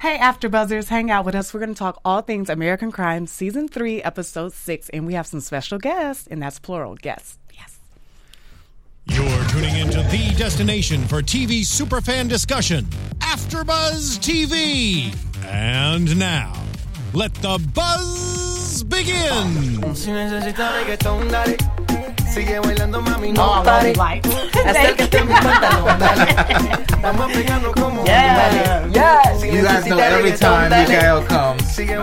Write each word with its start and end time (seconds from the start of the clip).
Hey, 0.00 0.16
AfterBuzzers, 0.18 0.86
hang 0.86 1.10
out 1.10 1.24
with 1.24 1.34
us. 1.34 1.52
We're 1.52 1.58
going 1.58 1.74
to 1.74 1.78
talk 1.78 2.00
all 2.04 2.22
things 2.22 2.48
American 2.48 2.92
Crime, 2.92 3.26
Season 3.26 3.66
3, 3.66 4.00
Episode 4.04 4.52
6, 4.52 4.90
and 4.90 5.08
we 5.08 5.14
have 5.14 5.26
some 5.26 5.40
special 5.40 5.76
guests, 5.80 6.28
and 6.28 6.40
that's 6.40 6.60
plural 6.60 6.94
guests. 6.94 7.36
Yes. 7.52 7.80
You're 9.06 9.44
tuning 9.48 9.76
into 9.76 9.98
the 10.04 10.32
destination 10.38 11.04
for 11.08 11.20
TV 11.20 11.62
superfan 11.62 12.28
discussion, 12.28 12.84
AfterBuzz 13.18 14.20
TV. 14.20 15.12
And 15.44 16.16
now, 16.16 16.52
let 17.12 17.34
the 17.34 17.58
buzz 17.74 18.84
begin. 18.84 19.82
Sigue 22.32 22.60
bailando, 22.60 23.00
mami, 23.02 23.32
no 23.32 23.42
Oh, 23.42 23.52
I 23.52 23.56
love 23.56 23.64
pare. 23.64 23.94
lights. 23.94 24.28
Acércate 24.66 25.18
a 25.18 25.24
mi 25.24 25.32
pantalón, 25.34 25.98
dale. 25.98 26.26
Vamos 27.02 27.30
a 27.30 27.34
pegarnos 27.34 27.72
como 27.74 28.04
Yeah. 28.04 28.48
animales. 28.50 28.94
Yes. 28.94 29.42
You 29.44 29.62
guys 29.62 29.84
know 29.86 29.98
every 29.98 30.32
time 30.32 30.68
dale. 30.70 30.88
Mikael 30.88 31.22
comes, 31.26 31.62
Sigue 31.74 31.96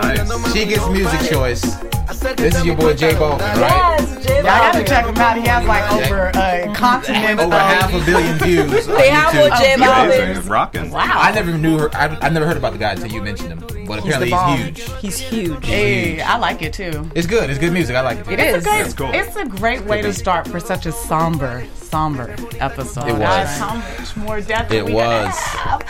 she 0.52 0.64
gets 0.66 0.86
music 0.88 1.20
choice. 1.30 1.62
Acércate 2.06 2.36
This 2.36 2.54
is 2.56 2.64
your 2.64 2.76
boy 2.76 2.94
J 2.94 3.12
pantalón, 3.12 3.38
Balvin, 3.38 3.54
dale. 3.54 3.62
right? 3.62 3.98
right? 3.98 4.26
Y'all 4.26 4.42
gotta 4.44 4.84
check 4.84 5.06
him 5.06 5.16
out. 5.16 5.36
He 5.36 5.46
has 5.48 5.66
like 5.66 5.92
over 5.92 6.36
uh, 6.36 6.70
a 6.70 6.74
continent 6.74 7.40
Over 7.40 7.58
half 7.58 7.92
a 7.94 8.04
billion 8.04 8.38
views. 8.38 8.86
They 8.96 9.10
have 9.10 9.32
YouTube. 9.32 9.50
with 9.50 9.58
J 9.60 9.74
Balvin. 9.76 10.48
Rocking. 10.48 10.90
Wow. 10.90 11.10
I 11.14 11.32
never 11.32 11.56
knew 11.58 11.78
her. 11.78 11.94
I, 11.96 12.16
I 12.22 12.28
never 12.28 12.46
heard 12.46 12.56
about 12.56 12.72
the 12.72 12.78
guy 12.78 12.92
until 12.92 13.10
you 13.10 13.22
mentioned 13.22 13.50
him. 13.52 13.86
But 13.86 14.00
apparently 14.00 14.30
he's, 14.30 14.78
huge. 14.86 15.00
He's 15.00 15.18
huge. 15.18 15.64
Hey, 15.66 16.20
I 16.20 16.36
like 16.38 16.62
it 16.62 16.72
too. 16.72 17.08
It's 17.14 17.26
good. 17.26 17.50
It's 17.50 17.58
good 17.58 17.72
music. 17.72 17.96
I 17.96 18.00
like 18.02 18.18
it. 18.18 18.28
It 18.28 18.40
is. 18.40 18.64
Great- 18.64 18.82
That's 18.82 18.94
cool. 18.94 19.10
It's 19.12 19.36
a 19.36 19.44
great 19.44 19.84
way 19.84 20.02
to 20.02 20.12
start 20.12 20.46
for 20.48 20.58
such 20.60 20.86
a 20.86 20.92
somber, 20.92 21.64
somber 21.74 22.34
episode. 22.60 23.08
It 23.08 23.12
was. 23.12 23.20
Guys, 23.20 23.58
how 23.58 23.74
much 23.76 24.16
more 24.16 24.40
depth 24.40 24.72
It 24.72 24.80
are 24.82 24.84
we 24.84 24.92
gonna 24.92 25.26
was. 25.26 25.36
have? 25.38 25.82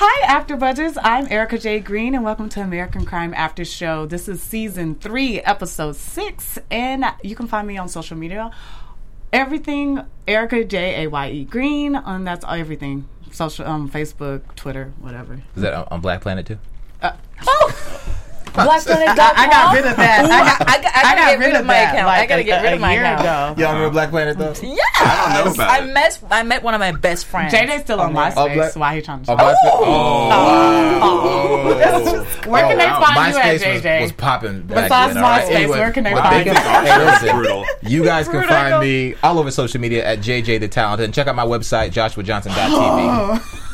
Hi, 0.00 0.40
AfterBuzzers. 0.40 0.96
I'm 1.02 1.26
Erica 1.30 1.58
J. 1.58 1.80
Green, 1.80 2.14
and 2.14 2.22
welcome 2.24 2.48
to 2.50 2.60
American 2.60 3.04
Crime 3.04 3.34
After 3.34 3.64
Show. 3.64 4.06
This 4.06 4.28
is 4.28 4.40
season 4.40 4.94
three, 4.94 5.40
episode 5.40 5.96
six, 5.96 6.56
and 6.70 7.04
you 7.22 7.34
can 7.34 7.48
find 7.48 7.66
me 7.66 7.76
on 7.78 7.88
social 7.88 8.16
media. 8.16 8.50
Everything 9.32 10.00
Erica 10.28 10.64
J. 10.64 11.04
A. 11.04 11.08
Y. 11.08 11.30
E. 11.30 11.44
Green, 11.44 11.96
and 11.96 12.24
that's 12.26 12.44
everything. 12.48 13.08
Social, 13.32 13.66
um, 13.66 13.90
Facebook, 13.90 14.54
Twitter, 14.54 14.92
whatever. 15.00 15.42
Is 15.56 15.62
that 15.62 15.74
on- 15.74 15.88
on 15.90 16.00
Black 16.00 16.20
Planet 16.20 16.46
too? 16.46 16.58
BlackPlanet.com. 18.58 19.18
I, 19.18 19.34
I 19.36 19.48
got 19.50 19.74
rid 19.74 19.86
of 19.86 19.96
that. 19.96 20.24
Ooh, 20.24 20.30
I 20.30 20.38
got, 20.38 20.68
I, 20.68 20.82
got- 20.82 20.94
I 20.96 21.02
gotta 21.14 21.30
get 21.30 21.38
rid 21.46 21.54
of 21.56 21.66
my 21.66 21.74
that, 21.74 21.94
account. 21.94 22.08
I 22.08 22.26
gotta 22.26 22.40
a- 22.42 22.44
get 22.44 22.62
rid 22.62 22.72
a 22.72 22.74
of 22.74 22.80
my 22.80 22.92
year 22.92 23.04
account. 23.04 23.20
ago. 23.58 23.62
Y'all 23.62 23.72
remember 23.74 23.92
Black 23.92 24.10
Planet 24.10 24.38
though? 24.38 24.54
Yeah, 24.62 24.74
I 25.00 25.32
don't 25.44 25.46
know 25.46 25.54
about 25.54 25.70
I 25.70 25.84
it. 25.84 25.92
met 25.92 26.18
I 26.30 26.42
met 26.42 26.62
one 26.62 26.74
of 26.74 26.80
my 26.80 26.92
best 26.92 27.26
friends. 27.26 27.52
JJ's 27.54 27.82
still 27.82 28.00
on 28.00 28.12
MySpace. 28.14 28.34
Oh, 28.36 28.48
oh 28.48 28.54
Black- 28.54 28.76
Why 28.76 28.96
he 28.96 29.02
trying 29.02 29.22
to? 29.24 29.32
Oh, 29.32 29.36
MySpace. 29.36 29.56
Oh, 29.64 30.28
wow. 30.28 31.00
Oh. 31.02 31.48
Where 32.48 32.62
can 32.66 32.78
they 32.78 32.86
wow. 32.86 33.00
find 33.00 33.34
you 33.34 33.40
at, 33.40 33.60
MySpace 33.60 33.74
was, 33.74 33.82
JJ? 33.82 34.00
was 34.02 34.12
popping. 34.12 34.62
back 34.62 34.84
Besides 34.84 35.14
then, 35.14 35.22
all 35.24 35.30
right? 35.30 35.44
MySpace, 35.44 35.54
Anyway, 35.54 35.78
where 35.78 35.92
can 35.92 36.04
they 36.04 36.12
find 36.12 36.46
you? 36.46 36.54
Hey, 36.54 37.04
listen. 37.04 37.36
Brutal. 37.36 37.64
You 37.82 38.04
guys 38.04 38.28
can 38.28 38.46
find 38.46 38.80
me 38.80 39.14
all 39.22 39.38
over 39.38 39.50
social 39.50 39.80
media 39.80 40.04
at 40.04 40.20
JJ 40.20 40.60
the 40.60 40.68
Talented 40.68 41.04
and 41.04 41.14
check 41.14 41.26
out 41.26 41.34
my 41.36 41.44
website, 41.46 41.90
joshuajohnson.tv. 41.92 43.64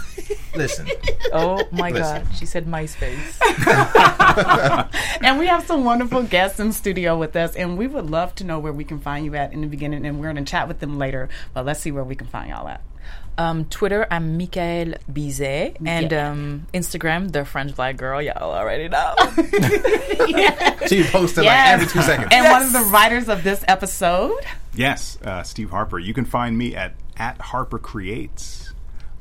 Listen, 0.57 0.89
Oh 1.33 1.67
my 1.73 1.91
Listen. 1.91 2.25
god, 2.25 2.35
she 2.37 2.47
said 2.47 2.67
MySpace. 2.67 3.41
And 5.23 5.39
we 5.39 5.47
have 5.47 5.65
some 5.67 5.85
wonderful 5.85 6.23
guests 6.23 6.61
in 6.61 6.73
studio 6.73 7.17
with 7.19 7.35
us, 7.37 7.55
and 7.57 7.79
we 7.79 7.87
would 7.87 8.11
love 8.11 8.35
to 8.37 8.45
know 8.45 8.59
where 8.59 8.73
we 8.73 8.85
can 8.85 9.01
find 9.01 9.25
you 9.25 9.35
at 9.37 9.53
in 9.53 9.61
the 9.63 9.67
beginning, 9.67 10.05
and 10.07 10.19
we're 10.21 10.33
going 10.33 10.45
to 10.45 10.51
chat 10.51 10.69
with 10.69 10.81
them 10.81 10.99
later. 10.99 11.29
But 11.55 11.65
let's 11.67 11.81
see 11.81 11.91
where 11.93 12.05
we 12.05 12.15
can 12.15 12.27
find 12.27 12.51
y'all 12.51 12.69
at. 12.69 12.83
Um, 13.37 13.65
Twitter, 13.65 14.07
I'm 14.11 14.37
Michael 14.39 14.95
Bizet, 15.11 15.77
and 15.85 16.13
Yeah. 16.13 16.31
um, 16.31 16.67
Instagram, 16.75 17.33
the 17.33 17.45
French 17.45 17.75
Black 17.75 17.97
Girl. 17.97 18.21
Y'all 18.23 18.53
already 18.53 18.89
know. 18.89 19.15
she 20.87 21.03
posted 21.05 21.39
like 21.45 21.47
Yes. 21.47 21.73
every 21.75 21.87
two 21.87 22.03
seconds. 22.03 22.29
And 22.33 22.45
one 22.51 22.63
of 22.63 22.73
the 22.73 22.81
writers 22.93 23.29
of 23.29 23.43
this 23.43 23.65
episode, 23.67 24.39
Yes, 24.75 25.19
uh, 25.25 25.43
Steve 25.43 25.71
Harper. 25.71 25.99
You 25.99 26.15
can 26.15 26.25
find 26.25 26.57
me 26.59 26.75
at 26.77 26.93
at 27.17 27.41
Harper 27.41 27.79
Creates 27.79 28.64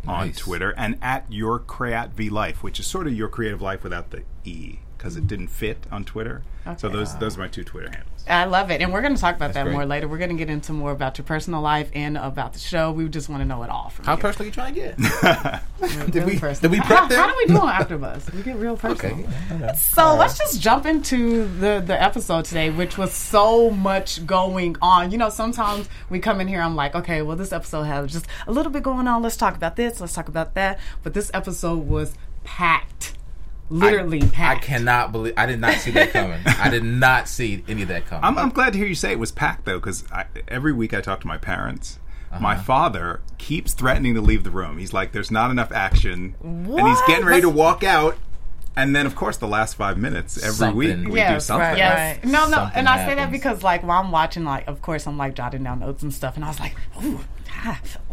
on 0.08 0.28
Nice. 0.28 0.38
Twitter 0.38 0.74
and 0.78 0.98
at 1.02 1.26
Your 1.32 1.60
Creat 1.60 2.12
V 2.12 2.30
Life, 2.30 2.62
which 2.64 2.80
is 2.80 2.86
sort 2.88 3.08
of 3.08 3.14
your 3.14 3.28
creative 3.30 3.62
life 3.62 3.84
without 3.84 4.12
the 4.12 4.24
e 4.44 4.80
because 4.98 5.16
it 5.18 5.28
didn't 5.28 5.48
fit 5.48 5.86
on 5.92 6.04
Twitter. 6.06 6.44
So 6.78 6.88
Okay. 6.88 6.98
those 6.98 7.18
those 7.18 7.38
are 7.38 7.42
my 7.42 7.48
two 7.48 7.64
Twitter 7.64 7.90
handles. 7.90 8.13
I 8.28 8.46
love 8.46 8.72
it, 8.72 8.82
and 8.82 8.94
we're 8.94 9.02
going 9.02 9.16
to 9.16 9.20
talk 9.20 9.36
about 9.36 9.54
that 9.54 9.64
great. 9.64 9.74
more 9.74 9.86
later. 9.86 10.08
We're 10.08 10.18
going 10.18 10.30
to 10.30 10.36
get 10.38 10.50
into 10.50 10.72
more 10.72 10.92
about 10.92 11.18
your 11.18 11.26
personal 11.26 11.62
life 11.62 11.90
and 11.94 12.18
about 12.18 12.54
the 12.54 12.60
show. 12.60 12.92
We 12.92 13.08
just 13.10 13.28
want 13.28 13.42
to 13.42 13.46
know 13.46 13.64
it 13.64 13.70
all 13.70 13.90
from 13.90 14.06
How 14.06 14.16
you. 14.16 14.22
personal 14.22 14.44
are 14.44 14.48
you 14.48 14.52
trying 14.52 14.74
to 14.74 14.80
get? 14.80 14.98
Did 16.12 16.26
we- 16.26 16.34
did 16.40 16.72
we 16.72 16.80
prep 16.80 17.00
how, 17.00 17.08
them? 17.08 17.18
How 17.20 17.28
do 17.28 17.36
we 17.38 17.46
do 17.48 17.58
on 17.60 17.74
AfterBuzz? 17.74 18.34
We 18.34 18.42
get 18.42 18.56
real 18.56 18.78
personal. 18.78 19.26
Okay. 19.52 19.74
So 19.76 20.16
let's 20.16 20.38
just 20.38 20.62
jump 20.62 20.86
into 20.86 21.46
the 21.60 21.84
the 21.86 22.02
episode 22.02 22.46
today, 22.46 22.70
which 22.70 22.98
was 22.98 23.12
so 23.14 23.70
much 23.70 24.26
going 24.26 24.78
on. 24.82 25.12
You 25.12 25.18
know, 25.18 25.30
sometimes 25.30 25.90
we 26.10 26.20
come 26.20 26.40
in 26.40 26.48
here, 26.48 26.62
I'm 26.62 26.76
like, 26.76 26.96
okay, 26.96 27.22
well, 27.22 27.36
this 27.36 27.52
episode 27.52 27.84
has 27.84 28.12
just 28.12 28.28
a 28.48 28.52
little 28.52 28.72
bit 28.72 28.84
going 28.84 29.08
on. 29.08 29.22
Let's 29.22 29.36
talk 29.38 29.56
about 29.56 29.76
this. 29.76 30.00
Let's 30.00 30.14
talk 30.14 30.28
about 30.30 30.54
that. 30.56 30.80
But 31.04 31.14
this 31.14 31.30
episode 31.34 31.88
was 31.88 32.14
packed, 32.44 33.14
literally 33.74 34.22
I 34.22 34.28
packed. 34.28 34.64
I 34.64 34.66
cannot 34.66 35.12
believe 35.12 35.34
I 35.38 35.46
did 35.46 35.60
not 35.60 35.76
see 35.76 35.92
that 35.92 36.12
coming. 36.12 36.40
I 36.46 36.70
did 36.70 36.84
not 36.84 37.28
see 37.28 37.64
any 37.68 37.82
of 37.82 37.88
that 37.90 38.06
coming. 38.06 38.24
I'm, 38.24 38.38
I'm 38.38 38.50
glad 38.50 38.74
to 38.74 38.80
hear 38.80 38.88
you 38.88 38.96
say 38.96 39.12
it 39.12 39.20
was 39.20 39.32
packed 39.32 39.66
though, 39.66 39.80
because 39.80 40.06
every 40.48 40.74
week 40.74 40.94
I 40.94 41.02
talk 41.02 41.22
to 41.22 41.28
my 41.28 41.38
parents. 41.38 42.00
My 42.40 42.54
uh-huh. 42.54 42.64
father 42.64 43.22
keeps 43.38 43.74
threatening 43.74 44.16
to 44.16 44.22
leave 44.22 44.44
the 44.44 44.50
room. 44.50 44.80
He's 44.80 44.92
like, 44.92 45.12
"There's 45.12 45.30
not 45.30 45.52
enough 45.52 45.72
action," 45.72 46.34
and 46.42 46.88
he's 46.88 47.02
getting 47.06 47.26
ready 47.26 47.42
to 47.42 47.50
walk 47.50 47.84
out. 47.84 48.18
And 48.76 48.96
then, 48.96 49.06
of 49.06 49.16
course, 49.16 49.38
the 49.38 49.48
last 49.48 49.76
five 49.76 50.00
minutes 50.00 50.38
every 50.38 50.56
Something. 50.56 51.04
week 51.04 51.14
we 51.14 51.24
do 51.24 51.40
something. 51.40 51.62
right, 51.62 51.78
Yes. 51.78 52.18
right. 52.18 52.26
No, 52.26 52.46
no. 52.46 52.56
Something 52.56 52.78
and 52.80 52.90
I 52.90 53.06
say 53.06 53.14
that 53.14 53.32
because, 53.32 53.62
like, 53.62 53.84
while 53.84 54.02
I'm 54.02 54.10
watching, 54.10 54.46
like, 54.46 54.68
of 54.68 54.82
course, 54.82 55.06
I'm 55.06 55.16
like 55.16 55.36
jotting 55.36 55.64
down 55.64 55.82
notes 55.82 56.02
and 56.02 56.12
stuff, 56.12 56.36
and 56.36 56.44
I 56.44 56.48
was 56.48 56.60
like, 56.60 56.76
ooh, 57.04 57.20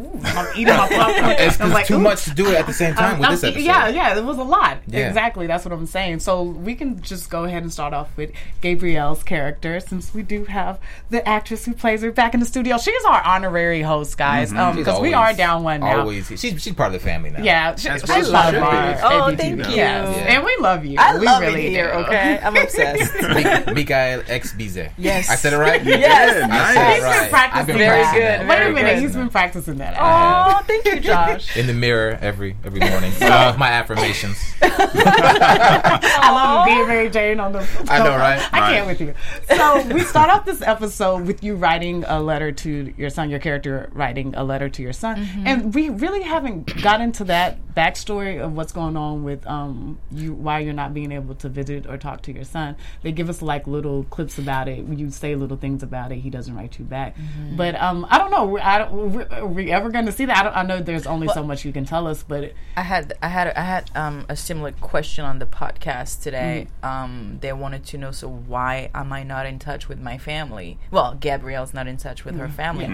ooh, 0.00 0.20
I'm 0.24 0.46
eating 0.56 0.74
my 0.74 0.88
popcorn. 0.88 1.30
it's, 1.38 1.60
I'm 1.60 1.70
like, 1.70 1.86
too 1.86 1.96
ooh. 1.96 1.98
much 1.98 2.24
to 2.24 2.30
do 2.34 2.50
it 2.50 2.54
at 2.58 2.66
the 2.66 2.72
same 2.72 2.94
time 2.94 3.14
Um, 3.14 3.18
with 3.20 3.28
um, 3.28 3.34
this 3.34 3.44
episode. 3.44 3.62
Yeah, 3.64 3.88
yeah, 3.88 4.16
it 4.16 4.24
was 4.24 4.38
a 4.38 4.42
lot. 4.44 4.78
Yeah. 4.86 5.08
Exactly, 5.08 5.46
that's 5.46 5.64
what 5.64 5.72
I'm 5.72 5.86
saying. 5.86 6.20
So 6.20 6.42
we 6.42 6.74
can 6.74 7.00
just 7.02 7.30
go 7.30 7.44
ahead 7.44 7.62
and 7.62 7.72
start 7.72 7.92
off 7.94 8.16
with 8.16 8.30
Gabrielle's 8.60 9.22
character, 9.22 9.80
since 9.80 10.14
we 10.14 10.22
do 10.22 10.44
have 10.44 10.78
the 11.10 11.26
actress 11.28 11.64
who 11.64 11.72
plays 11.74 12.02
her 12.02 12.12
back 12.12 12.34
in 12.34 12.40
the 12.40 12.46
studio. 12.46 12.78
She's 12.78 13.04
our 13.04 13.22
honorary 13.22 13.82
host, 13.82 14.16
guys, 14.18 14.52
Mm-hmm. 14.52 14.76
She's 14.78 14.84
because 14.86 15.00
we 15.00 15.14
are 15.14 15.32
down 15.32 15.62
one 15.62 15.80
now. 15.80 16.00
Always, 16.00 16.26
she's 16.28 16.40
she's 16.40 16.72
part 16.74 16.88
of 16.94 17.00
the 17.00 17.06
family 17.06 17.30
now. 17.30 17.42
Yeah, 17.42 17.74
she, 17.76 17.88
As 17.88 18.02
I 18.04 18.06
well 18.06 18.18
as 18.20 18.26
she 18.26 18.32
love 18.32 18.54
should 18.54 18.62
her. 18.62 19.00
Oh, 19.02 19.28
ABT. 19.28 19.36
thank 19.42 19.56
you. 19.68 19.74
Yes, 19.74 20.16
Yeah. 20.16 20.22
and 20.34 20.44
we 20.44 20.56
love 20.60 20.84
you. 20.84 20.96
I 20.98 21.18
we 21.18 21.26
love 21.26 21.40
really 21.42 21.66
it 21.66 21.70
here. 21.70 21.92
do. 21.92 21.98
Okay, 22.00 22.38
I'm 22.42 22.56
obsessed. 22.56 23.14
Mi- 23.68 23.74
Mikael 23.74 24.22
X 24.28 24.52
Bizet. 24.54 24.92
Yes. 24.98 25.28
I 25.30 25.34
said 25.36 25.52
it 25.52 25.58
right. 25.58 25.82
Yes. 26.00 26.30
I 26.30 26.40
said 26.40 26.48
Nice. 26.48 26.76
it 26.76 26.94
He's 26.94 27.02
right. 27.04 27.20
been 27.20 27.30
practicing 27.30 27.60
I've 27.60 27.66
been 27.66 27.78
Very 27.78 28.02
practicing 28.02 28.20
good. 28.20 28.40
Wait 28.48 28.56
very 28.58 28.70
a 28.70 28.74
minute, 28.74 28.94
good. 28.94 29.02
he's 29.02 29.12
been 29.16 29.28
practicing 29.28 29.39
that. 29.48 29.96
oh, 29.98 30.62
thank 30.66 30.84
you, 30.84 31.00
Josh. 31.00 31.56
in 31.56 31.66
the 31.66 31.72
mirror 31.72 32.18
every 32.20 32.56
every 32.64 32.80
morning. 32.80 33.12
Uh, 33.20 33.54
my 33.58 33.68
affirmations. 33.68 34.38
I 34.62 36.30
love 36.32 36.66
being 36.66 36.86
Mary 36.86 37.08
Jane 37.10 37.40
on 37.40 37.52
the. 37.52 37.66
I 37.88 37.98
know, 37.98 38.16
right? 38.16 38.40
I 38.52 38.60
Right. 38.60 38.72
can't 38.74 38.86
with 38.86 39.00
you. 39.00 39.14
So 39.56 39.82
we 39.88 40.00
start 40.00 40.30
off 40.30 40.44
this 40.44 40.62
episode 40.62 41.26
with 41.26 41.42
you 41.42 41.56
writing 41.56 42.04
a 42.06 42.20
letter 42.20 42.52
to 42.52 42.92
your 42.96 43.10
son, 43.10 43.30
your 43.30 43.38
character 43.40 43.88
writing 43.92 44.34
a 44.36 44.44
letter 44.44 44.68
to 44.68 44.82
your 44.82 44.92
son, 44.92 45.10
Mm-hmm. 45.20 45.46
and 45.46 45.74
we 45.74 45.88
really 45.90 46.22
haven't 46.22 46.82
got 46.82 47.00
into 47.00 47.24
that 47.24 47.58
backstory 47.76 48.40
of 48.42 48.52
what's 48.54 48.72
going 48.72 48.96
on 48.96 49.24
with 49.24 49.46
um 49.46 49.98
you 50.10 50.32
why 50.32 50.58
you're 50.60 50.72
not 50.72 50.92
being 50.94 51.12
able 51.12 51.34
to 51.36 51.48
visit 51.48 51.86
or 51.86 51.96
talk 51.98 52.22
to 52.22 52.32
your 52.32 52.44
son. 52.44 52.76
They 53.02 53.12
give 53.12 53.28
us 53.28 53.42
like 53.42 53.66
little 53.66 54.04
clips 54.04 54.38
about 54.38 54.68
it. 54.68 54.84
You 54.86 55.10
say 55.10 55.34
little 55.34 55.56
things 55.56 55.82
about 55.82 56.12
it. 56.12 56.16
He 56.16 56.30
doesn't 56.30 56.54
write 56.54 56.78
you 56.78 56.84
back, 56.84 57.16
Mm-hmm. 57.16 57.56
but 57.56 57.74
um 57.80 58.06
I 58.10 58.18
don't 58.18 58.30
know. 58.30 58.58
I 58.58 58.78
don't. 58.78 59.32
Are 59.32 59.46
we 59.46 59.70
ever 59.70 59.90
going 59.90 60.06
to 60.06 60.12
see 60.12 60.24
that? 60.26 60.36
I, 60.36 60.42
don't, 60.42 60.56
I 60.56 60.62
know 60.62 60.80
there's 60.82 61.06
only 61.06 61.28
so 61.28 61.42
much 61.42 61.64
you 61.64 61.72
can 61.72 61.84
tell 61.84 62.06
us, 62.06 62.22
but 62.22 62.52
I 62.76 62.82
had 62.82 63.12
I 63.22 63.28
had 63.28 63.48
I 63.48 63.60
had 63.62 63.90
um, 63.94 64.26
a 64.28 64.36
similar 64.36 64.72
question 64.72 65.24
on 65.24 65.38
the 65.38 65.46
podcast 65.46 66.22
today. 66.22 66.68
Um, 66.82 67.38
they 67.40 67.52
wanted 67.52 67.84
to 67.86 67.98
know 67.98 68.10
so 68.10 68.28
why 68.28 68.90
am 68.94 69.12
I 69.12 69.22
not 69.22 69.46
in 69.46 69.58
touch 69.58 69.88
with 69.88 70.00
my 70.00 70.18
family? 70.18 70.78
Well, 70.90 71.14
Gabrielle's 71.14 71.74
not 71.74 71.86
in 71.86 71.96
touch 71.96 72.24
with 72.24 72.36
her 72.36 72.48
family, 72.48 72.88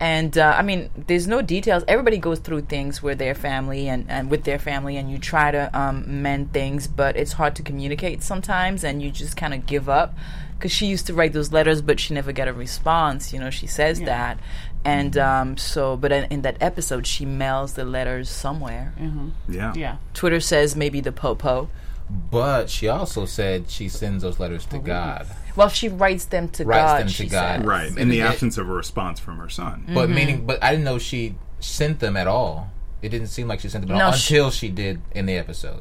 and 0.00 0.36
uh, 0.36 0.54
I 0.56 0.62
mean, 0.62 0.90
there's 1.06 1.26
no 1.26 1.42
details. 1.42 1.84
Everybody 1.88 2.18
goes 2.18 2.38
through 2.38 2.62
things 2.62 3.02
with 3.02 3.18
their 3.18 3.34
family 3.34 3.88
and, 3.88 4.09
and 4.10 4.30
with 4.30 4.44
their 4.44 4.58
family, 4.58 4.96
and 4.96 5.10
you 5.10 5.18
try 5.18 5.50
to 5.50 5.70
um, 5.78 6.22
mend 6.22 6.52
things, 6.52 6.86
but 6.88 7.16
it's 7.16 7.32
hard 7.32 7.54
to 7.56 7.62
communicate 7.62 8.22
sometimes, 8.22 8.84
and 8.84 9.00
you 9.02 9.10
just 9.10 9.36
kind 9.36 9.54
of 9.54 9.66
give 9.66 9.88
up. 9.88 10.14
Because 10.58 10.72
she 10.72 10.84
used 10.86 11.06
to 11.06 11.14
write 11.14 11.32
those 11.32 11.52
letters, 11.52 11.80
but 11.80 11.98
she 11.98 12.12
never 12.12 12.32
got 12.32 12.46
a 12.46 12.52
response. 12.52 13.32
You 13.32 13.40
know, 13.40 13.48
she 13.48 13.66
says 13.66 14.00
that, 14.02 14.38
and 14.84 15.16
um, 15.16 15.56
so. 15.56 15.96
But 15.96 16.12
in, 16.12 16.24
in 16.24 16.42
that 16.42 16.58
episode, 16.60 17.06
she 17.06 17.24
mails 17.24 17.72
the 17.74 17.84
letters 17.86 18.28
somewhere. 18.28 18.92
Yeah. 19.48 19.72
yeah. 19.74 19.96
Twitter 20.12 20.38
says 20.40 20.76
maybe 20.76 21.00
the 21.00 21.12
popo. 21.12 21.70
But 22.10 22.68
she 22.68 22.88
also 22.88 23.24
said 23.24 23.70
she 23.70 23.88
sends 23.88 24.22
those 24.22 24.38
letters 24.40 24.66
to 24.66 24.78
God. 24.78 25.26
Well, 25.56 25.68
she 25.70 25.88
writes 25.88 26.24
them 26.26 26.48
to 26.50 26.64
Writes 26.64 26.82
God. 26.82 27.00
them 27.00 27.06
to 27.06 27.12
she 27.14 27.26
God. 27.28 27.60
says. 27.60 27.66
Right. 27.66 27.96
In 27.96 28.08
the 28.10 28.20
absence 28.22 28.58
of 28.58 28.68
a 28.68 28.72
response 28.72 29.18
from 29.20 29.38
her 29.38 29.48
son. 29.48 29.84
But 29.86 30.06
Mm-hmm. 30.08 30.14
meaning, 30.14 30.46
but 30.46 30.62
I 30.62 30.72
didn't 30.72 30.84
know 30.84 30.98
she 30.98 31.36
sent 31.60 32.00
them 32.00 32.16
at 32.16 32.26
all. 32.26 32.70
It 33.02 33.08
didn't 33.08 33.28
seem 33.28 33.48
like 33.48 33.60
she 33.60 33.68
sent 33.68 33.86
them 33.86 33.96
at 33.96 33.98
No, 33.98 34.06
all 34.06 34.12
she- 34.12 34.34
until 34.36 34.50
she 34.50 34.68
did 34.68 35.00
in 35.12 35.26
the 35.26 35.36
episode. 35.36 35.80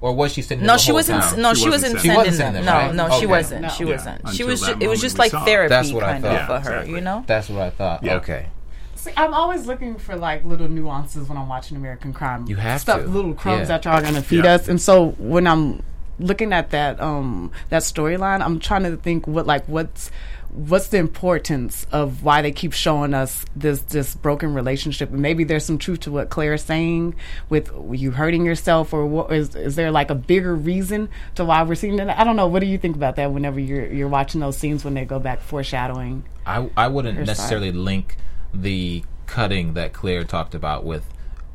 or 0.00 0.14
was 0.14 0.32
she 0.32 0.40
sitting? 0.42 0.64
No, 0.64 0.72
there 0.72 0.78
she 0.78 0.86
whole 0.88 0.94
wasn't. 0.96 1.22
time? 1.22 1.42
No, 1.42 1.52
She 1.54 1.62
she, 1.62 1.68
wasn't 1.68 1.94
wasn't 1.94 2.00
sending 2.00 2.00
sending 2.00 2.10
She 2.12 2.16
wasn't 2.16 2.36
them. 2.38 2.54
sending 2.54 2.64
No, 2.64 2.86
them, 2.88 2.96
no, 2.96 3.02
right? 3.08 3.12
she 3.12 3.16
Okay. 3.18 3.26
wasn't. 3.26 3.62
No. 3.62 3.68
She 3.68 3.84
Yeah. 3.84 3.90
wasn't. 3.92 4.28
She 4.34 4.44
was. 4.44 4.60
that 4.62 4.78
Ju- 4.78 4.84
it 4.84 4.88
was 4.88 5.00
just 5.00 5.18
like 5.18 5.32
therapy 5.32 5.68
That's 5.68 5.92
what 5.92 6.04
I 6.04 6.12
kind 6.12 6.24
thought. 6.24 6.34
of 6.40 6.46
for 6.46 6.52
her. 6.52 6.58
exactly. 6.76 6.94
You 6.94 7.00
know. 7.02 7.24
That's 7.26 7.48
what 7.50 7.62
I 7.62 7.70
thought. 7.70 8.02
Yeah. 8.04 8.14
Okay. 8.16 8.46
See, 8.94 9.10
I'm 9.16 9.32
always 9.34 9.66
looking 9.66 9.96
for 9.98 10.14
like 10.16 10.44
little 10.44 10.68
nuances 10.68 11.28
when 11.28 11.36
I'm 11.38 11.48
watching 11.48 11.76
American 11.76 12.12
Crime. 12.12 12.46
You 12.48 12.56
have 12.56 12.80
stuff, 12.82 13.02
to. 13.02 13.06
little 13.08 13.34
crumbs 13.34 13.60
Yeah. 13.60 13.64
that 13.78 13.84
y'all 13.84 13.94
are 13.94 14.02
gonna 14.02 14.22
feed 14.22 14.44
Yeah. 14.44 14.54
us. 14.54 14.68
And 14.68 14.80
so 14.80 15.14
when 15.18 15.46
I'm 15.46 15.82
looking 16.18 16.52
at 16.52 16.70
that 16.70 17.00
um 17.00 17.50
that 17.70 17.82
storyline, 17.82 18.42
I'm 18.42 18.58
trying 18.58 18.82
to 18.84 18.96
think 18.96 19.26
what 19.26 19.46
like 19.46 19.64
what's 19.66 20.10
what's 20.52 20.88
the 20.88 20.98
importance 20.98 21.86
of 21.92 22.22
why 22.24 22.42
they 22.42 22.52
keep 22.52 22.72
showing 22.72 23.14
us 23.14 23.44
this 23.54 23.80
this 23.82 24.14
broken 24.14 24.54
relationship? 24.54 25.10
And 25.10 25.20
maybe 25.20 25.44
there's 25.44 25.64
some 25.64 25.78
truth 25.78 26.00
to 26.00 26.10
what 26.10 26.30
claire's 26.30 26.62
saying 26.64 27.14
with 27.48 27.70
you 27.92 28.10
hurting 28.12 28.44
yourself 28.44 28.92
or 28.92 29.06
what 29.06 29.32
is 29.32 29.54
is 29.54 29.76
there 29.76 29.90
like 29.90 30.10
a 30.10 30.14
bigger 30.14 30.54
reason 30.54 31.08
to 31.36 31.44
why 31.44 31.62
we're 31.62 31.74
seeing 31.74 31.96
that? 31.96 32.18
I 32.18 32.24
don't 32.24 32.36
know. 32.36 32.46
What 32.46 32.60
do 32.60 32.66
you 32.66 32.78
think 32.78 32.96
about 32.96 33.16
that 33.16 33.32
whenever 33.32 33.60
you're 33.60 33.86
you're 33.86 34.08
watching 34.08 34.40
those 34.40 34.56
scenes 34.56 34.84
when 34.84 34.94
they 34.94 35.04
go 35.04 35.18
back 35.18 35.40
foreshadowing 35.40 36.24
I 36.46 36.68
I 36.76 36.88
wouldn't 36.88 37.16
Her 37.16 37.24
side. 37.24 37.30
necessarily 37.32 37.72
link 37.72 38.16
the 38.52 39.04
cutting 39.26 39.74
that 39.74 39.92
Claire 39.92 40.24
talked 40.24 40.54
about 40.54 40.84
with 40.84 41.04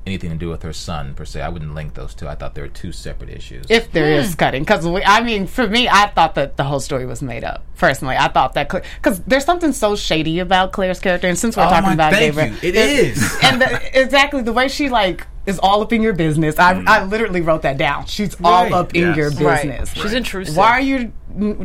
anything 0.05 0.29
to 0.29 0.35
do 0.35 0.49
with 0.49 0.61
her 0.63 0.73
son 0.73 1.13
per 1.15 1.25
se. 1.25 1.41
I 1.41 1.49
wouldn't 1.49 1.73
link 1.73 1.93
those 1.95 2.13
two. 2.13 2.27
I 2.27 2.35
thought 2.35 2.53
they 2.55 2.61
were 2.61 2.67
two 2.67 2.91
separate 2.91 3.29
issues. 3.29 3.65
if 3.69 3.91
there 3.91 4.11
is 4.11 4.35
cutting 4.35 4.63
because 4.63 4.85
i 5.05 5.21
mean 5.21 5.47
for 5.47 5.67
me 5.67 5.87
i 5.89 6.07
thought 6.07 6.35
that 6.35 6.57
the 6.57 6.63
whole 6.63 6.79
story 6.79 7.05
was 7.05 7.21
made 7.21 7.43
up 7.43 7.63
personally 7.77 8.15
i 8.17 8.27
thought 8.27 8.53
that 8.53 8.69
because 8.69 9.19
there's 9.21 9.43
something 9.45 9.71
so 9.71 9.95
shady 9.95 10.39
about 10.39 10.71
claire's 10.71 10.99
character 10.99 11.27
and 11.27 11.37
since 11.37 11.57
we're 11.57 11.63
Oh 11.63 11.69
talking 11.69 11.87
my- 11.87 11.93
about 11.93 12.13
thank 12.13 12.35
Gabrielle, 12.35 12.53
you. 12.61 12.69
It 12.69 12.71
there- 12.73 13.05
is. 13.05 13.39
and 13.43 13.61
the, 13.61 13.99
exactly 14.01 14.41
the 14.41 14.53
way 14.53 14.67
she 14.67 14.89
like 14.89 15.25
is 15.45 15.59
all 15.59 15.81
up 15.81 15.93
in 15.93 16.01
your 16.01 16.13
business 16.13 16.57
I, 16.59 16.81
I 16.87 17.03
literally 17.05 17.41
wrote 17.41 17.61
that 17.63 17.77
down 17.77 18.05
she's 18.05 18.39
Right. 18.39 18.71
all 18.71 18.73
up 18.81 18.93
in 18.95 19.01
Yes. 19.09 19.17
your 19.17 19.29
Right. 19.31 19.63
business 19.67 19.93
She's 19.93 20.13
intrusive. 20.13 20.55
why 20.57 20.71
are 20.71 20.81
you 20.81 20.97
mm, 20.99 21.11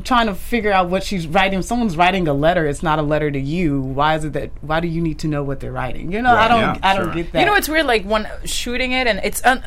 trying 0.05 0.27
to 0.27 0.35
figure 0.35 0.73
out 0.73 0.89
what 0.89 1.03
she's 1.03 1.27
writing 1.27 1.59
if 1.59 1.65
someone's 1.65 1.97
writing 1.97 2.27
a 2.29 2.35
letter 2.35 2.67
it's 2.67 2.83
not 2.83 2.99
a 2.99 3.03
letter 3.03 3.31
to 3.31 3.39
you 3.39 3.81
why 3.81 4.17
is 4.17 4.25
it 4.25 4.33
that 4.33 4.51
why 4.61 4.81
do 4.81 4.89
you 4.89 5.01
need 5.01 5.19
to 5.19 5.29
know 5.29 5.43
what 5.43 5.61
they're 5.61 5.73
writing 5.73 6.11
you 6.11 6.21
know 6.21 6.35
i 6.35 6.49
don't 6.49 6.61
yeah, 6.61 6.79
i 6.83 6.95
don't 6.95 7.07
sure. 7.07 7.15
get 7.15 7.33
that 7.33 7.41
You 7.41 7.47
know, 7.47 7.55
it's 7.55 7.69
weird. 7.69 7.87
Like 7.87 8.05
when 8.05 8.29
shooting 8.45 8.93
it, 8.93 9.07
and 9.07 9.21
it's 9.25 9.43
un- 9.45 9.63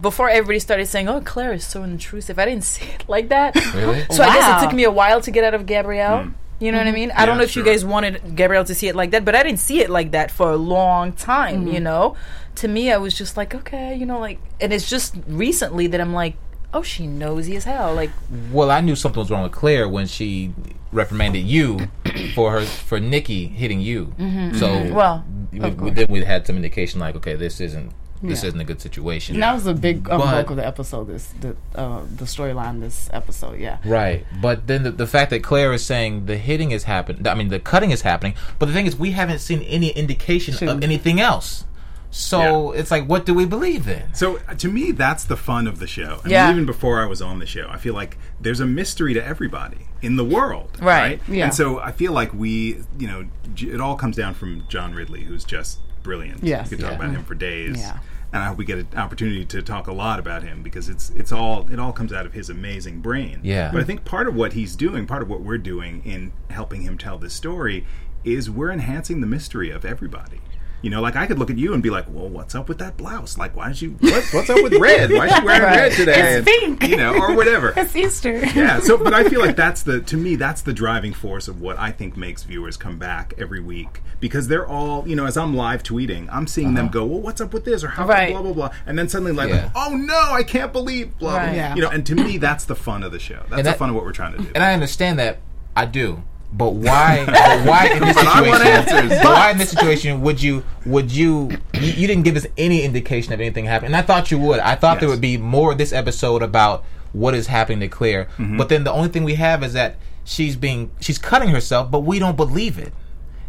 before 0.00 0.28
everybody 0.28 0.58
started 0.58 0.86
saying, 0.86 1.08
"Oh, 1.08 1.20
Claire 1.20 1.52
is 1.52 1.64
so 1.64 1.82
intrusive." 1.82 2.38
I 2.38 2.44
didn't 2.44 2.64
see 2.74 2.86
it 2.86 3.08
like 3.08 3.28
that. 3.28 3.54
Really? 3.74 4.04
So 4.10 4.22
I 4.22 4.34
guess 4.34 4.62
it 4.62 4.66
took 4.66 4.74
me 4.74 4.84
a 4.84 4.90
while 4.90 5.20
to 5.20 5.30
get 5.30 5.44
out 5.44 5.54
of 5.54 5.66
Gabrielle. 5.66 6.24
Hmm. 6.24 6.30
You 6.58 6.72
know 6.72 6.78
what 6.78 6.88
I 6.88 6.90
mm-hmm. 6.90 7.00
mean? 7.00 7.12
I 7.12 7.24
don't 7.24 7.38
know 7.38 7.44
if 7.44 7.56
you 7.56 7.64
guys 7.64 7.86
wanted 7.86 8.36
Gabrielle 8.36 8.64
to 8.64 8.74
see 8.74 8.88
it 8.88 8.94
like 8.94 9.12
that, 9.12 9.24
but 9.24 9.34
I 9.34 9.42
didn't 9.42 9.60
see 9.60 9.80
it 9.80 9.88
like 9.88 10.10
that 10.10 10.30
for 10.30 10.50
a 10.50 10.56
long 10.56 11.12
time. 11.12 11.66
You 11.66 11.74
mm-hmm. 11.74 11.84
know, 11.84 12.16
to 12.56 12.68
me, 12.68 12.92
I 12.92 12.98
was 12.98 13.16
just 13.16 13.38
like, 13.38 13.54
okay, 13.54 13.94
you 13.94 14.04
know, 14.04 14.18
like, 14.18 14.38
and 14.60 14.70
it's 14.70 14.88
just 14.88 15.14
recently 15.26 15.86
that 15.86 16.02
I'm 16.02 16.12
like, 16.12 16.36
oh, 16.72 16.82
she 16.82 17.06
nosy 17.06 17.56
as 17.56 17.64
hell. 17.64 17.94
Like, 17.94 18.10
Well, 18.52 18.70
I 18.70 18.80
knew 18.80 18.96
something 18.96 19.20
was 19.20 19.30
wrong 19.30 19.42
with 19.42 19.52
Claire 19.52 19.88
when 19.88 20.06
she 20.06 20.52
reprimanded 20.92 21.44
you 21.44 21.88
for 22.34 22.52
her 22.52 22.62
for 22.64 22.98
Nikki 23.00 23.46
hitting 23.46 23.80
you. 23.80 24.12
So 24.18 24.22
Mm-hmm. 24.24 24.94
Well, 24.94 25.24
we, 25.52 25.58
we, 25.70 25.90
then 25.90 26.06
we 26.08 26.24
had 26.24 26.46
some 26.46 26.56
indication 26.56 27.00
like, 27.00 27.14
okay, 27.16 27.34
this 27.34 27.60
isn't 27.60 27.92
this 28.22 28.42
Yeah. 28.42 28.48
isn't 28.48 28.60
a 28.60 28.64
good 28.64 28.82
situation. 28.82 29.36
And 29.36 29.42
that 29.42 29.54
was 29.54 29.66
a 29.66 29.72
big 29.72 30.08
um, 30.10 30.20
But- 30.20 30.30
bulk 30.32 30.50
of 30.50 30.56
the 30.56 30.66
episode. 30.66 31.04
This 31.06 31.28
the 31.40 31.56
uh, 31.74 32.02
the 32.16 32.26
storyline 32.26 32.80
this 32.80 33.08
episode. 33.14 33.58
Yeah. 33.58 33.78
Right, 33.84 34.26
but 34.42 34.66
then 34.66 34.82
the, 34.82 34.90
the 34.90 35.06
fact 35.06 35.30
that 35.30 35.42
Claire 35.42 35.72
is 35.72 35.82
saying 35.84 36.26
the 36.26 36.36
hitting 36.36 36.70
is 36.70 36.84
happening, 36.84 37.26
I 37.26 37.34
mean 37.34 37.48
the 37.48 37.58
cutting 37.60 37.92
is 37.92 38.02
happening, 38.02 38.34
but 38.58 38.66
the 38.66 38.74
thing 38.74 38.84
is 38.86 38.94
we 38.94 39.12
haven't 39.12 39.38
seen 39.38 39.62
any 39.62 39.88
indication 39.88 40.52
Sure. 40.54 40.68
of 40.68 40.84
anything 40.84 41.18
else. 41.18 41.64
So 42.10 42.72
it's 42.72 42.90
like, 42.90 43.04
what 43.06 43.24
do 43.24 43.32
we 43.34 43.44
believe 43.46 43.86
in? 43.88 44.12
So 44.14 44.40
uh, 44.48 44.54
to 44.56 44.68
me, 44.68 44.90
that's 44.90 45.24
the 45.24 45.36
fun 45.36 45.66
of 45.66 45.78
the 45.78 45.86
show. 45.86 46.20
I 46.24 46.28
Yeah. 46.28 46.46
mean, 46.46 46.56
even 46.56 46.66
before 46.66 47.00
I 47.00 47.06
was 47.06 47.22
on 47.22 47.38
the 47.38 47.46
show, 47.46 47.68
I 47.70 47.78
feel 47.78 47.94
like 47.94 48.18
there's 48.40 48.60
a 48.60 48.66
mystery 48.66 49.14
to 49.14 49.24
everybody 49.24 49.86
in 50.02 50.16
the 50.16 50.24
world, 50.24 50.78
Right. 50.80 51.20
Yeah. 51.28 51.44
And 51.44 51.54
so 51.54 51.78
I 51.78 51.92
feel 51.92 52.12
like 52.12 52.32
we, 52.34 52.78
you 52.98 53.06
know, 53.06 53.26
it 53.56 53.80
all 53.80 53.96
comes 53.96 54.16
down 54.16 54.34
from 54.34 54.64
John 54.68 54.92
Ridley, 54.92 55.22
who's 55.22 55.44
just 55.44 55.78
brilliant. 56.02 56.42
Yes, 56.42 56.70
we 56.70 56.76
could 56.76 56.84
talk 56.84 56.92
yeah. 56.98 57.04
about 57.04 57.14
him 57.14 57.24
for 57.24 57.34
days. 57.34 57.78
Yeah. 57.78 57.98
And 58.32 58.42
I 58.42 58.46
hope 58.46 58.58
we 58.58 58.64
get 58.64 58.78
an 58.78 58.88
opportunity 58.96 59.44
to 59.44 59.60
talk 59.60 59.88
a 59.88 59.92
lot 59.92 60.18
about 60.20 60.42
him 60.44 60.62
because 60.62 60.88
it's 60.88 61.10
it's 61.10 61.32
all 61.32 61.68
it 61.70 61.80
all 61.80 61.92
comes 61.92 62.12
out 62.12 62.26
of 62.26 62.32
his 62.32 62.48
amazing 62.48 63.00
brain. 63.00 63.40
Yeah. 63.42 63.70
But 63.72 63.80
I 63.80 63.84
think 63.84 64.04
part 64.04 64.28
of 64.28 64.34
what 64.36 64.52
he's 64.52 64.76
doing, 64.76 65.06
part 65.06 65.22
of 65.22 65.28
what 65.28 65.40
we're 65.40 65.58
doing 65.58 66.00
in 66.04 66.32
helping 66.48 66.82
him 66.82 66.96
tell 66.96 67.18
this 67.18 67.34
story, 67.34 67.84
is 68.24 68.48
we're 68.48 68.70
enhancing 68.70 69.20
the 69.20 69.26
mystery 69.26 69.70
of 69.70 69.84
everybody. 69.84 70.40
You 70.82 70.90
know, 70.90 71.00
like 71.02 71.14
I 71.16 71.26
could 71.26 71.38
look 71.38 71.50
at 71.50 71.58
you 71.58 71.74
and 71.74 71.82
be 71.82 71.90
like, 71.90 72.06
"Well, 72.08 72.28
what's 72.28 72.54
up 72.54 72.68
with 72.68 72.78
that 72.78 72.96
blouse? 72.96 73.36
Like, 73.36 73.54
why 73.54 73.68
did 73.68 73.82
you? 73.82 73.90
What, 74.00 74.24
what's 74.32 74.48
up 74.50 74.62
with 74.62 74.72
red? 74.74 75.12
Why 75.12 75.26
is 75.26 75.34
she 75.34 75.44
wearing 75.44 75.62
red 75.62 75.92
today? 75.92 76.12
It's 76.38 76.48
And, 76.48 76.78
pink. 76.80 76.88
You 76.90 76.96
know, 76.96 77.14
or 77.14 77.34
whatever." 77.36 77.74
It's 77.76 77.94
Easter. 77.94 78.38
yeah. 78.54 78.80
So, 78.80 78.96
but 78.96 79.12
I 79.12 79.28
feel 79.28 79.40
like 79.40 79.56
that's 79.56 79.82
the 79.82 80.00
to 80.00 80.16
me 80.16 80.36
that's 80.36 80.62
the 80.62 80.72
driving 80.72 81.12
force 81.12 81.48
of 81.48 81.60
what 81.60 81.78
I 81.78 81.90
think 81.92 82.16
makes 82.16 82.42
viewers 82.44 82.76
come 82.76 82.98
back 82.98 83.34
every 83.38 83.60
week 83.60 84.00
because 84.20 84.48
they're 84.48 84.66
all 84.66 85.06
you 85.06 85.14
know. 85.16 85.26
As 85.26 85.36
I'm 85.36 85.54
live 85.54 85.82
tweeting, 85.82 86.28
I'm 86.32 86.46
seeing 86.46 86.74
them 86.74 86.86
uh-huh. 86.86 86.92
go, 86.92 87.04
"Well, 87.04 87.20
what's 87.20 87.40
up 87.40 87.52
with 87.52 87.64
this?" 87.64 87.84
or 87.84 87.88
"How 87.88 88.06
Right. 88.06 88.32
blah 88.32 88.42
blah 88.42 88.52
blah," 88.52 88.70
and 88.86 88.98
then 88.98 89.08
suddenly 89.08 89.32
like, 89.32 89.50
Yeah. 89.50 89.70
"Oh 89.74 89.94
no, 89.96 90.32
I 90.32 90.42
can't 90.42 90.72
believe 90.72 91.18
blah." 91.18 91.30
blah. 91.32 91.38
Right. 91.40 91.54
Yeah. 91.56 91.74
You 91.74 91.82
know, 91.82 91.90
and 91.90 92.06
to 92.06 92.14
me, 92.14 92.38
that's 92.38 92.64
the 92.64 92.76
fun 92.76 93.02
of 93.02 93.12
the 93.12 93.18
show. 93.18 93.34
That's 93.48 93.52
And 93.52 93.58
the 93.60 93.62
that- 93.64 93.78
fun 93.78 93.90
of 93.90 93.94
what 93.96 94.04
we're 94.04 94.12
trying 94.12 94.32
to 94.32 94.38
do. 94.38 94.48
And 94.54 94.64
I 94.64 94.72
understand 94.72 95.18
that, 95.18 95.38
I 95.76 95.84
do. 95.86 96.22
But 96.52 96.74
why? 96.74 97.24
but 97.26 97.66
why 97.66 97.86
in 97.94 98.00
this 98.02 98.14
But 98.16 98.26
I 98.26 98.40
want 98.48 98.62
situation? 98.88 99.08
but 99.08 99.24
why 99.24 99.50
in 99.52 99.58
this 99.58 99.70
situation 99.70 100.20
would 100.22 100.42
you? 100.42 100.64
Would 100.84 101.12
you, 101.12 101.50
you? 101.74 101.80
You 101.92 102.06
didn't 102.06 102.24
give 102.24 102.36
us 102.36 102.46
any 102.58 102.82
indication 102.82 103.32
of 103.32 103.40
anything 103.40 103.66
happening. 103.66 103.88
And 103.92 103.96
I 103.96 104.02
thought 104.02 104.30
you 104.30 104.38
would. 104.38 104.58
I 104.60 104.74
thought 104.74 105.00
there 105.00 105.08
would 105.08 105.20
be 105.20 105.36
more 105.36 105.72
of 105.72 105.78
this 105.78 105.92
episode 105.92 106.42
about 106.42 106.84
what 107.12 107.34
is 107.34 107.46
happening 107.46 107.80
to 107.80 107.88
Claire. 107.88 108.24
Mm-hmm. 108.38 108.56
But 108.56 108.68
then 108.68 108.84
the 108.84 108.92
only 108.92 109.08
thing 109.08 109.24
we 109.24 109.34
have 109.36 109.62
is 109.62 109.72
that 109.74 109.96
she's 110.24 110.56
being 110.56 110.90
she's 111.00 111.18
cutting 111.18 111.48
herself, 111.50 111.90
but 111.90 112.00
we 112.00 112.18
don't 112.18 112.36
believe 112.36 112.78
it. 112.78 112.92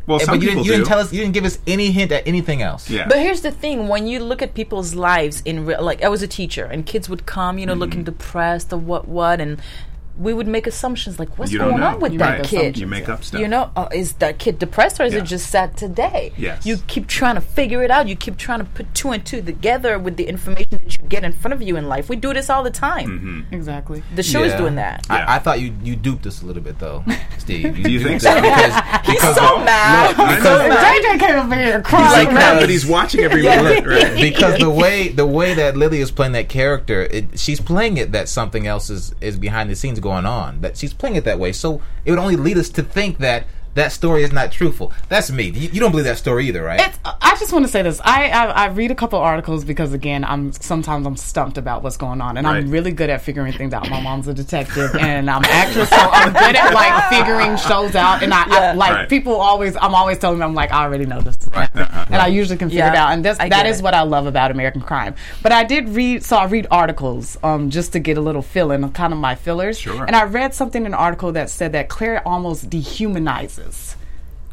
well, 0.07 0.19
some 0.19 0.36
but 0.36 0.42
you 0.44 0.50
people 0.50 0.63
didn't, 0.63 0.65
you 0.65 0.71
didn't 0.74 0.88
tell 0.88 1.00
us. 1.00 1.12
You 1.12 1.21
didn't 1.21 1.33
give 1.33 1.45
us 1.45 1.57
any 1.68 1.92
hint 1.92 2.12
at 2.12 2.27
anything 2.27 2.62
else. 2.62 2.88
Yeah. 2.89 3.07
But 3.07 3.18
here's 3.18 3.42
the 3.42 3.51
thing: 3.51 3.88
when 3.88 4.06
you 4.07 4.19
look 4.19 4.42
at 4.44 4.53
people's 4.53 4.94
lives 4.94 5.42
in 5.44 5.65
real, 5.65 5.81
like 5.81 6.03
I 6.03 6.07
was 6.07 6.21
a 6.21 6.27
teacher, 6.27 6.65
and 6.65 6.86
kids 6.86 7.09
would 7.09 7.25
come, 7.25 7.57
you 7.57 7.65
know, 7.65 7.74
Mm-hmm. 7.74 7.80
looking 7.81 8.03
depressed 8.03 8.71
or 8.74 8.77
what, 8.77 9.07
what, 9.07 9.42
and 9.42 9.59
we 10.17 10.33
would 10.33 10.47
make 10.47 10.67
assumptions 10.67 11.19
like, 11.19 11.37
"What's 11.37 11.51
You 11.51 11.59
going 11.59 11.77
know. 11.77 11.85
on 11.87 11.99
with 11.99 12.13
You 12.13 12.19
that 12.19 12.39
make 12.39 12.47
kid?" 12.47 12.77
You 12.77 12.87
make 12.87 13.09
up 13.09 13.23
stuff. 13.23 13.39
You 13.41 13.47
know, 13.47 13.71
uh, 13.75 13.87
is 13.93 14.13
that 14.13 14.37
kid 14.39 14.59
depressed 14.59 14.99
or 14.99 15.03
is 15.03 15.13
Yeah. 15.13 15.19
it 15.19 15.25
just 15.25 15.49
sad 15.49 15.77
today? 15.77 16.31
Yes. 16.37 16.65
You 16.65 16.77
keep 16.87 17.07
trying 17.07 17.35
to 17.35 17.41
figure 17.41 17.83
it 17.83 17.91
out. 17.91 18.07
You 18.07 18.15
keep 18.15 18.37
trying 18.37 18.59
to 18.59 18.65
put 18.65 18.93
two 18.93 19.11
and 19.11 19.25
two 19.25 19.41
together 19.41 19.97
with 19.99 20.17
the 20.17 20.27
information 20.27 20.67
that 20.71 20.97
you 20.97 21.03
get 21.07 21.23
in 21.23 21.33
front 21.33 21.53
of 21.53 21.61
you 21.61 21.75
in 21.77 21.87
life. 21.87 22.09
We 22.09 22.15
do 22.15 22.33
this 22.33 22.49
all 22.49 22.63
the 22.63 22.71
time. 22.71 23.07
Mm-hmm. 23.19 23.53
Exactly. 23.55 24.03
The 24.15 24.23
show 24.23 24.43
is 24.43 24.53
doing 24.55 24.75
that. 24.75 25.05
Yeah. 25.09 25.25
I, 25.27 25.35
I 25.35 25.39
thought 25.39 25.59
you 25.59 25.74
you 25.83 25.95
duped 25.95 26.25
us 26.27 26.41
a 26.41 26.45
little 26.45 26.62
bit 26.63 26.79
though, 26.79 27.03
Steve. 27.38 27.75
Do 27.83 27.91
you 27.91 28.00
think 28.03 28.17
us 28.17 28.24
so? 28.24 28.36
Because, 28.41 28.74
He's 29.05 29.15
because 29.15 29.36
so 29.36 29.59
mad. 29.59 30.15
I 30.17 30.39
know. 30.39 30.75
JJ 30.75 31.19
came 31.19 31.36
over 31.39 31.55
here 31.55 31.77
He's 31.79 31.86
crying. 31.88 32.25
like 32.25 32.33
mad, 32.33 32.59
but 32.59 32.69
he's 32.69 32.86
watching 32.86 33.21
every 33.21 33.41
minute, 33.43 33.86
right? 33.86 34.15
because 34.21 34.59
the 34.59 34.69
way 34.69 35.09
the 35.09 35.25
way 35.25 35.53
that 35.53 35.77
Lily 35.77 36.00
is 36.01 36.12
playing 36.12 36.33
that 36.33 36.50
character, 36.50 37.01
it, 37.03 37.39
she's 37.39 37.59
playing 37.62 37.97
it 37.97 38.12
that 38.12 38.27
something 38.29 38.67
else 38.67 38.89
is 38.89 39.13
is 39.21 39.38
behind 39.38 39.69
the 39.69 39.75
scenes 39.75 40.00
going 40.01 40.25
on. 40.25 40.62
That 40.62 40.77
she's 40.77 40.93
playing 40.93 41.15
it 41.15 41.24
that 41.24 41.39
way. 41.39 41.51
So 41.51 41.81
it 42.03 42.12
would 42.12 42.20
only 42.20 42.36
lead 42.36 42.58
us 42.58 42.70
to 42.70 42.84
think 42.84 43.20
that 43.20 43.46
that 43.75 43.91
story 43.91 44.23
is 44.23 44.31
not 44.31 44.51
truthful. 44.51 44.91
That's 45.09 45.31
me. 45.31 45.45
You, 45.49 45.69
you 45.69 45.79
don't 45.79 45.91
believe 45.91 46.05
that 46.05 46.17
story 46.17 46.47
either, 46.47 46.61
right? 46.63 46.79
It's, 46.81 46.99
I 47.05 47.35
just 47.39 47.53
want 47.53 47.65
to 47.65 47.71
say 47.71 47.81
this. 47.81 47.99
I, 48.03 48.29
I 48.29 48.45
I 48.45 48.65
read 48.67 48.91
a 48.91 48.95
couple 48.95 49.19
articles 49.19 49.63
because 49.65 49.93
again, 49.93 50.23
I'm 50.23 50.51
sometimes 50.51 51.05
I'm 51.07 51.15
stumped 51.15 51.57
about 51.57 51.81
what's 51.83 51.97
going 51.97 52.21
on, 52.21 52.37
and 52.37 52.45
Right. 52.45 52.57
I'm 52.57 52.69
really 52.69 52.91
good 52.91 53.09
at 53.09 53.21
figuring 53.21 53.53
things 53.53 53.73
out. 53.73 53.89
My 53.89 54.01
mom's 54.01 54.27
a 54.27 54.33
detective, 54.33 54.95
and 54.95 55.29
I'm 55.29 55.43
an 55.43 55.49
actress, 55.49 55.89
so 55.89 55.95
I'm 55.97 56.33
good 56.33 56.55
at 56.55 56.73
like 56.73 57.09
figuring 57.09 57.55
shows 57.57 57.95
out. 57.95 58.23
And 58.23 58.33
I, 58.33 58.43
I 58.71 58.73
like 58.73 58.91
Right. 58.91 59.09
people 59.09 59.35
always. 59.35 59.75
I'm 59.77 59.95
always 59.95 60.17
telling 60.19 60.39
them, 60.39 60.49
I'm 60.49 60.55
like, 60.55 60.71
I 60.71 60.83
already 60.83 61.05
know 61.05 61.21
this, 61.21 61.37
right. 61.55 61.69
and 61.73 62.15
I 62.15 62.27
usually 62.27 62.57
can 62.57 62.69
figure 62.69 62.85
it 62.87 62.95
out. 62.95 63.11
And 63.13 63.23
that's, 63.25 63.39
I 63.39 63.49
that 63.49 63.63
get 63.63 63.67
is 63.67 63.79
it. 63.79 63.83
what 63.83 63.93
I 63.93 64.01
love 64.03 64.25
about 64.27 64.51
American 64.51 64.81
Crime. 64.81 65.15
But 65.41 65.51
I 65.51 65.63
did 65.63 65.89
read, 65.89 66.23
so 66.23 66.37
I 66.37 66.45
read 66.45 66.67
articles 66.71 67.37
um, 67.43 67.69
just 67.69 67.93
to 67.93 67.99
get 67.99 68.17
a 68.17 68.21
little 68.21 68.41
feeling 68.41 68.83
of 68.83 68.93
kind 68.93 69.13
of 69.13 69.19
my 69.19 69.35
fillers. 69.35 69.79
Sure. 69.79 70.03
And 70.05 70.15
I 70.15 70.23
read 70.25 70.53
something 70.53 70.81
in 70.81 70.87
an 70.87 70.93
article 70.93 71.31
that 71.33 71.49
said 71.49 71.71
that 71.71 71.89
Claire 71.89 72.25
almost 72.27 72.69
dehumanizes 72.69 73.61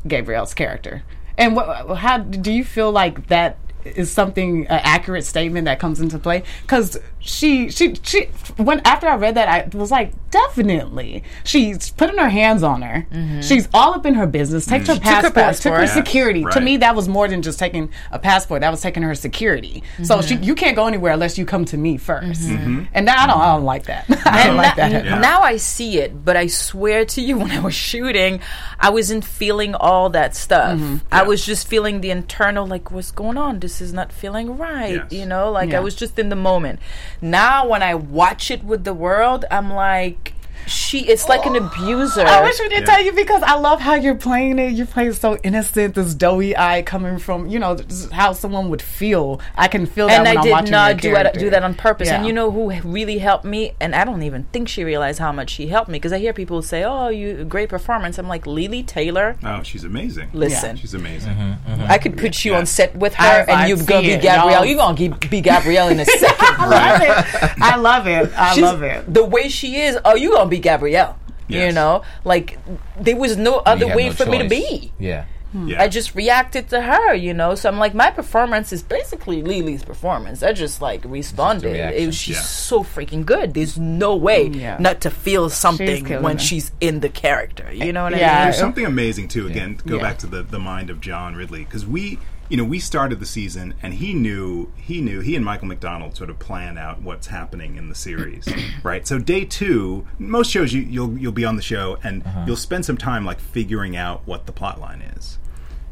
Gabrielle's 0.07 0.55
character. 0.55 1.03
And 1.37 1.55
what, 1.55 1.99
how 1.99 2.19
do 2.19 2.53
you 2.53 2.65
feel 2.65 2.91
like 2.91 3.29
that 3.29 3.57
is 3.97 4.11
something 4.11 4.67
an 4.67 4.81
accurate 4.85 5.25
statement 5.25 5.65
that 5.67 5.79
comes 5.79 6.01
into 6.01 6.19
play? 6.19 6.43
Because 6.63 6.99
she, 7.21 7.71
she, 7.71 7.95
she, 8.03 8.27
when 8.57 8.81
after 8.85 9.07
I 9.07 9.17
read 9.17 9.35
that, 9.37 9.49
I 9.49 9.77
was 9.77 9.91
like, 9.91 10.13
definitely. 10.31 11.23
She's 11.45 11.91
putting 11.91 12.19
her 12.19 12.29
hands 12.29 12.63
on 12.63 12.83
her. 12.83 13.07
She's 13.43 13.69
all 13.75 13.95
up 13.95 14.07
in 14.07 14.15
her 14.15 14.27
business. 14.27 14.67
Takes 14.67 14.89
her, 14.89 14.95
Mm-hmm. 14.95 15.05
took 15.05 15.23
her 15.25 15.31
passport, 15.31 15.63
took 15.63 15.73
her 15.75 15.81
passport. 15.87 16.07
security. 16.07 16.45
To 16.53 16.61
me, 16.61 16.77
that 16.79 16.95
was 16.97 17.09
more 17.09 17.29
than 17.29 17.43
just 17.43 17.59
taking 17.59 17.91
a 18.11 18.19
passport. 18.19 18.61
That 18.63 18.71
was 18.71 18.81
taking 18.81 19.03
her 19.03 19.15
security. 19.15 19.83
So 20.03 20.21
she, 20.23 20.37
you 20.37 20.55
can't 20.55 20.77
go 20.77 20.87
anywhere 20.87 21.13
unless 21.13 21.39
you 21.39 21.45
come 21.47 21.65
to 21.67 21.77
me 21.77 21.99
1st 21.99 22.89
And 22.93 23.09
that, 23.09 23.19
I 23.19 23.27
don't, 23.27 23.41
I 23.41 23.55
don't 23.55 23.65
like 23.65 23.85
that. 23.85 24.05
I 24.27 24.47
don't 24.47 24.57
like 24.57 24.77
that. 24.77 24.91
Yeah. 25.05 25.19
Now 25.21 25.43
I 25.43 25.57
see 25.57 25.99
it, 25.99 26.25
but 26.25 26.37
I 26.37 26.47
swear 26.47 27.05
to 27.07 27.21
you, 27.21 27.39
when 27.43 27.51
I 27.51 27.61
was 27.61 27.75
shooting, 27.75 28.41
I 28.81 28.91
wasn't 28.91 29.25
feeling 29.25 29.75
all 29.75 30.11
that 30.11 30.35
stuff. 30.35 30.79
Mm-hmm. 30.79 30.97
I 31.13 31.23
was 31.25 31.45
just 31.45 31.67
feeling 31.69 32.01
the 32.01 32.11
internal, 32.11 32.67
like, 32.67 32.91
what's 32.91 33.11
going 33.11 33.37
on? 33.37 33.61
This 33.61 33.78
this 33.79 33.89
is 33.89 33.95
not 33.95 34.13
feeling 34.13 34.57
right. 34.57 34.95
Yes. 34.97 35.13
You 35.13 35.27
know, 35.27 35.51
like 35.51 35.71
Yeah. 35.71 35.79
I 35.79 35.81
was 35.81 35.95
just 35.95 36.19
in 36.19 36.29
the 36.29 36.37
moment. 36.37 36.81
Now 37.21 37.67
when 37.67 37.83
I 37.83 37.95
watch 37.95 38.51
it 38.51 38.65
with 38.65 38.85
the 38.85 38.95
world, 38.95 39.45
I'm 39.51 39.73
like, 39.73 40.35
she. 40.69 41.01
It's 41.07 41.29
like 41.29 41.45
an 41.47 41.57
abuser. 41.57 42.23
I 42.27 42.43
wish 42.43 42.59
we 42.61 42.69
didn't 42.69 42.87
Yeah. 42.87 42.95
tell 42.97 43.05
you 43.05 43.13
because 43.13 43.43
I 43.43 43.55
love 43.55 43.81
how 43.81 43.95
you're 43.95 44.15
playing 44.15 44.59
it. 44.59 44.73
You're 44.73 44.87
playing 44.87 45.13
so 45.15 45.37
innocent, 45.43 45.95
this 45.95 46.15
doughy 46.15 46.57
eye 46.57 46.83
coming 46.83 47.19
from, 47.19 47.49
you 47.49 47.59
know, 47.59 47.77
how 48.13 48.33
someone 48.33 48.69
would 48.71 48.83
feel. 48.83 49.41
I 49.57 49.69
can 49.69 49.87
feel 49.87 50.09
that 50.09 50.15
and 50.19 50.25
when 50.27 50.37
I 50.37 50.41
I'm 50.41 50.45
did 50.45 50.51
watching 50.53 50.71
not 50.71 50.97
do 50.99 51.11
it, 51.11 51.15
character. 51.15 51.41
do 51.41 51.51
that 51.51 51.63
on 51.63 51.75
purpose. 51.75 52.09
And 52.09 52.27
you 52.27 52.33
know 52.33 52.51
who 52.51 52.71
really 52.83 53.19
helped 53.19 53.45
me? 53.45 53.73
And 53.81 53.95
I 53.95 54.05
don't 54.05 54.23
even 54.23 54.45
think 54.53 54.69
she 54.69 54.85
realized 54.85 55.19
how 55.19 55.33
much 55.33 55.51
she 55.51 55.69
helped 55.69 55.89
me 55.89 55.99
because 55.99 56.13
I 56.13 56.19
hear 56.19 56.33
people 56.33 56.63
say, 56.63 56.85
"Oh, 56.85 57.09
you 57.09 57.45
great 57.45 57.69
performance." 57.69 58.19
I'm 58.19 58.29
like, 58.29 58.47
Lili 58.47 58.83
Taylor. 58.83 59.37
Oh, 59.45 59.63
she's 59.63 59.85
amazing. 59.85 60.29
Listen, 60.33 60.77
She's 60.77 60.95
amazing. 60.95 61.33
Mm-hmm, 61.33 61.73
mm-hmm. 61.73 61.91
I 61.91 61.99
could 61.99 62.17
put 62.17 62.45
you 62.45 62.53
Yeah. 62.53 62.59
on 62.59 62.67
set 62.67 62.95
with 62.97 63.15
her, 63.15 63.25
I've- 63.43 63.51
and 63.51 63.61
I've 63.63 63.69
you're 63.69 63.79
gonna 63.87 64.03
be 64.03 64.13
it, 64.13 64.23
Gabrielle. 64.23 64.51
y'all. 64.51 64.65
You're 64.65 64.77
gonna 64.77 64.97
ge- 65.19 65.31
be 65.31 65.41
Gabrielle 65.41 65.89
in 65.89 66.01
a 66.01 66.05
second. 66.23 66.37
I 66.41 66.67
love 66.67 67.01
it. 67.03 67.63
I 67.63 67.77
love 67.77 68.07
it. 68.07 68.33
I 68.37 68.55
She's- 68.55 68.63
love 68.65 68.83
it. 68.83 69.13
The 69.13 69.25
way 69.25 69.49
she 69.49 69.81
is, 69.81 69.99
oh, 70.05 70.15
you 70.15 70.31
gonna 70.33 70.49
be 70.51 70.58
Gabrielle. 70.59 71.19
You 71.51 71.73
know, 71.73 72.03
like 72.25 72.59
there 73.01 73.17
was 73.17 73.39
no 73.39 73.57
other 73.61 73.87
way 73.97 74.09
no 74.09 74.13
for 74.13 74.27
me 74.27 74.39
to 74.43 74.49
be. 74.49 74.93
Yeah. 74.99 75.25
Hmm. 75.53 75.69
Yeah. 75.69 75.83
I 75.83 75.89
just 75.89 76.15
reacted 76.15 76.69
to 76.69 76.83
her, 76.83 77.15
you 77.15 77.33
know. 77.33 77.55
So 77.55 77.71
I'm 77.71 77.79
like, 77.79 77.95
my 77.95 78.11
performance 78.11 78.71
is 78.71 78.83
basically 78.83 79.41
Lily's 79.41 79.83
performance. 79.83 80.43
I 80.43 80.53
just 80.53 80.83
like 80.83 81.01
responded. 81.07 81.73
reaction. 81.73 82.09
It 82.11 82.13
she's 82.13 82.37
Yeah. 82.37 82.43
so 82.43 82.85
freaking 82.85 83.25
good. 83.25 83.55
There's 83.55 83.79
no 83.79 84.15
way 84.15 84.51
mm, 84.51 84.61
Yeah. 84.61 84.77
not 84.79 85.01
to 85.01 85.11
feel 85.11 85.49
something 85.49 86.05
killing 86.05 86.23
when 86.23 86.37
it. 86.37 86.43
she's 86.43 86.71
in 86.83 87.01
the 87.01 87.09
character. 87.09 87.73
You 87.73 87.95
know 87.95 88.03
what 88.03 88.13
I 88.13 88.19
Yeah. 88.19 88.35
mean? 88.35 88.45
There's 88.45 88.59
something 88.59 88.85
amazing 88.85 89.29
too. 89.29 89.47
Again, 89.47 89.77
to 89.77 89.85
go 89.89 89.97
Yeah. 89.97 90.03
back 90.03 90.19
to 90.19 90.27
the, 90.27 90.43
the 90.43 90.59
mind 90.59 90.91
of 90.91 91.01
John 91.01 91.35
Ridley 91.35 91.65
because 91.65 91.87
we, 91.87 92.19
you 92.49 92.57
know, 92.57 92.65
we 92.65 92.79
started 92.79 93.21
the 93.21 93.27
season 93.27 93.75
and 93.83 93.95
he 93.95 94.15
knew 94.15 94.73
he 94.77 95.01
knew 95.01 95.21
he 95.21 95.37
and 95.37 95.45
Michael 95.45 95.69
McDonald 95.69 96.17
sort 96.17 96.31
of 96.31 96.39
plan 96.39 96.79
out 96.79 97.03
what's 97.03 97.27
happening 97.27 97.77
in 97.77 97.89
the 97.89 97.95
series, 97.95 98.49
right? 98.83 99.07
So 99.07 99.19
day 99.19 99.45
two, 99.45 100.07
most 100.19 100.51
shows 100.51 100.73
you 100.73 100.83
you'll 100.83 101.19
you'll 101.19 101.33
be 101.33 101.45
on 101.45 101.57
the 101.57 101.63
show 101.63 101.99
and 102.03 102.25
uh-huh. 102.25 102.45
you'll 102.47 102.57
spend 102.57 102.85
some 102.85 102.97
time 102.97 103.25
like 103.25 103.41
figuring 103.41 103.97
out 103.97 104.27
what 104.27 104.47
the 104.47 104.53
plot 104.53 104.81
line 104.81 105.03
is. 105.03 105.39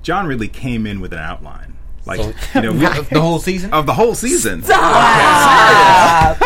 John 0.02 0.26
Ridley 0.26 0.48
came 0.48 0.86
in 0.86 1.00
with 1.00 1.12
an 1.12 1.18
outline, 1.18 1.75
like 2.06 2.20
you 2.54 2.60
know, 2.62 2.72
we, 2.72 2.78
the 2.80 3.20
whole 3.20 3.38
season. 3.38 3.72
of 3.72 3.84
the 3.86 3.94
whole 3.94 4.14
season. 4.14 4.62
Serious. 4.62 4.78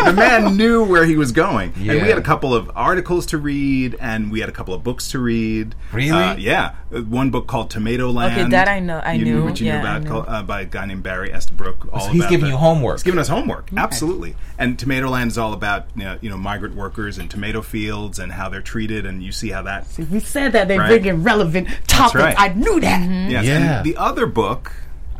the 0.05 0.13
man 0.15 0.57
knew 0.57 0.83
where 0.83 1.05
he 1.05 1.15
was 1.15 1.31
going, 1.31 1.73
and 1.77 1.87
we 2.01 2.09
had 2.09 2.17
a 2.17 2.21
couple 2.21 2.53
of 2.53 2.71
articles 2.75 3.25
to 3.27 3.37
read, 3.37 3.95
and 3.99 4.31
we 4.31 4.39
had 4.39 4.49
a 4.49 4.51
couple 4.51 4.73
of 4.73 4.83
books 4.83 5.11
to 5.11 5.19
read. 5.19 5.75
Really? 5.91 6.11
Uh, 6.11 6.35
yeah, 6.37 6.71
Uh, 6.93 7.01
one 7.01 7.29
book 7.29 7.47
called 7.47 7.69
Tomatoland. 7.71 8.31
Okay, 8.31 8.49
that 8.49 8.67
I 8.67 8.79
know- 8.79 8.99
I 9.03 9.13
you 9.13 9.25
knew, 9.25 9.43
Which 9.45 9.59
you 9.61 9.67
yeah, 9.67 9.75
knew 9.77 9.79
about, 9.81 10.03
knew. 10.03 10.09
called, 10.09 10.25
uh, 10.27 10.43
by 10.43 10.61
a 10.61 10.65
guy 10.65 10.85
named 10.85 11.03
Barry 11.03 11.31
Estabrook. 11.31 11.87
All 11.93 12.07
he's 12.07 12.21
about 12.21 12.29
giving 12.29 12.45
the- 12.45 12.51
you 12.51 12.57
homework. 12.57 12.97
He's 12.97 13.03
giving 13.03 13.19
us 13.19 13.27
homework, 13.27 13.69
absolutely. 13.77 14.35
And 14.57 14.77
Tomatoland 14.77 15.27
is 15.27 15.37
all 15.37 15.53
about 15.53 15.85
you 15.95 16.03
know, 16.03 16.17
you 16.21 16.29
know 16.29 16.37
migrant 16.37 16.75
workers 16.75 17.17
and 17.17 17.29
tomato 17.29 17.61
fields 17.61 18.19
and 18.19 18.31
how 18.31 18.49
they're 18.49 18.61
treated, 18.61 19.05
and 19.05 19.21
you 19.23 19.31
see 19.31 19.49
how 19.49 19.61
that 19.63 19.85
We 20.11 20.19
said 20.19 20.53
that 20.53 20.67
they 20.67 20.77
Right. 20.77 20.87
bring 20.87 21.05
in 21.05 21.23
relevant 21.23 21.67
topics. 21.87 22.15
right. 22.23 22.35
I 22.37 22.49
knew 22.49 22.79
that. 22.79 23.09
Yes, 23.29 23.45
Yeah. 23.45 23.77
and 23.77 23.85
the 23.85 23.95
other 23.97 24.25
book, 24.25 24.71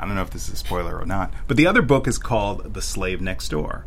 I 0.01 0.05
don't 0.05 0.15
know 0.15 0.21
if 0.23 0.31
this 0.31 0.47
is 0.47 0.55
a 0.55 0.57
spoiler 0.57 0.97
or 0.99 1.05
not, 1.05 1.31
but 1.47 1.57
the 1.57 1.67
other 1.67 1.81
book 1.81 2.07
is 2.07 2.17
called 2.17 2.73
The 2.73 2.81
Slave 2.81 3.21
Next 3.21 3.49
Door. 3.49 3.85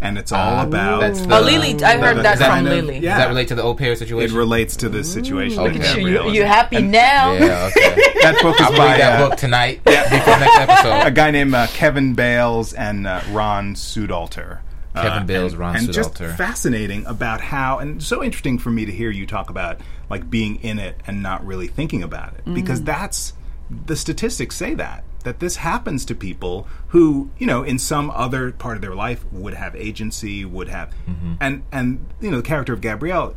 And 0.00 0.18
it's 0.18 0.32
all 0.32 0.60
about. 0.66 1.00
That's 1.00 1.20
Oh, 1.22 1.40
Lily, 1.40 1.82
I 1.82 1.96
heard 1.96 2.18
the 2.18 2.22
that 2.22 2.36
from 2.36 2.46
kind 2.48 2.66
of- 2.66 2.72
Lily. 2.74 2.98
yeah. 2.98 3.14
Does 3.14 3.18
that 3.24 3.28
relate 3.28 3.48
to 3.48 3.54
the 3.54 3.62
au 3.62 3.74
pair 3.74 3.96
situation? 3.96 4.34
it 4.34 4.38
relates 4.38 4.76
to 4.76 4.88
this 4.90 5.10
situation. 5.10 5.62
that 5.64 5.74
Okay. 5.76 6.00
You, 6.02 6.30
you 6.30 6.42
in. 6.42 6.46
happy 6.46 6.82
now? 6.82 7.32
Yeah. 7.32 7.70
Okay. 7.74 8.10
That 8.24 8.40
book 8.42 8.58
is 8.58 8.66
I'll 8.66 8.72
by 8.76 8.92
read 8.92 9.00
that 9.00 9.20
uh, 9.20 9.28
book 9.28 9.38
tonight 9.38 9.84
before 9.84 10.38
next 10.38 10.84
a 11.06 11.10
guy 11.10 11.30
named 11.30 11.54
uh, 11.54 11.66
Kevin 11.68 12.14
Bales 12.14 12.72
and 12.72 13.06
uh, 13.06 13.20
Ron 13.30 13.74
Soodalter. 13.74 14.60
Kevin 14.94 15.22
Uh, 15.22 15.24
Bales, 15.26 15.52
and, 15.52 15.60
Ron 15.60 15.76
and 15.76 15.92
just 15.92 16.16
fascinating 16.18 17.04
about 17.06 17.40
how, 17.42 17.78
and 17.80 18.02
so 18.02 18.22
interesting 18.24 18.58
for 18.58 18.70
me 18.70 18.86
to 18.86 18.92
hear 18.92 19.10
you 19.10 19.26
talk 19.26 19.50
about 19.50 19.78
like 20.08 20.30
being 20.30 20.56
in 20.62 20.78
it 20.78 21.00
and 21.06 21.22
not 21.22 21.44
really 21.46 21.66
thinking 21.66 22.02
about 22.02 22.32
it, 22.34 22.54
because 22.54 22.82
that's 22.82 23.34
the 23.86 23.96
statistics 23.96 24.56
say 24.56 24.72
that 24.74 25.04
that 25.24 25.40
this 25.40 25.56
happens 25.56 26.04
to 26.06 26.14
people 26.14 26.66
who 26.88 27.30
you 27.38 27.46
know 27.46 27.62
in 27.62 27.78
some 27.78 28.10
other 28.10 28.52
part 28.52 28.76
of 28.76 28.82
their 28.82 28.94
life 28.94 29.24
would 29.32 29.54
have 29.54 29.74
agency, 29.76 30.44
would 30.44 30.68
have, 30.68 30.90
Mm-hmm. 31.08 31.34
and 31.40 31.62
and 31.72 32.06
you 32.20 32.30
know 32.30 32.38
the 32.38 32.42
character 32.42 32.72
of 32.72 32.80
Gabrielle 32.80 33.34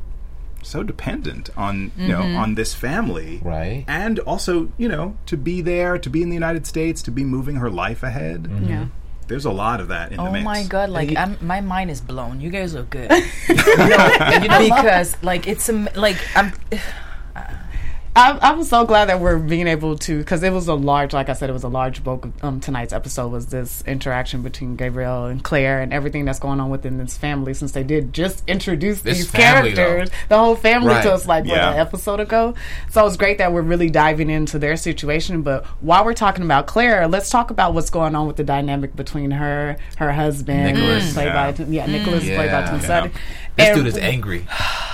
so 0.63 0.83
dependent 0.83 1.49
on 1.55 1.91
you 1.97 2.07
know 2.09 2.21
on 2.21 2.55
this 2.55 2.73
family 2.73 3.39
Right. 3.43 3.85
and 3.87 4.19
also 4.19 4.69
you 4.77 4.89
know 4.89 5.15
to 5.27 5.37
be 5.37 5.61
there 5.61 5.97
to 5.99 6.09
be 6.09 6.21
in 6.23 6.29
the 6.29 6.35
united 6.35 6.65
states 6.65 7.01
to 7.03 7.11
be 7.11 7.23
moving 7.23 7.57
her 7.57 7.69
life 7.69 8.01
ahead 8.03 8.43
Mm-hmm. 8.43 8.67
Yeah. 8.67 8.85
there's 9.27 9.45
a 9.45 9.51
lot 9.51 9.79
of 9.79 9.87
that 9.89 10.11
in 10.11 10.17
the 10.17 10.23
Oh 10.23 10.31
mix 10.31 10.43
my 10.43 10.63
god! 10.63 10.89
Like 10.89 11.15
I'm, 11.15 11.37
my 11.41 11.61
mind 11.61 11.91
is 11.91 12.01
blown. 12.01 12.41
You 12.41 12.49
guys 12.49 12.75
are 12.75 12.83
good. 12.83 13.11
you 13.49 14.47
know, 14.49 14.59
because 14.59 15.15
like 15.21 15.47
it's 15.47 15.69
a 15.69 15.73
like 15.95 16.17
I'm. 16.35 16.51
I, 18.17 18.39
I'm 18.41 18.63
so 18.63 18.83
glad 18.83 19.09
that 19.09 19.19
we're 19.19 19.37
being 19.37 19.67
able 19.67 19.95
to 19.95 20.17
because 20.17 20.41
it 20.41 20.51
was 20.51 20.67
a 20.67 20.73
large, 20.73 21.13
like 21.13 21.29
I 21.29 21.33
said, 21.33 21.51
it 21.51 21.53
was 21.53 21.63
a 21.63 21.67
large 21.67 22.03
bulk 22.03 22.25
of 22.25 22.43
um, 22.43 22.59
tonight's 22.59 22.91
episode 22.91 23.27
was 23.31 23.45
this 23.45 23.83
interaction 23.85 24.41
between 24.41 24.75
Gabrielle 24.75 25.27
and 25.27 25.43
Claire 25.43 25.81
and 25.81 25.93
everything 25.93 26.25
that's 26.25 26.39
going 26.39 26.59
on 26.59 26.71
within 26.71 26.97
this 26.97 27.15
family 27.15 27.53
since 27.53 27.73
they 27.73 27.83
did 27.83 28.13
just 28.13 28.43
introduce 28.47 29.01
This 29.03 29.17
these 29.19 29.29
family, 29.29 29.73
characters, 29.73 30.09
though. 30.09 30.15
the 30.29 30.37
whole 30.43 30.55
family 30.55 30.87
Right. 30.89 31.03
to 31.03 31.13
us 31.13 31.27
like 31.27 31.45
Yeah. 31.45 31.67
what 31.67 31.73
an 31.75 31.79
episode 31.79 32.19
ago. 32.19 32.55
So 32.89 33.05
it's 33.05 33.17
great 33.17 33.37
that 33.37 33.53
we're 33.53 33.61
really 33.61 33.91
diving 33.91 34.31
into 34.31 34.57
their 34.57 34.77
situation. 34.77 35.43
But 35.43 35.65
while 35.81 36.03
we're 36.03 36.15
talking 36.15 36.43
about 36.43 36.65
Claire, 36.65 37.07
let's 37.07 37.29
talk 37.29 37.51
about 37.51 37.75
what's 37.75 37.91
going 37.91 38.15
on 38.15 38.25
with 38.25 38.37
the 38.37 38.43
dynamic 38.43 38.95
between 38.95 39.29
her, 39.29 39.77
her 39.97 40.11
husband, 40.11 40.73
Nicholas. 40.75 41.13
played 41.13 41.27
Yeah. 41.27 41.51
by 41.51 41.63
yeah, 41.65 41.85
Nicholas 41.85 42.23
played 42.23 42.37
by 42.37 42.45
Yeah. 42.45 42.71
Tim 42.79 42.79
Yeah. 42.81 43.09
This 43.57 43.75
dude 43.75 43.87
is 43.87 43.97
angry. 43.97 44.45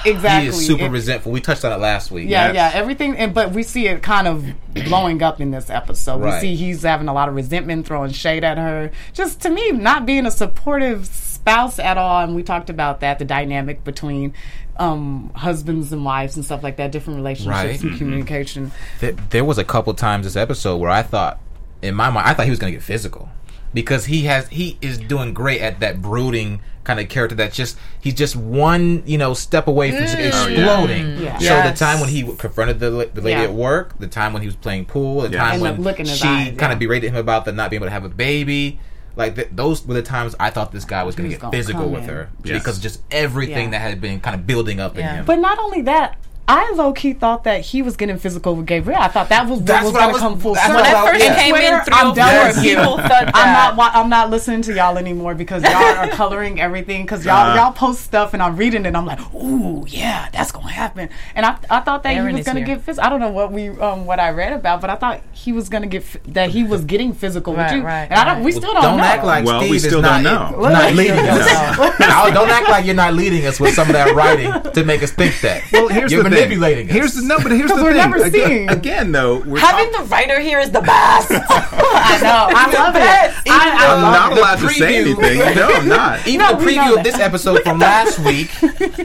exactly 0.05 0.41
He 0.43 0.47
is 0.47 0.65
super 0.65 0.85
It- 0.85 0.89
resentful. 0.91 1.31
We 1.31 1.41
touched 1.41 1.65
on 1.65 1.71
it 1.71 1.77
last 1.79 2.11
week. 2.11 2.29
yeah, 2.29 2.51
Yes. 2.51 2.55
yeah, 2.73 2.79
everything, 2.79 3.17
and 3.17 3.33
but 3.33 3.51
we 3.51 3.63
see 3.63 3.87
it 3.87 4.01
kind 4.01 4.27
of 4.27 4.45
blowing 4.73 5.21
up 5.21 5.39
in 5.41 5.51
this 5.51 5.69
episode. 5.69 6.21
Right. 6.21 6.35
We 6.35 6.39
see 6.39 6.55
he's 6.55 6.83
having 6.83 7.07
a 7.07 7.13
lot 7.13 7.29
of 7.29 7.35
resentment, 7.35 7.85
throwing 7.85 8.11
shade 8.11 8.43
at 8.43 8.57
her. 8.57 8.91
Just 9.13 9.41
to 9.41 9.49
me, 9.49 9.71
not 9.71 10.05
being 10.05 10.25
a 10.25 10.31
supportive 10.31 11.05
spouse 11.07 11.77
at 11.79 11.97
all. 11.97 12.23
And 12.23 12.35
we 12.35 12.43
talked 12.43 12.69
about 12.69 13.01
that, 13.01 13.19
the 13.19 13.25
dynamic 13.25 13.83
between 13.83 14.33
um, 14.77 15.29
husbands 15.35 15.91
and 15.91 16.03
wives 16.05 16.35
and 16.35 16.43
stuff 16.45 16.63
like 16.63 16.77
that, 16.77 16.91
different 16.91 17.17
relationships 17.17 17.53
Right. 17.63 17.83
and 17.83 17.97
communication. 17.97 18.71
There, 19.01 19.11
there 19.29 19.43
was 19.45 19.57
a 19.57 19.63
couple 19.63 19.93
times 19.93 20.25
this 20.25 20.35
episode 20.35 20.77
where 20.77 20.89
I 20.89 21.03
thought, 21.03 21.39
in 21.81 21.95
my 21.95 22.09
mind, 22.09 22.27
I 22.27 22.33
thought 22.33 22.45
he 22.45 22.49
was 22.49 22.59
going 22.59 22.71
to 22.71 22.77
get 22.77 22.83
physical 22.83 23.29
because 23.73 24.05
he 24.05 24.23
has 24.23 24.47
he 24.49 24.77
is 24.81 24.97
doing 24.97 25.33
great 25.33 25.61
at 25.61 25.79
that 25.79 26.01
brooding 26.01 26.61
kind 26.83 26.99
of 26.99 27.07
character. 27.09 27.35
That's 27.35 27.55
just 27.55 27.77
he's 27.99 28.13
just 28.13 28.35
one 28.35 29.03
you 29.05 29.17
know 29.17 29.33
step 29.33 29.67
away 29.67 29.91
from 29.91 30.01
mm. 30.01 30.03
oh, 30.03 30.05
just 30.05 30.17
exploding. 30.49 31.17
Yeah. 31.17 31.37
So 31.37 31.43
Yes. 31.45 31.79
the 31.79 31.85
time 31.85 31.99
when 31.99 32.09
he 32.09 32.23
confronted 32.37 32.79
the, 32.79 32.89
the 33.13 33.21
lady 33.21 33.39
Yeah. 33.39 33.43
at 33.47 33.53
work, 33.53 33.97
the 33.99 34.07
time 34.07 34.33
when 34.33 34.41
he 34.41 34.47
was 34.47 34.55
playing 34.55 34.85
pool, 34.85 35.21
the 35.21 35.29
Yeah. 35.29 35.39
time 35.43 35.53
And 35.53 35.61
when 35.61 35.75
the 35.77 35.81
look 35.81 35.99
in 35.99 36.05
his 36.07 36.17
she 36.17 36.27
eyes, 36.27 36.47
kind 36.49 36.59
yeah. 36.61 36.71
of 36.73 36.79
berated 36.79 37.11
him 37.11 37.17
about 37.17 37.45
the 37.45 37.51
not 37.51 37.69
being 37.69 37.79
able 37.81 37.87
to 37.87 37.91
have 37.91 38.03
a 38.05 38.09
baby. 38.09 38.79
Like 39.15 39.35
th- 39.35 39.49
those 39.51 39.85
were 39.85 39.93
the 39.93 40.01
times 40.01 40.35
I 40.39 40.49
thought 40.49 40.71
this 40.71 40.85
guy 40.85 41.03
was 41.03 41.15
going 41.15 41.29
to 41.29 41.37
get 41.37 41.51
physical 41.51 41.87
with 41.89 42.03
in. 42.03 42.09
her 42.09 42.29
Yes. 42.43 42.59
because 42.59 42.79
just 42.79 43.01
everything 43.11 43.65
Yeah. 43.65 43.71
that 43.71 43.81
had 43.81 44.01
been 44.01 44.19
kind 44.19 44.35
of 44.35 44.47
building 44.47 44.79
up 44.79 44.97
in 44.97 45.05
him. 45.05 45.25
But 45.25 45.39
not 45.39 45.59
only 45.59 45.81
that. 45.83 46.17
I 46.45 46.73
low 46.75 46.91
key 46.91 47.13
thought 47.13 47.45
that 47.45 47.61
he 47.61 47.81
was 47.81 47.95
getting 47.95 48.17
physical 48.17 48.53
with 48.55 48.65
Gabrielle. 48.65 49.01
I 49.01 49.07
thought 49.07 49.29
that 49.29 49.47
was 49.47 49.59
what 49.59 49.65
That's 49.65 49.85
was 49.85 49.93
what 49.93 50.01
I 50.01 50.05
going 50.07 50.15
to 50.15 50.19
come 50.19 50.39
full 50.39 50.53
that's 50.55 50.67
circle. 50.67 50.81
When 50.83 50.93
I 50.93 50.99
I 50.99 51.03
was- 51.03 51.11
first 51.13 51.23
yeah. 51.23 51.35
came 51.35 51.51
Twitter, 51.51 51.75
in, 51.77 51.83
three 51.85 51.93
I'm 51.95 52.13
done 52.13 52.47
with 52.47 52.57
you. 52.65 52.75
people 52.75 52.97
thought 52.97 53.07
that. 53.09 53.31
I'm 53.33 53.53
not. 53.53 53.75
wa- 53.77 53.91
I'm 53.93 54.09
not 54.09 54.29
listening 54.29 54.61
to 54.63 54.73
y'all 54.75 54.97
anymore 54.97 55.35
because 55.35 55.63
y'all 55.63 55.73
are 55.73 56.09
coloring 56.09 56.59
everything. 56.59 57.03
Because 57.03 57.23
y'all 57.25 57.35
Uh-huh. 57.35 57.55
y'all 57.55 57.71
post 57.71 58.01
stuff 58.01 58.33
and 58.33 58.43
I'm 58.43 58.57
reading 58.57 58.83
it. 58.83 58.89
and 58.89 58.97
I'm 58.97 59.05
like, 59.05 59.21
ooh, 59.33 59.85
yeah, 59.87 60.27
that's 60.33 60.51
gonna 60.51 60.67
happen. 60.69 61.07
And 61.33 61.45
I, 61.45 61.55
I 61.69 61.79
thought 61.79 62.03
that 62.03 62.13
Aaron 62.13 62.31
he 62.31 62.35
was 62.35 62.45
gonna 62.45 62.59
get 62.61 62.81
physical. 62.81 63.05
I 63.07 63.09
don't 63.09 63.21
know 63.21 63.29
what 63.29 63.53
we 63.53 63.69
um 63.69 64.05
what 64.05 64.19
I 64.19 64.31
read 64.31 64.51
about, 64.51 64.81
but 64.81 64.89
I 64.89 64.95
thought 64.95 65.21
he 65.31 65.53
was 65.53 65.69
gonna 65.69 65.87
get 65.87 66.03
f- 66.03 66.17
that 66.27 66.49
he 66.49 66.65
was 66.65 66.83
getting 66.83 67.13
physical 67.13 67.55
Right, 67.55 67.71
with 67.71 67.79
you. 67.79 67.85
right, 67.85 68.07
and 68.11 68.15
I 68.19 68.25
don't. 68.25 68.35
right. 68.37 68.43
We 68.45 68.51
still 68.51 68.73
don't, 68.73 68.83
don't 68.83 68.97
know. 68.97 69.03
act 69.03 69.23
like 69.23 69.45
Well, 69.45 69.61
Steve 69.61 69.71
we 69.71 69.79
still 69.79 70.01
not, 70.01 70.21
don't 70.21 70.51
know. 70.59 70.67
not 70.69 70.93
leading 70.93 71.19
us. 71.19 72.33
don't 72.33 72.49
act 72.49 72.69
like 72.69 72.85
you're 72.85 72.95
not 72.95 73.13
leading 73.13 73.45
us 73.45 73.61
with 73.61 73.73
some 73.73 73.87
of 73.87 73.93
that 73.93 74.13
writing 74.13 74.51
to 74.73 74.83
make 74.83 75.01
us 75.03 75.11
think 75.11 75.39
that. 75.39 75.63
well 75.71 75.87
here's 75.87 76.11
the 76.11 76.32
manipulating 76.33 76.87
thing. 76.87 76.95
us. 77.01 77.13
here's 77.13 77.13
the 77.15 77.21
no 77.23 77.37
but 77.39 77.51
here's 77.51 77.69
the 77.71 77.75
we're 77.83 77.91
thing 77.93 77.97
never 77.97 78.23
again, 78.23 78.31
seeing. 78.47 78.69
again 78.69 79.11
though 79.11 79.39
we're 79.39 79.59
Having 79.59 79.91
talk- 79.93 80.03
the 80.03 80.09
writer 80.09 80.39
here 80.39 80.59
is 80.59 80.71
the 80.71 80.81
best. 80.81 81.31
I 81.31 82.19
know. 82.21 82.47
I 82.49 82.71
love 82.73 82.95
it. 82.95 83.01
I, 83.01 83.31
I 83.51 83.93
I'm 83.95 84.01
not 84.01 84.31
it. 84.31 84.37
allowed 84.37 84.55
to 84.59 84.69
say 84.69 84.97
anything 85.01 85.39
no 85.55 85.67
I'm 85.73 85.87
not 85.87 86.27
Even 86.27 86.39
No, 86.45 86.55
the 86.59 86.65
preview 86.65 86.97
of 86.97 87.03
this 87.03 87.19
episode 87.19 87.61
from 87.63 87.79
last 87.79 88.19
week, 88.19 88.49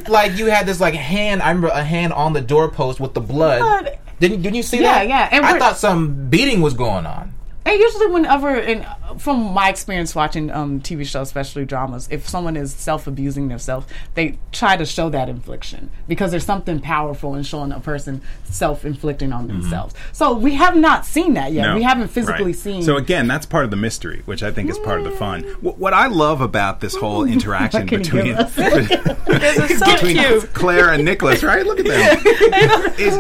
like 0.09 0.37
you 0.37 0.47
had 0.47 0.67
this 0.67 0.81
like 0.81 0.95
hand. 0.95 1.43
I 1.43 1.49
remember 1.51 1.69
a 1.69 1.83
hand 1.85 2.13
on 2.13 2.33
the 2.33 2.41
doorpost 2.41 3.01
with 3.01 3.15
the 3.15 3.21
blood. 3.21 3.61
Blood. 3.61 3.99
Didn't 4.21 4.43
Didn't 4.43 4.57
you 4.57 4.63
see 4.63 4.79
Yeah, 4.81 4.95
that? 5.05 5.09
yeah, 5.09 5.29
and 5.33 5.45
I 5.45 5.59
thought 5.59 5.79
some 5.79 6.29
beating 6.29 6.61
was 6.61 6.75
going 6.75 7.07
on. 7.07 7.35
And 7.65 7.79
usually, 7.79 8.07
whenever, 8.07 8.57
in, 8.57 8.87
from 9.19 9.53
my 9.53 9.69
experience 9.69 10.15
watching 10.15 10.51
um, 10.51 10.81
TV 10.81 11.05
shows, 11.07 11.29
especially 11.29 11.65
dramas, 11.65 12.09
if 12.11 12.29
someone 12.29 12.57
is 12.57 12.73
self 12.73 13.07
abusing 13.07 13.49
themselves, 13.49 13.87
they 14.15 14.39
try 14.53 14.77
to 14.77 14.87
show 14.87 15.09
that 15.11 15.29
infliction 15.29 15.91
because 16.07 16.31
there's 16.31 16.45
something 16.45 16.81
powerful 16.81 17.35
in 17.35 17.43
showing 17.43 17.73
a 17.73 17.81
person 17.81 18.23
self 18.45 18.85
inflicting 18.85 19.33
on 19.33 19.49
themselves. 19.49 19.95
So 20.13 20.35
we 20.35 20.55
have 20.55 20.77
not 20.77 21.05
seen 21.05 21.35
that 21.35 21.53
yet. 21.53 21.69
No, 21.69 21.75
we 21.77 21.83
haven't 21.83 22.09
physically 22.09 22.47
right. 22.47 22.57
seen. 22.57 22.83
So 22.83 22.97
again, 22.97 23.29
that's 23.29 23.47
part 23.47 23.65
of 23.65 23.71
the 23.71 23.77
mystery, 23.77 24.23
which 24.25 24.43
I 24.43 24.51
think 24.51 24.71
is 24.71 24.79
part 24.79 25.01
of 25.01 25.05
the 25.05 25.13
fun. 25.13 25.43
What, 25.61 25.79
what 25.79 25.93
I 25.93 26.07
love 26.07 26.41
about 26.41 26.81
this 26.81 26.97
whole 27.01 27.25
interaction 27.25 27.87
between 27.87 28.25
give 28.25 28.39
us? 28.39 28.55
It's 29.31 29.79
so 29.79 29.93
between. 29.93 30.41
Claire 30.53 30.93
and 30.93 31.05
Nicholas, 31.05 31.43
right? 31.43 31.65
Look 31.65 31.81
at 31.81 31.87
them. 31.87 32.93
is, 32.99 33.15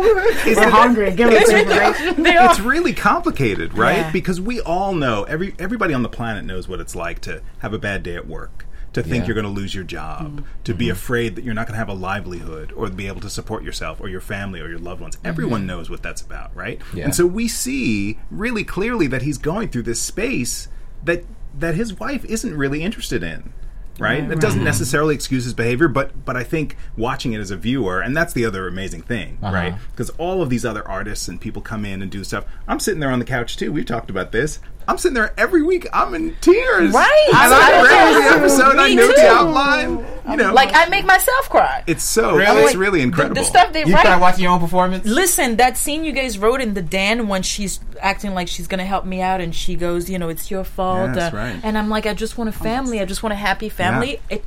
is 0.46 0.58
hungry. 0.58 1.12
Give 1.12 1.28
us 1.28 1.48
information. 1.48 2.24
it's 2.26 2.60
really 2.60 2.94
complicated, 2.94 3.76
right? 3.76 3.98
Yeah. 3.98 4.10
Because 4.10 4.37
we 4.40 4.60
all 4.60 4.94
know 4.94 5.24
every 5.24 5.54
everybody 5.58 5.94
on 5.94 6.02
the 6.02 6.08
planet 6.08 6.44
knows 6.44 6.68
what 6.68 6.80
it's 6.80 6.94
like 6.94 7.20
to 7.22 7.42
have 7.58 7.72
a 7.72 7.78
bad 7.78 8.02
day 8.02 8.16
at 8.16 8.26
work, 8.26 8.66
to 8.92 9.02
think 9.02 9.22
Yeah. 9.22 9.26
you're 9.26 9.34
going 9.34 9.54
to 9.54 9.60
lose 9.60 9.74
your 9.74 9.84
job, 9.84 10.26
mm-hmm. 10.26 10.44
to 10.64 10.74
be 10.74 10.86
mm-hmm. 10.86 10.92
afraid 10.92 11.36
that 11.36 11.44
you're 11.44 11.54
not 11.54 11.66
going 11.66 11.74
to 11.74 11.78
have 11.78 11.88
a 11.88 11.94
livelihood 11.94 12.72
or 12.76 12.88
be 12.88 13.06
able 13.06 13.20
to 13.20 13.30
support 13.30 13.62
yourself 13.62 14.00
or 14.00 14.08
your 14.08 14.20
family 14.20 14.60
or 14.60 14.68
your 14.68 14.78
loved 14.78 15.00
ones. 15.00 15.16
Mm-hmm. 15.16 15.26
Everyone 15.26 15.66
knows 15.66 15.90
what 15.90 16.02
that's 16.02 16.22
about, 16.22 16.54
right? 16.56 16.80
Yeah. 16.94 17.04
And 17.04 17.14
so 17.14 17.26
we 17.26 17.48
see 17.48 18.18
really 18.30 18.64
clearly 18.64 19.06
that 19.08 19.22
he's 19.22 19.38
going 19.38 19.68
through 19.68 19.82
this 19.82 20.00
space 20.00 20.68
that 21.04 21.24
that 21.58 21.74
his 21.74 21.98
wife 21.98 22.24
isn't 22.24 22.56
really 22.56 22.82
interested 22.82 23.22
in. 23.22 23.52
Right? 23.98 24.28
That 24.28 24.40
doesn't 24.40 24.62
necessarily 24.62 25.14
excuse 25.14 25.44
his 25.44 25.54
behavior, 25.54 25.88
but 25.88 26.24
but 26.24 26.36
I 26.36 26.44
think 26.44 26.76
watching 26.96 27.32
it 27.32 27.40
as 27.40 27.50
a 27.50 27.56
viewer, 27.56 28.00
and 28.00 28.16
that's 28.16 28.32
the 28.32 28.44
other 28.44 28.68
amazing 28.68 29.02
thing, 29.02 29.38
Uh-huh. 29.42 29.52
right? 29.54 29.74
Because 29.90 30.10
all 30.18 30.40
of 30.40 30.50
these 30.50 30.64
other 30.64 30.86
artists 30.86 31.26
and 31.28 31.40
people 31.40 31.62
come 31.62 31.84
in 31.84 32.00
and 32.02 32.10
do 32.10 32.22
stuff. 32.22 32.44
I'm 32.68 32.78
sitting 32.80 33.00
there 33.00 33.10
on 33.10 33.18
the 33.18 33.24
couch 33.24 33.56
too. 33.56 33.72
We've 33.72 33.84
talked 33.86 34.08
about 34.10 34.30
this. 34.32 34.60
I'm 34.88 34.98
sitting 34.98 35.14
there 35.14 35.32
every 35.38 35.62
week. 35.62 35.86
I'm 35.92 36.14
in 36.14 36.34
tears. 36.40 36.92
Right. 36.92 37.24
And 37.28 37.36
I 37.54 37.78
I 37.78 37.82
read 37.82 38.12
know. 38.12 38.22
the 38.30 38.36
episode. 38.38 38.76
I 38.78 38.88
Me 38.88 38.94
know 38.96 39.06
too. 39.06 39.12
the 39.14 39.28
outline. 39.28 40.06
You 40.30 40.36
know, 40.36 40.52
Like 40.52 40.70
I 40.74 40.86
make 40.88 41.04
myself 41.06 41.48
cry. 41.48 41.84
it's 41.86 42.02
so 42.04 42.34
Really? 42.34 42.62
it's 42.62 42.74
really 42.74 43.00
incredible. 43.02 43.34
the 43.36 43.44
stuff 43.44 43.72
they 43.72 43.84
You 43.84 43.94
write. 43.94 44.04
try 44.04 44.16
watching 44.16 44.42
your 44.44 44.52
own 44.52 44.60
performance. 44.60 45.06
Listen, 45.06 45.56
that 45.56 45.76
scene 45.78 46.04
you 46.04 46.12
guys 46.12 46.38
wrote 46.38 46.60
in 46.60 46.74
the 46.74 46.82
Dan 46.82 47.28
when 47.28 47.42
she's 47.42 47.80
acting 48.00 48.34
like 48.34 48.48
she's 48.48 48.66
gonna 48.66 48.84
help 48.84 49.04
me 49.06 49.20
out, 49.22 49.40
and 49.40 49.54
she 49.54 49.74
goes, 49.74 50.10
"You 50.10 50.18
know, 50.18 50.28
it's 50.28 50.50
your 50.50 50.64
fault." 50.64 51.14
Yes, 51.14 51.32
uh, 51.32 51.36
right. 51.36 51.60
And 51.62 51.78
I'm 51.78 51.88
like, 51.88 52.04
I 52.06 52.12
just 52.14 52.36
want 52.36 52.48
a 52.48 52.52
family. 52.52 53.00
I 53.00 53.04
just 53.06 53.22
want 53.22 53.32
a 53.34 53.36
happy 53.36 53.68
family. 53.70 54.20
It 54.30 54.44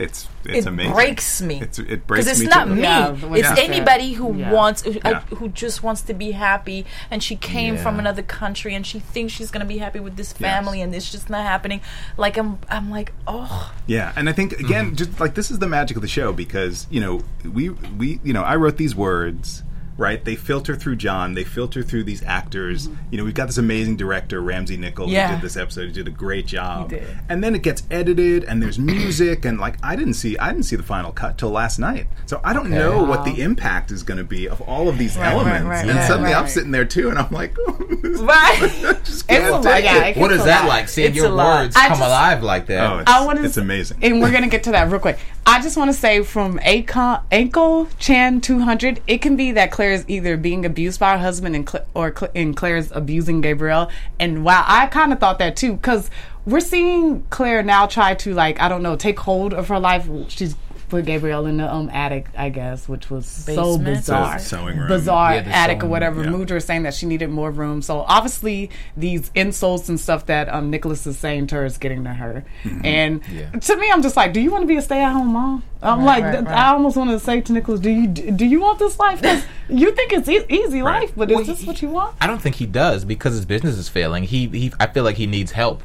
It's 0.00 0.28
it's 0.44 0.66
it 0.66 0.68
amazing. 0.68 0.92
breaks 0.92 1.42
me 1.42 1.60
It's, 1.60 1.78
it 1.78 2.06
breaks 2.06 2.26
me. 2.26 2.30
because 2.32 2.40
it's 2.40 2.50
not 2.50 2.66
too. 2.68 2.74
me. 2.76 2.82
Yeah, 2.82 3.12
it's 3.12 3.22
you 3.22 3.42
said. 3.44 3.58
anybody 3.58 4.12
who 4.12 4.34
Yeah. 4.36 4.52
wants, 4.52 4.82
who, 4.82 4.92
Yeah. 5.04 5.20
who 5.22 5.48
just 5.48 5.82
wants 5.82 6.00
to 6.02 6.14
be 6.14 6.30
happy, 6.32 6.86
and 7.10 7.22
she 7.22 7.36
came 7.36 7.76
from 7.76 7.98
another 7.98 8.22
country, 8.22 8.74
and 8.74 8.86
she 8.86 8.98
thinks 9.00 9.32
she's 9.32 9.50
gonna 9.50 9.64
be 9.64 9.78
happy 9.78 10.00
with 10.00 10.16
this 10.16 10.30
Yes. 10.38 10.38
family, 10.38 10.80
and 10.80 10.94
it's 10.94 11.10
just 11.10 11.28
not 11.28 11.42
happening. 11.44 11.80
Like 12.16 12.36
I'm, 12.36 12.58
I'm 12.70 12.90
like, 12.90 13.12
oh, 13.26 13.72
Yeah, 13.86 14.12
and 14.16 14.28
I 14.28 14.32
think 14.32 14.52
again, 14.52 14.94
just 14.96 15.18
like 15.20 15.34
this 15.34 15.50
is 15.50 15.58
the 15.58 15.68
magic 15.68 15.96
of 15.96 16.02
the 16.02 16.08
show 16.08 16.32
because 16.32 16.86
you 16.90 17.00
know 17.00 17.20
we 17.44 17.70
we 17.70 18.20
you 18.22 18.32
know 18.32 18.42
I 18.42 18.56
wrote 18.56 18.76
these 18.76 18.94
words. 18.94 19.62
Right, 19.98 20.24
they 20.24 20.36
filter 20.36 20.76
through 20.76 20.96
John. 20.96 21.34
They 21.34 21.42
filter 21.44 21.82
through 21.82 22.04
these 22.04 22.22
actors. 22.22 22.86
Mm-hmm. 22.88 22.96
You 23.10 23.18
know, 23.18 23.24
we've 23.24 23.34
got 23.34 23.46
this 23.48 23.58
amazing 23.58 23.96
director, 23.96 24.40
Ramsey 24.40 24.76
Nichols, 24.76 25.10
Yeah. 25.10 25.26
who 25.28 25.34
did 25.34 25.42
this 25.42 25.56
episode. 25.56 25.86
He 25.88 25.92
did 25.92 26.06
a 26.06 26.12
great 26.12 26.46
job. 26.46 26.90
did. 26.90 27.02
And 27.28 27.42
then 27.42 27.54
it 27.56 27.62
gets 27.62 27.82
edited, 27.90 28.44
and 28.44 28.62
there's 28.62 28.78
music, 28.78 29.44
and 29.44 29.58
like 29.58 29.74
I 29.82 29.96
didn't 29.96 30.14
see, 30.14 30.38
I 30.38 30.50
didn't 30.52 30.66
see 30.66 30.76
the 30.76 30.82
final 30.84 31.10
cut 31.10 31.36
till 31.36 31.50
last 31.50 31.78
night. 31.80 32.06
So 32.26 32.40
I 32.44 32.52
don't 32.52 32.70
know 32.70 33.02
what 33.02 33.24
the 33.24 33.42
impact 33.42 33.90
is 33.90 34.02
going 34.04 34.18
to 34.18 34.24
be 34.24 34.48
of 34.48 34.60
all 34.62 34.88
of 34.88 34.98
these 34.98 35.16
Right, 35.16 35.24
right, 35.24 35.32
elements. 35.32 35.66
right, 35.66 35.84
and 35.88 35.98
right, 35.98 36.06
suddenly 36.06 36.32
I'm 36.32 36.42
right. 36.44 36.50
sitting 36.50 36.70
there 36.70 36.84
too, 36.84 37.10
and 37.10 37.18
I'm 37.18 37.30
like, 37.32 37.56
oh, 37.66 37.72
this- 38.00 38.20
right. 38.20 38.58
I 38.62 38.92
just 39.04 39.26
can't 39.26 39.64
take 39.64 39.84
yeah, 39.84 40.04
it. 40.04 40.16
it 40.16 40.20
What 40.20 40.28
gets 40.28 40.38
is 40.40 40.44
a 40.44 40.46
that 40.46 40.60
lot. 40.62 40.68
like? 40.68 40.88
Seeing 40.88 41.08
It's 41.08 41.16
your 41.16 41.26
a 41.26 41.30
lot. 41.30 41.62
words 41.64 41.74
come 41.76 41.88
just- 41.88 42.00
alive 42.00 42.42
like 42.44 42.66
that. 42.66 42.88
Oh, 42.92 42.98
it's, 42.98 43.10
I 43.10 43.24
want 43.24 43.40
to. 43.40 43.44
it's 43.44 43.56
amazing. 43.56 43.98
and 44.00 44.20
we're 44.20 44.30
gonna 44.30 44.46
get 44.48 44.62
to 44.64 44.70
that 44.70 44.88
real 44.92 45.00
quick. 45.00 45.18
I 45.44 45.62
just 45.62 45.76
want 45.78 45.88
to 45.88 45.96
say 45.96 46.22
from 46.22 46.58
Akon, 46.58 47.22
Ankle 47.32 47.88
Chan 47.98 48.42
200, 48.42 49.00
it 49.06 49.22
can 49.22 49.34
be 49.34 49.52
that 49.52 49.70
Claire 49.70 49.87
is 49.90 50.04
either 50.08 50.36
being 50.36 50.64
abused 50.64 51.00
by 51.00 51.12
her 51.12 51.18
husband 51.18 51.56
and 51.56 51.66
Cla- 51.66 51.84
or 51.94 52.10
Cla- 52.10 52.30
and 52.34 52.56
Claire's 52.56 52.90
abusing 52.92 53.40
Gabrielle. 53.40 53.90
And 54.18 54.44
wow, 54.44 54.64
I 54.66 54.86
kind 54.86 55.12
of 55.12 55.20
thought 55.20 55.38
that 55.38 55.56
too 55.56 55.74
because 55.74 56.10
we're 56.46 56.60
seeing 56.60 57.24
Claire 57.30 57.62
now 57.62 57.86
try 57.86 58.14
to 58.14 58.34
like 58.34 58.60
I 58.60 58.68
don't 58.68 58.82
know 58.82 58.96
take 58.96 59.18
hold 59.20 59.52
of 59.52 59.68
her 59.68 59.78
life. 59.78 60.08
She's 60.28 60.54
put 60.88 61.04
Gabrielle 61.04 61.46
in 61.46 61.56
the 61.58 61.72
um 61.72 61.90
attic, 61.90 62.26
I 62.36 62.48
guess, 62.48 62.88
which 62.88 63.10
was 63.10 63.26
so 63.26 63.76
bizarre, 63.78 64.38
The 64.38 64.42
sewing 64.44 64.78
room. 64.78 64.88
bizarre 64.88 65.34
Yeah, 65.34 65.42
the 65.42 65.50
attic 65.54 65.84
or 65.84 65.86
whatever. 65.88 66.16
room, 66.16 66.24
yeah. 66.32 66.38
Moved 66.38 66.50
her 66.50 66.60
saying 66.60 66.82
that 66.84 66.94
she 66.94 67.06
needed 67.06 67.30
more 67.30 67.50
room. 67.50 67.82
So 67.82 68.00
obviously 68.00 68.70
these 68.96 69.30
insults 69.34 69.88
and 69.88 69.98
stuff 70.00 70.26
that 70.26 70.48
um 70.48 70.70
Nicholas 70.70 71.06
is 71.06 71.18
saying 71.18 71.48
to 71.48 71.56
her 71.56 71.64
is 71.64 71.78
getting 71.78 72.04
to 72.04 72.10
her. 72.14 72.44
Mm-hmm. 72.64 72.84
And 72.84 73.20
Yeah. 73.32 73.50
to 73.50 73.76
me, 73.76 73.90
I'm 73.92 74.02
just 74.02 74.16
like, 74.16 74.32
do 74.32 74.40
you 74.40 74.50
want 74.50 74.62
to 74.62 74.66
be 74.68 74.76
a 74.76 74.82
stay 74.82 75.02
at 75.02 75.12
home 75.12 75.28
mom? 75.32 75.62
I'm 75.82 75.98
Right, 76.00 76.04
like, 76.04 76.24
right, 76.24 76.32
th- 76.32 76.44
right. 76.46 76.56
I 76.58 76.68
almost 76.72 76.96
want 76.96 77.10
to 77.10 77.20
say 77.20 77.40
to 77.40 77.52
Nicholas, 77.52 77.80
do 77.80 77.90
you 77.90 78.06
do 78.08 78.44
you 78.46 78.60
want 78.60 78.78
this 78.78 78.98
life? 78.98 79.22
'Cause 79.22 79.42
you 79.68 79.92
think 79.92 80.12
it's 80.12 80.28
e- 80.28 80.44
easy 80.48 80.82
Right. 80.82 81.02
life, 81.02 81.12
but 81.16 81.28
Well, 81.28 81.40
is 81.40 81.46
this 81.46 81.60
he- 81.60 81.66
what 81.66 81.80
you 81.82 81.90
want? 81.90 82.16
I 82.20 82.26
don't 82.26 82.40
think 82.42 82.56
he 82.56 82.66
does 82.66 83.04
because 83.04 83.34
his 83.34 83.44
business 83.44 83.76
is 83.76 83.88
failing. 83.88 84.24
He, 84.24 84.46
he 84.48 84.72
I 84.80 84.86
feel 84.86 85.04
like 85.04 85.16
he 85.16 85.26
needs 85.26 85.52
help. 85.52 85.82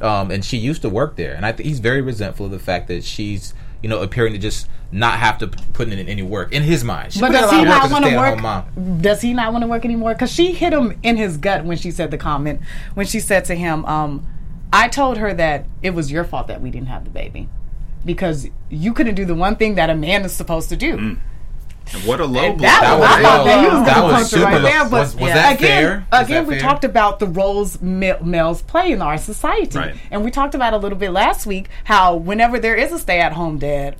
Um, 0.00 0.32
and 0.32 0.44
she 0.44 0.56
used 0.56 0.82
to 0.82 0.88
work 0.88 1.14
there, 1.14 1.32
and 1.34 1.46
I 1.46 1.52
think 1.52 1.68
he's 1.68 1.78
very 1.78 2.00
resentful 2.00 2.46
of 2.46 2.50
the 2.52 2.58
fact 2.58 2.88
that 2.88 3.04
she's, 3.04 3.54
you 3.82 3.88
know, 3.88 4.00
appearing 4.00 4.32
to 4.32 4.38
just 4.38 4.68
not 4.90 5.18
have 5.18 5.38
to 5.38 5.48
put 5.48 5.88
in 5.88 5.98
any 6.08 6.22
work 6.22 6.52
in 6.52 6.62
his 6.62 6.84
mind. 6.84 7.12
She 7.12 7.20
But 7.20 7.32
put 7.32 7.36
in 7.36 7.44
a 7.44 7.46
does 7.46 7.50
he 7.50 7.62
of 7.62 7.66
work 7.66 7.68
not 7.68 7.84
as 7.84 7.90
a 7.90 7.94
want 7.94 8.04
to 8.04 8.76
work? 8.80 9.00
Does 9.02 9.20
he 9.20 9.32
not 9.32 9.52
want 9.52 9.62
to 9.62 9.68
work 9.68 9.84
anymore? 9.84 10.12
Because 10.12 10.30
she 10.30 10.52
hit 10.52 10.72
him 10.72 10.98
in 11.02 11.16
his 11.16 11.36
gut 11.36 11.64
when 11.64 11.76
she 11.76 11.90
said 11.90 12.10
the 12.10 12.18
comment. 12.18 12.60
When 12.94 13.06
she 13.06 13.18
said 13.20 13.44
to 13.46 13.54
him, 13.54 13.84
um, 13.86 14.26
"I 14.72 14.88
told 14.88 15.18
her 15.18 15.34
that 15.34 15.66
it 15.82 15.90
was 15.90 16.12
your 16.12 16.24
fault 16.24 16.46
that 16.48 16.60
we 16.60 16.70
didn't 16.70 16.88
have 16.88 17.04
the 17.04 17.10
baby." 17.10 17.48
Because 18.04 18.48
you 18.68 18.92
couldn't 18.92 19.14
do 19.14 19.24
the 19.24 19.34
one 19.34 19.56
thing 19.56 19.76
that 19.76 19.88
a 19.88 19.94
man 19.94 20.24
is 20.24 20.32
supposed 20.32 20.68
to 20.70 20.76
do. 20.76 20.98
And 20.98 21.20
what 22.04 22.20
a 22.20 22.24
low 22.24 22.52
blow. 22.52 22.56
that, 22.66 22.80
That 22.80 22.98
was, 22.98 23.00
was 23.00 23.10
I 23.18 23.22
thought 23.22 23.44
that 23.44 23.60
he 23.60 23.76
was 23.76 23.86
That 23.86 24.02
was 24.04 24.12
punch 24.14 24.26
super 24.28 24.44
right 24.44 24.62
there. 24.62 24.82
But 24.84 24.90
Was- 24.92 25.14
was 25.16 25.28
Yeah. 25.28 25.34
that 25.34 25.54
again, 25.56 25.68
fair? 25.68 26.06
Was 26.12 26.20
again, 26.26 26.44
that 26.44 26.48
we 26.48 26.54
fair? 26.54 26.62
talked 26.62 26.84
about 26.84 27.18
the 27.18 27.26
roles 27.26 27.80
males 27.82 28.62
play 28.62 28.92
in 28.92 29.02
our 29.02 29.18
society, 29.18 29.78
Right. 29.78 29.94
and 30.10 30.24
we 30.24 30.30
talked 30.30 30.54
about 30.54 30.72
a 30.74 30.78
little 30.78 30.98
bit 30.98 31.10
last 31.12 31.46
week 31.46 31.68
how 31.84 32.14
whenever 32.14 32.58
there 32.58 32.74
is 32.74 32.92
a 32.92 32.98
stay-at-home 32.98 33.58
dad, 33.58 33.96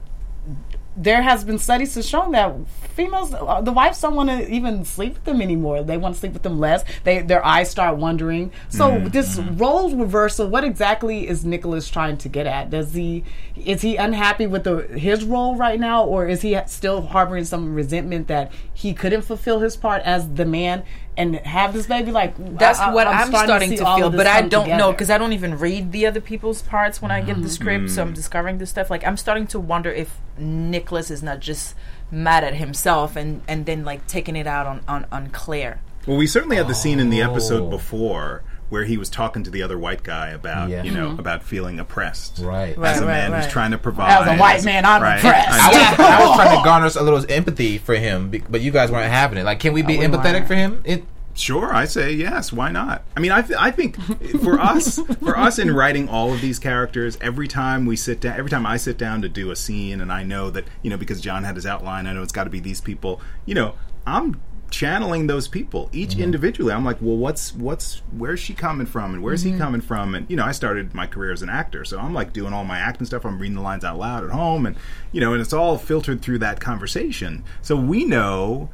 there 0.96 1.22
has 1.22 1.44
been 1.44 1.58
studies 1.58 1.94
to 1.94 2.02
show 2.02 2.30
that 2.32 2.54
females, 2.92 3.34
uh, 3.34 3.60
the 3.60 3.72
wives 3.72 4.00
don't 4.00 4.14
want 4.14 4.28
to 4.30 4.48
even 4.50 4.84
sleep 4.84 5.14
with 5.14 5.24
them 5.24 5.42
anymore. 5.42 5.82
They 5.82 5.96
want 5.96 6.14
to 6.14 6.20
sleep 6.20 6.32
with 6.32 6.42
them 6.42 6.58
less. 6.60 6.84
They 7.04 7.22
their 7.22 7.44
eyes 7.44 7.70
start 7.70 7.96
wandering. 7.96 8.52
So 8.68 8.90
Mm-hmm. 8.92 9.08
this 9.08 9.38
role 9.38 9.94
reversal, 9.96 10.48
what 10.48 10.64
exactly 10.64 11.28
is 11.28 11.44
Nicholas 11.44 11.88
trying 11.88 12.18
to 12.18 12.28
get 12.28 12.46
at? 12.46 12.70
Does 12.70 12.92
he 12.94 13.24
is 13.56 13.82
he 13.82 13.96
unhappy 13.96 14.46
with 14.46 14.64
the 14.64 14.82
his 14.98 15.24
role 15.24 15.56
right 15.56 15.80
now, 15.80 16.04
or 16.04 16.26
is 16.28 16.42
he 16.42 16.58
still 16.66 17.02
harboring 17.02 17.44
some 17.44 17.74
resentment 17.74 18.28
that 18.28 18.52
he 18.74 18.92
couldn't 18.94 19.22
fulfill 19.22 19.60
his 19.60 19.76
part 19.76 20.02
as 20.02 20.28
the 20.34 20.44
man 20.44 20.82
and 21.16 21.36
have 21.36 21.72
this 21.72 21.86
baby? 21.86 22.10
Like 22.10 22.34
That's 22.58 22.78
I- 22.78 22.90
I- 22.90 22.94
what 22.94 23.06
I'm, 23.06 23.28
starting, 23.28 23.70
see 23.70 23.76
to, 23.76 23.84
all 23.84 23.98
feel, 23.98 24.10
but 24.10 24.26
I 24.26 24.42
don't 24.42 24.68
know 24.68 24.92
because 24.92 25.10
I 25.10 25.18
don't 25.18 25.32
even 25.32 25.58
read 25.58 25.92
the 25.92 26.06
other 26.06 26.20
people's 26.20 26.62
parts 26.62 27.02
when 27.02 27.10
I 27.10 27.20
get 27.20 27.40
the 27.42 27.48
script. 27.48 27.90
So 27.90 28.02
I'm 28.02 28.08
mm-hmm. 28.08 28.14
discovering 28.14 28.58
this 28.58 28.70
stuff. 28.70 28.90
Like 28.90 29.06
I'm 29.06 29.16
starting 29.16 29.46
to 29.48 29.60
wonder 29.60 29.90
if 29.90 30.18
Nicholas 30.38 31.10
is 31.10 31.22
not 31.22 31.40
just 31.40 31.74
mad 32.10 32.44
at 32.44 32.54
himself 32.54 33.16
and 33.16 33.42
and 33.48 33.66
then 33.66 33.84
like 33.84 34.06
taking 34.06 34.36
it 34.36 34.46
out 34.46 34.66
on 34.66 34.82
on, 34.88 35.06
on 35.10 35.28
Claire. 35.30 35.80
Well, 36.06 36.16
we 36.16 36.26
certainly 36.26 36.56
had 36.56 36.68
the 36.68 36.74
scene 36.74 36.98
in 36.98 37.10
the 37.10 37.22
episode 37.22 37.64
Oh. 37.64 37.70
before 37.70 38.42
where 38.72 38.84
he 38.84 38.96
was 38.96 39.10
talking 39.10 39.42
to 39.44 39.50
the 39.50 39.62
other 39.62 39.78
white 39.78 40.02
guy 40.02 40.30
about, 40.30 40.70
Yeah. 40.70 40.82
you 40.82 40.92
know, 40.92 41.10
mm-hmm. 41.10 41.20
about 41.20 41.42
feeling 41.42 41.78
oppressed. 41.78 42.38
Right. 42.38 42.76
Right, 42.76 42.94
As 42.96 43.02
a 43.02 43.06
man 43.06 43.30
right. 43.30 43.44
who's 43.44 43.52
trying 43.52 43.72
to 43.72 43.78
provide. 43.78 44.26
As 44.26 44.34
a 44.34 44.40
white 44.40 44.64
man, 44.64 44.86
I'm 44.86 45.02
right? 45.02 45.18
oppressed. 45.18 45.50
I 45.50 45.66
I 45.66 45.90
was, 45.90 45.98
I 46.00 46.26
was 46.26 46.36
trying 46.36 46.56
to 46.58 46.64
garner 46.64 46.86
a 46.86 47.02
little 47.02 47.30
empathy 47.30 47.76
for 47.76 47.94
him, 47.94 48.30
but 48.48 48.62
you 48.62 48.70
guys 48.70 48.90
weren't 48.90 49.12
having 49.12 49.36
it. 49.36 49.44
Like, 49.44 49.60
can 49.60 49.74
we 49.74 49.82
be 49.82 49.98
empathetic 49.98 50.46
for 50.46 50.54
him? 50.54 50.80
It, 50.86 51.04
Sure, 51.34 51.74
I 51.74 51.86
say 51.86 52.12
yes. 52.12 52.52
Why 52.52 52.70
not? 52.70 53.04
I 53.16 53.20
mean, 53.20 53.32
I, 53.32 53.40
th- 53.40 53.58
I 53.58 53.70
think 53.70 53.96
for 54.42 54.60
us, 54.60 54.98
for 55.20 55.36
us 55.38 55.58
in 55.58 55.74
writing 55.74 56.06
all 56.08 56.32
of 56.32 56.42
these 56.42 56.58
characters, 56.58 57.16
every 57.22 57.48
time 57.48 57.86
we 57.86 57.96
sit 57.96 58.20
down, 58.20 58.38
every 58.38 58.50
time 58.50 58.66
I 58.66 58.76
sit 58.76 58.98
down 58.98 59.22
to 59.22 59.30
do 59.30 59.50
a 59.50 59.56
scene, 59.56 60.02
and 60.02 60.12
I 60.12 60.24
know 60.24 60.50
that 60.50 60.66
you 60.82 60.90
know 60.90 60.98
because 60.98 61.22
John 61.22 61.44
had 61.44 61.56
his 61.56 61.64
outline, 61.64 62.06
I 62.06 62.12
know 62.12 62.22
it's 62.22 62.32
got 62.32 62.44
to 62.44 62.50
be 62.50 62.60
these 62.60 62.82
people. 62.82 63.18
You 63.46 63.54
know, 63.54 63.74
I'm 64.06 64.42
channeling 64.72 65.28
those 65.28 65.46
people 65.46 65.88
each 65.92 66.12
mm-hmm. 66.12 66.22
individually. 66.22 66.72
I'm 66.72 66.84
like, 66.84 66.96
well, 67.00 67.16
what's 67.16 67.54
what's 67.54 68.02
where's 68.16 68.40
she 68.40 68.54
coming 68.54 68.86
from, 68.86 69.14
and 69.14 69.22
where's 69.22 69.42
he 69.42 69.50
mm-hmm. 69.50 69.60
coming 69.60 69.80
from, 69.80 70.16
and 70.16 70.28
you 70.28 70.36
know, 70.36 70.44
I 70.44 70.52
started 70.52 70.94
my 70.94 71.06
career 71.06 71.30
as 71.30 71.42
an 71.42 71.50
actor, 71.50 71.84
so 71.84 71.98
I'm 71.98 72.14
like 72.14 72.32
doing 72.32 72.52
all 72.52 72.64
my 72.64 72.78
acting 72.78 73.06
stuff. 73.06 73.24
I'm 73.24 73.38
reading 73.38 73.54
the 73.54 73.62
lines 73.62 73.84
out 73.84 73.98
loud 73.98 74.24
at 74.24 74.30
home, 74.30 74.66
and 74.66 74.76
you 75.12 75.20
know, 75.20 75.32
and 75.32 75.40
it's 75.40 75.52
all 75.52 75.78
filtered 75.78 76.22
through 76.22 76.38
that 76.38 76.58
conversation. 76.58 77.44
So 77.60 77.76
we 77.76 78.04
know 78.04 78.70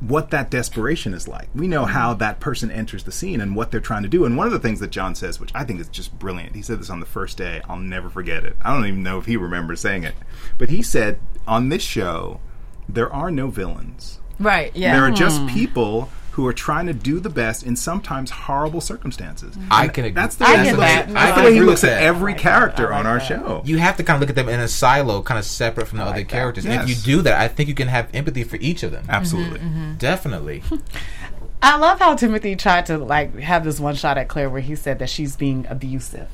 what 0.00 0.30
that 0.30 0.50
desperation 0.50 1.14
is 1.14 1.28
like. 1.28 1.48
We 1.54 1.68
know 1.68 1.84
how 1.84 2.12
that 2.14 2.40
person 2.40 2.72
enters 2.72 3.04
the 3.04 3.12
scene 3.12 3.40
and 3.40 3.54
what 3.54 3.70
they're 3.70 3.80
trying 3.80 4.02
to 4.02 4.08
do. 4.08 4.24
And 4.24 4.36
one 4.36 4.48
of 4.48 4.52
the 4.52 4.58
things 4.58 4.80
that 4.80 4.90
John 4.90 5.14
says, 5.14 5.38
which 5.38 5.52
I 5.54 5.62
think 5.62 5.80
is 5.80 5.88
just 5.88 6.18
brilliant, 6.18 6.56
he 6.56 6.62
said 6.62 6.80
this 6.80 6.90
on 6.90 6.98
the 6.98 7.06
first 7.06 7.38
day. 7.38 7.62
I'll 7.68 7.76
never 7.76 8.10
forget 8.10 8.44
it. 8.44 8.56
I 8.62 8.74
don't 8.74 8.86
even 8.86 9.04
know 9.04 9.18
if 9.18 9.26
he 9.26 9.36
remembers 9.36 9.80
saying 9.80 10.02
it. 10.02 10.14
But 10.58 10.70
he 10.70 10.82
said, 10.82 11.20
on 11.46 11.68
this 11.68 11.82
show, 11.82 12.40
there 12.88 13.12
are 13.12 13.30
no 13.30 13.46
villains. 13.46 14.18
Right. 14.42 14.74
Yeah. 14.74 14.94
There 14.94 15.04
are 15.04 15.10
just 15.10 15.40
hmm. 15.40 15.48
people 15.48 16.10
who 16.32 16.46
are 16.46 16.52
trying 16.52 16.86
to 16.86 16.94
do 16.94 17.20
the 17.20 17.28
best 17.28 17.62
in 17.62 17.76
sometimes 17.76 18.30
horrible 18.30 18.80
circumstances. 18.80 19.54
I 19.70 19.84
And 19.84 19.92
can 19.94 20.04
agree. 20.06 20.14
That's 20.14 20.36
the 20.36 20.46
I 20.46 20.50
way, 20.50 20.56
get 20.56 20.64
he 20.64 20.72
looks 20.72 20.80
that. 20.80 21.08
at- 21.08 21.08
I 21.10 21.12
that's 21.12 21.38
the 21.38 21.44
way 21.44 21.54
he 21.54 21.60
looks 21.60 21.84
at 21.84 22.02
every 22.02 22.32
I 22.32 22.34
like 22.34 22.42
character 22.42 22.82
that. 22.88 22.92
On 22.92 23.06
our 23.06 23.18
that. 23.18 23.28
show. 23.28 23.62
you 23.66 23.76
have 23.78 23.98
to 23.98 24.02
kind 24.02 24.16
of 24.16 24.20
look 24.22 24.30
at 24.30 24.36
them 24.36 24.48
in 24.48 24.58
a 24.58 24.66
silo, 24.68 25.22
kind 25.22 25.38
of 25.38 25.44
separate 25.44 25.88
from 25.88 25.98
the 25.98 26.04
other 26.04 26.12
like 26.16 26.28
that. 26.28 26.34
characters. 26.34 26.64
And 26.64 26.82
if 26.82 26.88
you 26.88 27.16
do 27.16 27.22
that, 27.22 27.38
I 27.38 27.48
think 27.48 27.68
you 27.68 27.74
can 27.74 27.88
have 27.88 28.08
empathy 28.14 28.44
for 28.44 28.56
each 28.56 28.82
of 28.82 28.92
them. 28.92 29.04
Absolutely. 29.10 29.58
Mm-hmm, 29.60 29.78
mm-hmm. 29.80 29.94
Definitely. 29.98 30.62
I 31.62 31.76
love 31.76 32.00
how 32.00 32.16
Timothy 32.16 32.56
tried 32.56 32.86
to 32.86 32.98
like 32.98 33.38
have 33.38 33.62
this 33.62 33.78
one 33.78 33.94
shot 33.94 34.16
at 34.18 34.28
Claire 34.28 34.48
where 34.50 34.60
he 34.62 34.74
said 34.74 34.98
that 35.00 35.10
she's 35.10 35.36
being 35.36 35.66
abusive 35.68 36.28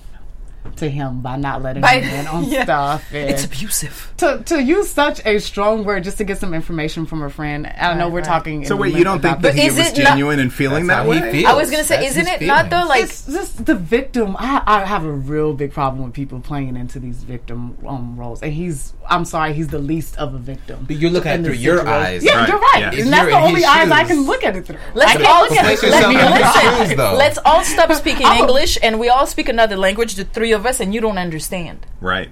to 0.76 0.88
him 0.88 1.20
by 1.20 1.36
not 1.36 1.62
letting 1.62 1.82
By- 1.82 2.00
him 2.00 2.20
in 2.20 2.26
on 2.34 2.44
Yeah. 2.44 2.64
stuff. 2.64 3.04
And 3.12 3.30
It's 3.30 3.44
abusive. 3.44 4.12
to 4.18 4.42
to 4.46 4.62
use 4.62 4.90
such 4.90 5.20
a 5.26 5.38
strong 5.40 5.84
word 5.84 6.04
just 6.04 6.18
to 6.18 6.24
get 6.24 6.38
some 6.38 6.54
information 6.54 7.06
from 7.06 7.22
a 7.22 7.30
friend. 7.30 7.66
I 7.66 7.88
don't 7.88 7.98
know 7.98 8.08
we're 8.08 8.18
right. 8.20 8.24
talking. 8.24 8.64
So 8.64 8.74
in 8.74 8.80
wait, 8.80 8.94
you 8.94 9.04
don't 9.04 9.20
think 9.20 9.40
that 9.42 9.54
he 9.54 9.66
Is 9.66 9.76
was 9.76 9.92
genuine 9.92 10.38
in 10.38 10.50
feeling 10.50 10.86
that 10.88 11.06
way? 11.06 11.20
feels. 11.32 11.46
I 11.46 11.54
was 11.54 11.70
gonna 11.70 11.84
say, 11.84 11.96
That's 11.96 12.10
isn't 12.16 12.26
his 12.26 12.42
it 12.42 12.46
not 12.46 12.70
though? 12.70 12.86
Like, 12.86 13.04
it's 13.04 13.26
just 13.26 13.64
the 13.66 13.74
victim. 13.74 14.36
I, 14.38 14.62
I 14.66 14.84
have 14.84 15.04
a 15.04 15.10
real 15.12 15.54
big 15.54 15.72
problem 15.72 16.04
with 16.04 16.12
people 16.14 16.40
playing 16.40 16.76
into 16.76 16.98
these 17.00 17.22
victim 17.24 17.76
um, 17.86 18.16
roles, 18.16 18.42
and 18.42 18.52
he's. 18.52 18.94
I'm 19.10 19.24
sorry, 19.24 19.54
he's 19.54 19.68
the 19.68 19.78
least 19.78 20.18
of 20.18 20.34
a 20.34 20.38
victim. 20.38 20.84
But 20.86 20.96
you're 20.96 21.10
looking 21.10 21.30
at 21.32 21.40
it 21.40 21.44
through 21.44 21.54
your 21.54 21.78
situation. 21.78 22.02
eyes. 22.04 22.22
Yeah, 22.24 22.40
Right, 22.40 22.48
you're 22.48 22.58
right, 22.58 22.78
yeah. 22.80 22.90
and 23.02 23.10
that's 23.12 23.22
You're 23.22 23.40
the 23.40 23.46
only 23.46 23.60
his 23.62 23.64
eyes 23.70 23.90
I 23.90 24.04
can 24.04 24.26
look 24.26 24.44
at 24.44 24.54
it 24.54 24.66
through. 24.66 24.76
Let's 24.94 25.24
all 25.26 25.42
look 25.44 25.52
at 25.52 25.64
it. 25.72 25.82
Let 25.82 26.08
me 26.10 26.16
listen. 26.16 26.98
Let's 27.16 27.38
all 27.46 27.64
stop 27.64 27.90
speaking 27.94 28.26
Oh. 28.26 28.36
English 28.38 28.76
and 28.82 29.00
we 29.00 29.08
all 29.08 29.26
speak 29.26 29.48
another 29.48 29.76
language, 29.78 30.14
the 30.16 30.24
three 30.24 30.52
of 30.52 30.57
us, 30.66 30.80
and 30.80 30.94
you 30.94 31.00
don't 31.00 31.18
understand. 31.18 31.86
Right. 32.00 32.30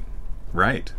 Right. 0.53 0.93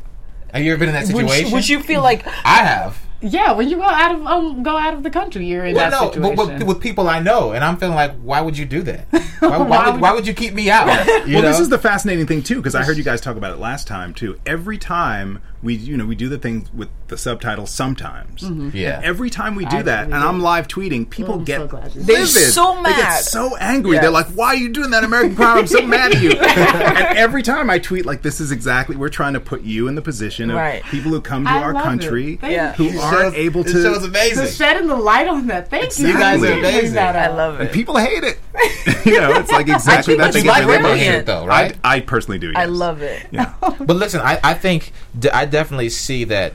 Have 0.54 0.64
you 0.64 0.72
ever 0.74 0.80
been 0.80 0.90
in 0.90 0.96
that 0.96 1.14
Would 1.14 1.28
situation? 1.30 1.48
you, 1.48 1.54
would 1.54 1.70
you 1.70 1.80
feel 1.82 2.02
like 2.02 2.26
I 2.46 2.64
have. 2.64 3.00
Yeah, 3.20 3.54
when 3.54 3.68
you 3.68 3.78
go 3.78 3.84
out 3.84 4.14
of 4.14 4.26
um 4.28 4.62
go 4.62 4.78
out 4.78 4.94
of 4.94 5.02
the 5.02 5.10
country, 5.10 5.46
you're 5.48 5.66
in 5.66 5.74
Well, 5.76 5.90
that 5.90 6.00
no, 6.00 6.12
situation. 6.12 6.36
but 6.36 6.48
with, 6.60 6.64
with 6.64 6.80
people 6.80 7.10
I 7.10 7.20
know, 7.20 7.52
and 7.52 7.64
I'm 7.64 7.78
feeling 7.78 7.96
like, 7.96 8.14
why 8.22 8.42
would 8.42 8.56
you 8.58 8.66
do 8.66 8.84
that? 8.84 9.08
Why, 9.40 9.50
why, 9.50 9.58
Why 9.68 9.86
would, 9.86 9.94
would 9.94 10.02
why 10.02 10.10
you- 10.10 10.16
would 10.16 10.28
you 10.28 10.34
keep 10.34 10.54
me 10.54 10.70
out? 10.72 10.88
You 11.28 11.34
well, 11.36 11.44
know? 11.44 11.50
this 11.50 11.60
is 11.60 11.70
the 11.70 11.78
fascinating 11.80 12.26
thing 12.28 12.42
too, 12.44 12.56
because 12.58 12.74
I 12.76 12.84
heard 12.84 12.98
you 12.98 13.04
guys 13.04 13.22
talk 13.22 13.38
about 13.38 13.54
it 13.54 13.58
last 13.60 13.88
time 13.88 14.14
too. 14.14 14.40
Every 14.48 14.78
time 14.80 15.42
we, 15.64 15.76
you 15.76 15.98
know, 15.98 16.06
we 16.06 16.16
do 16.16 16.30
the 16.30 16.38
thing 16.38 16.68
with 16.74 16.90
the 17.08 17.18
subtitles. 17.18 17.72
Sometimes, 17.72 18.42
mm-hmm. 18.44 18.70
Yeah. 18.78 19.02
Every 19.04 19.30
time 19.30 19.56
we 19.56 19.66
do 19.66 19.78
I 19.78 19.82
that, 19.84 20.04
agree. 20.04 20.14
and 20.16 20.24
I'm 20.24 20.40
live 20.40 20.68
tweeting, 20.68 21.10
people 21.10 21.36
I'm 21.36 21.44
get 21.46 21.62
so 21.62 21.68
glad 21.68 21.92
They're 21.92 22.20
livid. 22.20 22.28
so 22.30 22.76
They 22.84 22.90
get 22.90 22.98
mad. 23.00 23.20
so 23.24 23.56
angry. 23.58 23.94
Yes. 23.94 24.02
They're 24.04 24.12
like, 24.12 24.28
"Why 24.28 24.48
are 24.50 24.56
you 24.56 24.70
doing 24.70 24.92
that, 24.92 25.04
American 25.04 25.36
Crime? 25.36 25.58
I'm 25.60 25.68
so 25.68 25.82
mad 25.82 26.14
at 26.16 26.22
you." 26.22 26.32
and 26.40 27.18
every 27.18 27.42
time 27.44 27.70
I 27.70 27.80
tweet, 27.80 28.06
like, 28.06 28.22
"This 28.22 28.40
is 28.40 28.52
exactly 28.52 28.96
we're 28.96 29.10
trying 29.10 29.34
to 29.34 29.40
put 29.40 29.62
you 29.64 29.88
in 29.88 29.96
the 29.96 30.02
position 30.02 30.50
of 30.52 30.58
Right. 30.58 30.84
people 30.86 31.12
who 31.12 31.22
come 31.22 31.46
to 31.46 31.50
I 31.50 31.62
our 31.64 31.74
country 31.74 32.40
Yeah. 32.44 32.74
who 32.74 32.86
you. 32.86 33.00
aren't 33.00 33.20
shows- 33.20 33.34
able 33.36 33.62
It 33.62 33.68
to." 33.72 33.82
shows 33.84 34.04
amazing. 34.04 34.46
For 34.46 34.52
shedding 34.52 34.88
the 34.88 34.96
light 34.96 35.28
on 35.28 35.48
that. 35.48 35.70
Thank 35.70 35.98
you. 35.98 36.08
You 36.08 36.14
guys 36.14 36.36
are 36.44 36.48
for 36.48 36.52
bringing 36.60 36.66
amazing. 36.80 36.94
that 36.96 37.16
I 37.16 37.26
up. 37.28 37.38
love 37.38 37.60
and 37.60 37.70
it? 37.70 37.74
people 37.74 37.98
hate 37.98 38.24
it. 38.24 38.40
you 39.06 39.20
know, 39.20 39.32
it's 39.34 39.52
like 39.52 39.68
exactly 39.70 40.14
think 40.16 40.20
that's 40.24 40.36
it's 40.36 40.46
you 40.46 40.52
what 40.52 40.60
get 40.60 40.68
they 40.68 40.74
the 40.78 40.82
brilliant. 40.84 41.26
though, 41.26 41.46
right? 41.46 41.76
I, 41.84 41.98
I 41.98 42.00
personally 42.02 42.40
do. 42.40 42.52
I 42.56 42.66
love 42.66 43.02
it. 43.02 43.28
Yeah. 43.32 43.54
But 43.80 43.96
listen, 43.96 44.20
I, 44.22 44.40
I 44.44 44.54
think 44.56 44.92
d- 45.18 45.30
I 45.30 45.46
definitely 45.48 45.90
see 45.90 46.24
that 46.26 46.54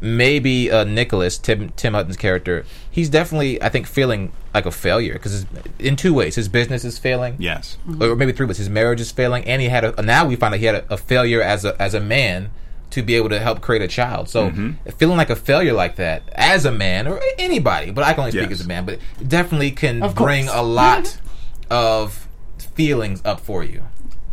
maybe 0.00 0.70
uh, 0.70 0.84
Nicholas 0.84 1.38
Tim 1.38 1.70
Tim 1.70 1.94
Hutton's 1.94 2.16
character, 2.16 2.64
he's 2.90 3.08
definitely 3.08 3.62
I 3.62 3.68
think 3.68 3.86
feeling 3.86 4.32
like 4.52 4.66
a 4.66 4.70
failure 4.72 5.12
because 5.14 5.46
in 5.78 5.96
two 5.96 6.12
ways, 6.12 6.34
his 6.34 6.48
business 6.48 6.84
is 6.84 6.98
failing, 6.98 7.36
Yes. 7.38 7.78
or 8.00 8.16
maybe 8.16 8.32
three 8.32 8.46
ways, 8.46 8.58
his 8.58 8.68
marriage 8.68 9.00
is 9.00 9.12
failing, 9.12 9.44
and 9.44 9.62
he 9.62 9.68
had 9.68 9.84
a 9.84 10.02
now 10.02 10.26
we 10.26 10.36
find 10.36 10.54
out 10.54 10.60
he 10.60 10.66
had 10.66 10.74
a, 10.76 10.94
a 10.94 10.96
failure 10.96 11.40
as 11.40 11.64
a 11.64 11.80
as 11.80 11.94
a 11.94 12.00
man 12.00 12.50
to 12.90 13.02
be 13.02 13.14
able 13.14 13.30
to 13.30 13.38
help 13.40 13.62
create 13.62 13.80
a 13.80 13.88
child. 13.88 14.28
So 14.28 14.52
feeling 14.98 15.16
like 15.16 15.30
a 15.30 15.36
failure 15.36 15.72
like 15.72 15.96
that 15.96 16.24
as 16.34 16.66
a 16.66 16.72
man 16.72 17.06
or 17.08 17.18
anybody, 17.38 17.90
but 17.90 18.04
I 18.04 18.12
can 18.12 18.20
only 18.20 18.32
speak 18.32 18.50
Yes. 18.50 18.60
as 18.60 18.66
a 18.66 18.68
man, 18.68 18.84
but 18.84 18.98
it 19.20 19.28
definitely 19.28 19.70
can 19.70 20.02
Of 20.02 20.14
bring 20.14 20.44
course. 20.46 20.58
a 20.58 20.62
lot 20.62 21.18
of 21.70 22.28
feelings 22.74 23.22
up 23.24 23.40
for 23.40 23.64
you. 23.64 23.82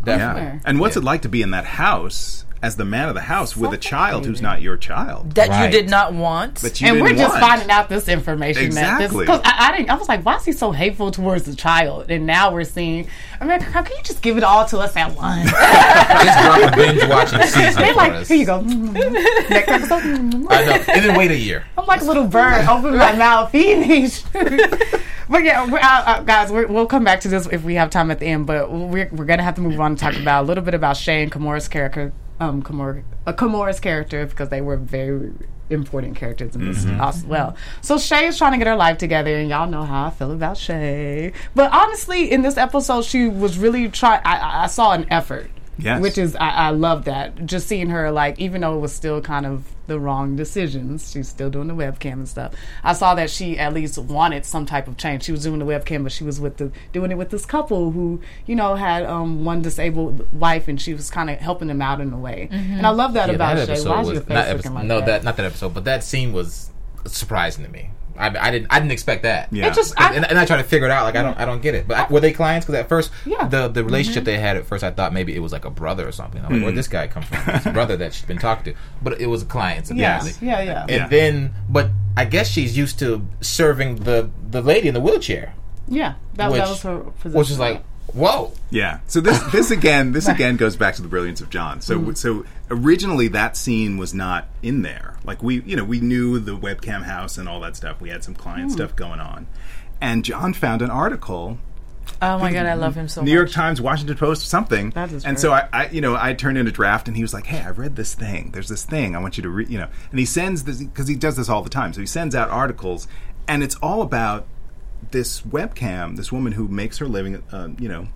Definitely. 0.04 0.42
Yeah. 0.42 0.60
And 0.66 0.80
what's 0.80 0.96
Yeah. 0.98 1.02
it 1.02 1.06
like 1.06 1.22
to 1.22 1.30
be 1.30 1.42
in 1.42 1.52
that 1.52 1.64
house 1.66 2.44
as 2.62 2.76
the 2.76 2.84
man 2.86 3.08
of 3.08 3.16
the 3.16 3.22
house 3.22 3.56
with 3.56 3.72
a 3.74 3.78
child 3.78 4.26
who's 4.26 4.42
not 4.42 4.62
your 4.62 4.76
child? 4.76 5.32
That 5.36 5.50
Right. 5.50 5.66
you 5.66 5.72
did 5.72 5.90
not 5.90 6.14
want. 6.14 6.62
But 6.62 6.82
you 6.82 6.88
and 6.88 7.02
we're 7.02 7.14
just 7.14 7.30
want. 7.30 7.40
finding 7.42 7.70
out 7.72 7.88
this 7.90 8.08
information. 8.10 8.64
Exactly. 8.66 9.26
Because 9.26 9.42
I, 9.46 9.70
I 9.70 9.78
didn't. 9.78 9.90
I 9.90 9.96
was 9.96 10.10
like, 10.10 10.26
why 10.26 10.36
is 10.36 10.46
he 10.46 10.52
so 10.52 10.72
hateful 10.72 11.12
towards 11.12 11.44
the 11.46 11.56
child? 11.56 12.10
And 12.12 12.26
now 12.26 12.52
we're 12.52 12.64
seeing. 12.66 13.08
I 13.40 13.46
mean, 13.46 13.62
how 13.62 13.82
can 13.82 13.96
you 13.96 14.04
just 14.04 14.22
give 14.22 14.36
it 14.38 14.44
all 14.44 14.66
to 14.66 14.80
us 14.80 14.96
at 14.98 15.16
once? 15.16 15.50
Just 15.50 16.40
drop 16.44 16.74
a 16.74 16.76
binge 16.76 17.04
watching 17.10 17.42
season 17.44 17.82
They're 17.82 17.96
like, 17.96 18.12
us. 18.12 18.28
here 18.28 18.38
you 18.38 18.46
go. 18.46 18.62
Next 18.62 19.70
episode. 19.70 20.04
I 20.04 20.18
know. 20.18 20.84
And 20.90 21.06
then 21.06 21.18
wait 21.18 21.32
a 21.32 21.38
year. 21.38 21.66
I'm 21.78 21.86
like 21.86 22.02
a 22.02 22.06
little 22.06 22.28
bird, 22.28 22.66
open 22.68 22.98
my 22.98 23.16
mouth, 23.16 23.52
feeding 23.54 24.10
but 25.30 25.44
yeah, 25.44 25.70
we're, 25.70 25.78
uh, 25.78 26.04
uh, 26.06 26.22
guys, 26.24 26.52
we're, 26.52 26.66
we'll 26.68 26.88
come 26.88 27.04
back 27.04 27.22
to 27.22 27.28
this 27.28 27.48
if 27.52 27.64
we 27.64 27.76
have 27.76 27.90
time 27.92 28.10
at 28.12 28.20
the 28.20 28.26
end. 28.26 28.48
But 28.48 28.72
we're, 28.72 29.10
we're 29.12 29.26
gonna 29.26 29.44
have 29.44 29.56
to 29.56 29.62
move 29.62 29.80
on 29.80 29.92
and 29.92 30.00
talk 30.00 30.16
about 30.16 30.44
a 30.44 30.46
little 30.48 30.64
bit 30.64 30.74
about 30.74 30.96
Shae 30.96 31.22
and 31.24 31.32
Kimara's 31.32 31.68
character, 31.68 32.12
um, 32.40 32.62
Kimara, 32.64 33.04
uh, 33.26 33.34
Kimara's 33.34 33.80
character, 33.80 34.26
because 34.26 34.50
they 34.50 34.62
were 34.62 34.78
very 34.78 35.32
important 35.70 36.16
characters 36.16 36.56
in 36.56 36.66
this 36.66 36.86
as 36.86 37.24
well. 37.26 37.56
So 37.82 37.96
Shae 37.96 38.28
is 38.28 38.38
trying 38.38 38.54
to 38.54 38.58
get 38.58 38.68
her 38.68 38.76
life 38.76 38.98
together, 38.98 39.36
and 39.36 39.50
y'all 39.50 39.70
know 39.70 39.84
how 39.84 40.08
I 40.08 40.10
feel 40.10 40.32
about 40.32 40.58
Shae. 40.58 41.34
But 41.54 41.72
honestly, 41.72 42.32
in 42.32 42.42
this 42.42 42.58
episode, 42.58 43.06
she 43.06 43.28
was 43.28 43.58
really 43.58 43.88
trying. 43.90 44.22
I, 44.26 44.64
I 44.64 44.68
saw 44.68 44.94
an 44.94 45.06
effort. 45.12 45.52
Yes. 45.82 46.02
Which 46.02 46.18
is 46.18 46.36
I, 46.36 46.50
I 46.50 46.70
love 46.72 47.06
that. 47.06 47.46
Just 47.46 47.68
seeing 47.68 47.90
her 47.90 48.12
like 48.12 48.38
even 48.40 48.62
though 48.62 48.76
it 48.76 48.80
was 48.80 48.92
still 48.94 49.22
kind 49.22 49.46
of 49.46 49.64
the 49.88 50.00
wrong 50.00 50.36
decisions, 50.36 51.10
she's 51.12 51.28
still 51.30 51.50
doing 51.50 51.68
the 51.68 51.74
webcam 51.74 52.14
and 52.14 52.28
stuff. 52.30 52.54
I 52.84 52.94
saw 52.94 53.16
that 53.16 53.30
she 53.30 53.58
at 53.58 53.74
least 53.74 53.98
wanted 53.98 54.46
some 54.46 54.66
type 54.66 54.88
of 54.88 54.98
change. 54.98 55.24
She 55.24 55.32
was 55.32 55.42
doing 55.44 55.60
the 55.60 55.66
webcam, 55.66 56.04
but 56.04 56.12
she 56.12 56.24
was 56.24 56.40
with 56.40 56.58
the 56.58 56.72
doing 56.94 57.12
it 57.12 57.18
with 57.18 57.30
this 57.30 57.46
couple 57.46 57.92
who, 57.92 58.22
you 58.46 58.56
know, 58.56 58.76
had 58.76 59.04
um, 59.06 59.46
one 59.46 59.62
disabled 59.62 60.28
wife 60.34 60.68
and 60.68 60.80
she 60.82 60.94
was 60.94 61.10
kind 61.10 61.30
of 61.30 61.40
helping 61.40 61.68
them 61.70 61.82
out 61.82 62.02
in 62.02 62.12
a 62.14 62.20
way. 62.20 62.50
And 62.52 62.86
I 62.86 62.90
love 62.90 63.14
that 63.14 63.30
Yeah, 63.30 63.36
about 63.36 63.56
that 63.56 63.68
Shae. 63.68 63.72
episode 63.72 63.90
Why 63.90 64.02
is 64.02 64.08
was 64.08 64.14
your 64.14 64.22
face 64.24 64.30
not 64.30 64.36
looking 64.48 64.54
episode, 64.60 64.74
like 64.74 64.86
no, 64.86 65.00
that? 65.00 65.06
that 65.06 65.24
not 65.24 65.38
that 65.38 65.46
episode, 65.46 65.74
but 65.74 65.86
that 65.86 66.04
scene 66.04 66.34
was 66.34 66.70
surprising 67.06 67.64
to 67.66 67.72
me. 67.72 67.92
I, 68.20 68.48
I 68.48 68.52
didn't 68.52 68.68
I 68.70 68.80
didn't 68.80 68.92
expect 68.92 69.24
that. 69.24 69.48
Yeah. 69.52 69.68
It 69.68 69.74
just 69.74 70.00
I, 70.00 70.14
and, 70.14 70.26
and 70.26 70.38
I 70.38 70.46
try 70.46 70.58
to 70.58 70.64
figure 70.64 70.88
it 70.88 70.92
out. 70.92 71.04
Like 71.06 71.16
I 71.16 71.24
don't, 71.24 71.38
I 71.40 71.46
don't 71.46 71.62
get 71.62 71.74
it. 71.76 71.88
But 71.88 71.98
I, 71.98 72.08
were 72.14 72.20
they 72.20 72.32
clients? 72.34 72.66
Because 72.66 72.80
at 72.82 72.90
first, 72.90 73.12
Yeah. 73.26 73.38
Mm-hmm. 73.40 73.50
the 73.50 73.68
the 73.70 73.84
relationship 73.84 74.24
they 74.26 74.38
had 74.38 74.58
at 74.58 74.66
first, 74.66 74.84
I 74.84 74.92
thought 74.92 75.14
maybe 75.14 75.36
it 75.36 75.40
was 75.40 75.52
like 75.52 75.66
a 75.66 75.70
brother 75.70 76.08
or 76.08 76.12
something. 76.12 76.44
I'm 76.44 76.52
like, 76.54 76.62
where'd 76.64 76.76
this 76.76 76.88
guy 76.88 77.08
come 77.08 77.24
from? 77.24 77.56
It's 77.56 77.66
a 77.66 77.72
brother 77.72 77.98
that 77.98 78.14
she's 78.14 78.26
been 78.26 78.38
talking 78.40 78.74
to, 78.74 78.80
but 79.02 79.20
it 79.22 79.28
was 79.28 79.44
clients. 79.44 79.92
yeah, 79.92 80.18
apparently. 80.18 80.48
yeah, 80.48 80.62
yeah. 80.62 80.82
And 80.82 80.92
Yeah. 80.92 81.08
then, 81.08 81.54
but 81.70 81.90
I 82.18 82.26
guess 82.26 82.50
she's 82.50 82.78
used 82.78 83.00
to 83.00 83.26
serving 83.42 83.98
the 84.04 84.30
the 84.50 84.62
lady 84.62 84.88
in 84.88 84.94
the 84.94 85.00
wheelchair, 85.02 85.54
yeah, 85.88 86.16
that, 86.36 86.52
which 86.52 86.60
that 86.62 86.70
was 86.70 86.82
her 86.84 87.00
position. 87.00 87.40
which 87.40 87.50
is 87.52 87.60
like, 87.60 87.84
whoa. 88.14 88.52
Yeah. 88.70 89.00
So 89.08 89.22
this 89.22 89.40
this 89.52 89.72
again 89.80 90.12
this 90.12 90.28
again 90.28 90.58
goes 90.58 90.76
back 90.76 90.96
to 90.96 91.02
the 91.02 91.08
brilliance 91.08 91.42
of 91.42 91.50
John. 91.50 91.82
So 91.82 91.98
Mm-hmm. 91.98 92.14
so 92.14 92.46
originally 92.70 93.30
that 93.30 93.56
scene 93.58 93.98
was 93.98 94.14
not 94.14 94.48
in 94.62 94.82
there. 94.82 95.09
Like 95.24 95.44
we 95.44 95.62
you 95.62 95.76
know 95.76 95.84
we 95.84 96.00
knew 96.00 96.40
the 96.40 96.56
webcam 96.58 97.04
house 97.04 97.38
and 97.38 97.48
all 97.50 97.60
that 97.62 97.76
stuff. 97.76 98.00
We 98.02 98.10
had 98.10 98.24
some 98.24 98.36
Mm. 98.36 98.40
client 98.40 98.72
stuff 98.72 98.96
going 98.96 99.20
on, 99.20 99.48
and 100.02 100.24
John 100.24 100.54
found 100.54 100.82
an 100.82 100.90
article 100.90 101.58
oh 102.22 102.40
my 102.40 102.52
god, 102.52 102.66
I 102.66 102.74
love 102.74 102.96
him 102.96 103.08
so 103.08 103.22
much. 103.22 103.26
New 103.26 103.32
much. 103.32 103.36
York 103.38 103.52
Times, 103.52 103.80
Washington 103.82 104.18
Post, 104.18 104.48
something. 104.48 104.90
That 104.92 105.12
is 105.12 105.24
and 105.26 105.36
great. 105.36 105.40
so 105.42 105.54
I, 105.54 105.68
I, 105.72 105.88
you 105.90 106.02
know, 106.02 106.16
I 106.20 106.34
turned 106.34 106.58
in 106.58 106.68
a 106.68 106.72
draft, 106.72 107.08
and 107.08 107.16
he 107.16 107.22
was 107.24 107.34
like, 107.34 107.46
"Hey, 107.46 107.60
I 107.62 107.70
read 107.70 107.96
this 107.96 108.16
thing. 108.16 108.52
There's 108.52 108.68
this 108.68 108.84
thing. 108.84 109.16
I 109.16 109.20
want 109.20 109.38
you 109.38 109.44
to 109.44 109.50
read." 109.50 109.70
You 109.70 109.78
know, 109.80 109.88
and 110.10 110.20
he 110.20 110.26
sends 110.26 110.64
this 110.64 110.82
because 110.82 111.08
he 111.08 111.16
does 111.16 111.36
this 111.36 111.50
all 111.50 111.62
the 111.62 111.70
time. 111.70 111.94
So 111.94 112.02
he 112.02 112.08
sends 112.08 112.34
out 112.36 112.50
articles, 112.50 113.08
and 113.48 113.62
it's 113.64 113.76
all 113.76 114.02
about 114.02 114.48
this 115.12 115.42
webcam, 115.42 116.18
this 116.18 116.32
woman 116.32 116.54
who 116.54 116.68
makes 116.68 116.98
her 116.98 117.08
living, 117.08 117.42
uh, 117.52 117.70
you 117.78 117.88
know, 117.90 118.08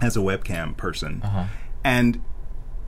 as 0.00 0.16
a 0.16 0.20
webcam 0.20 0.76
person, 0.76 1.22
and 1.84 2.20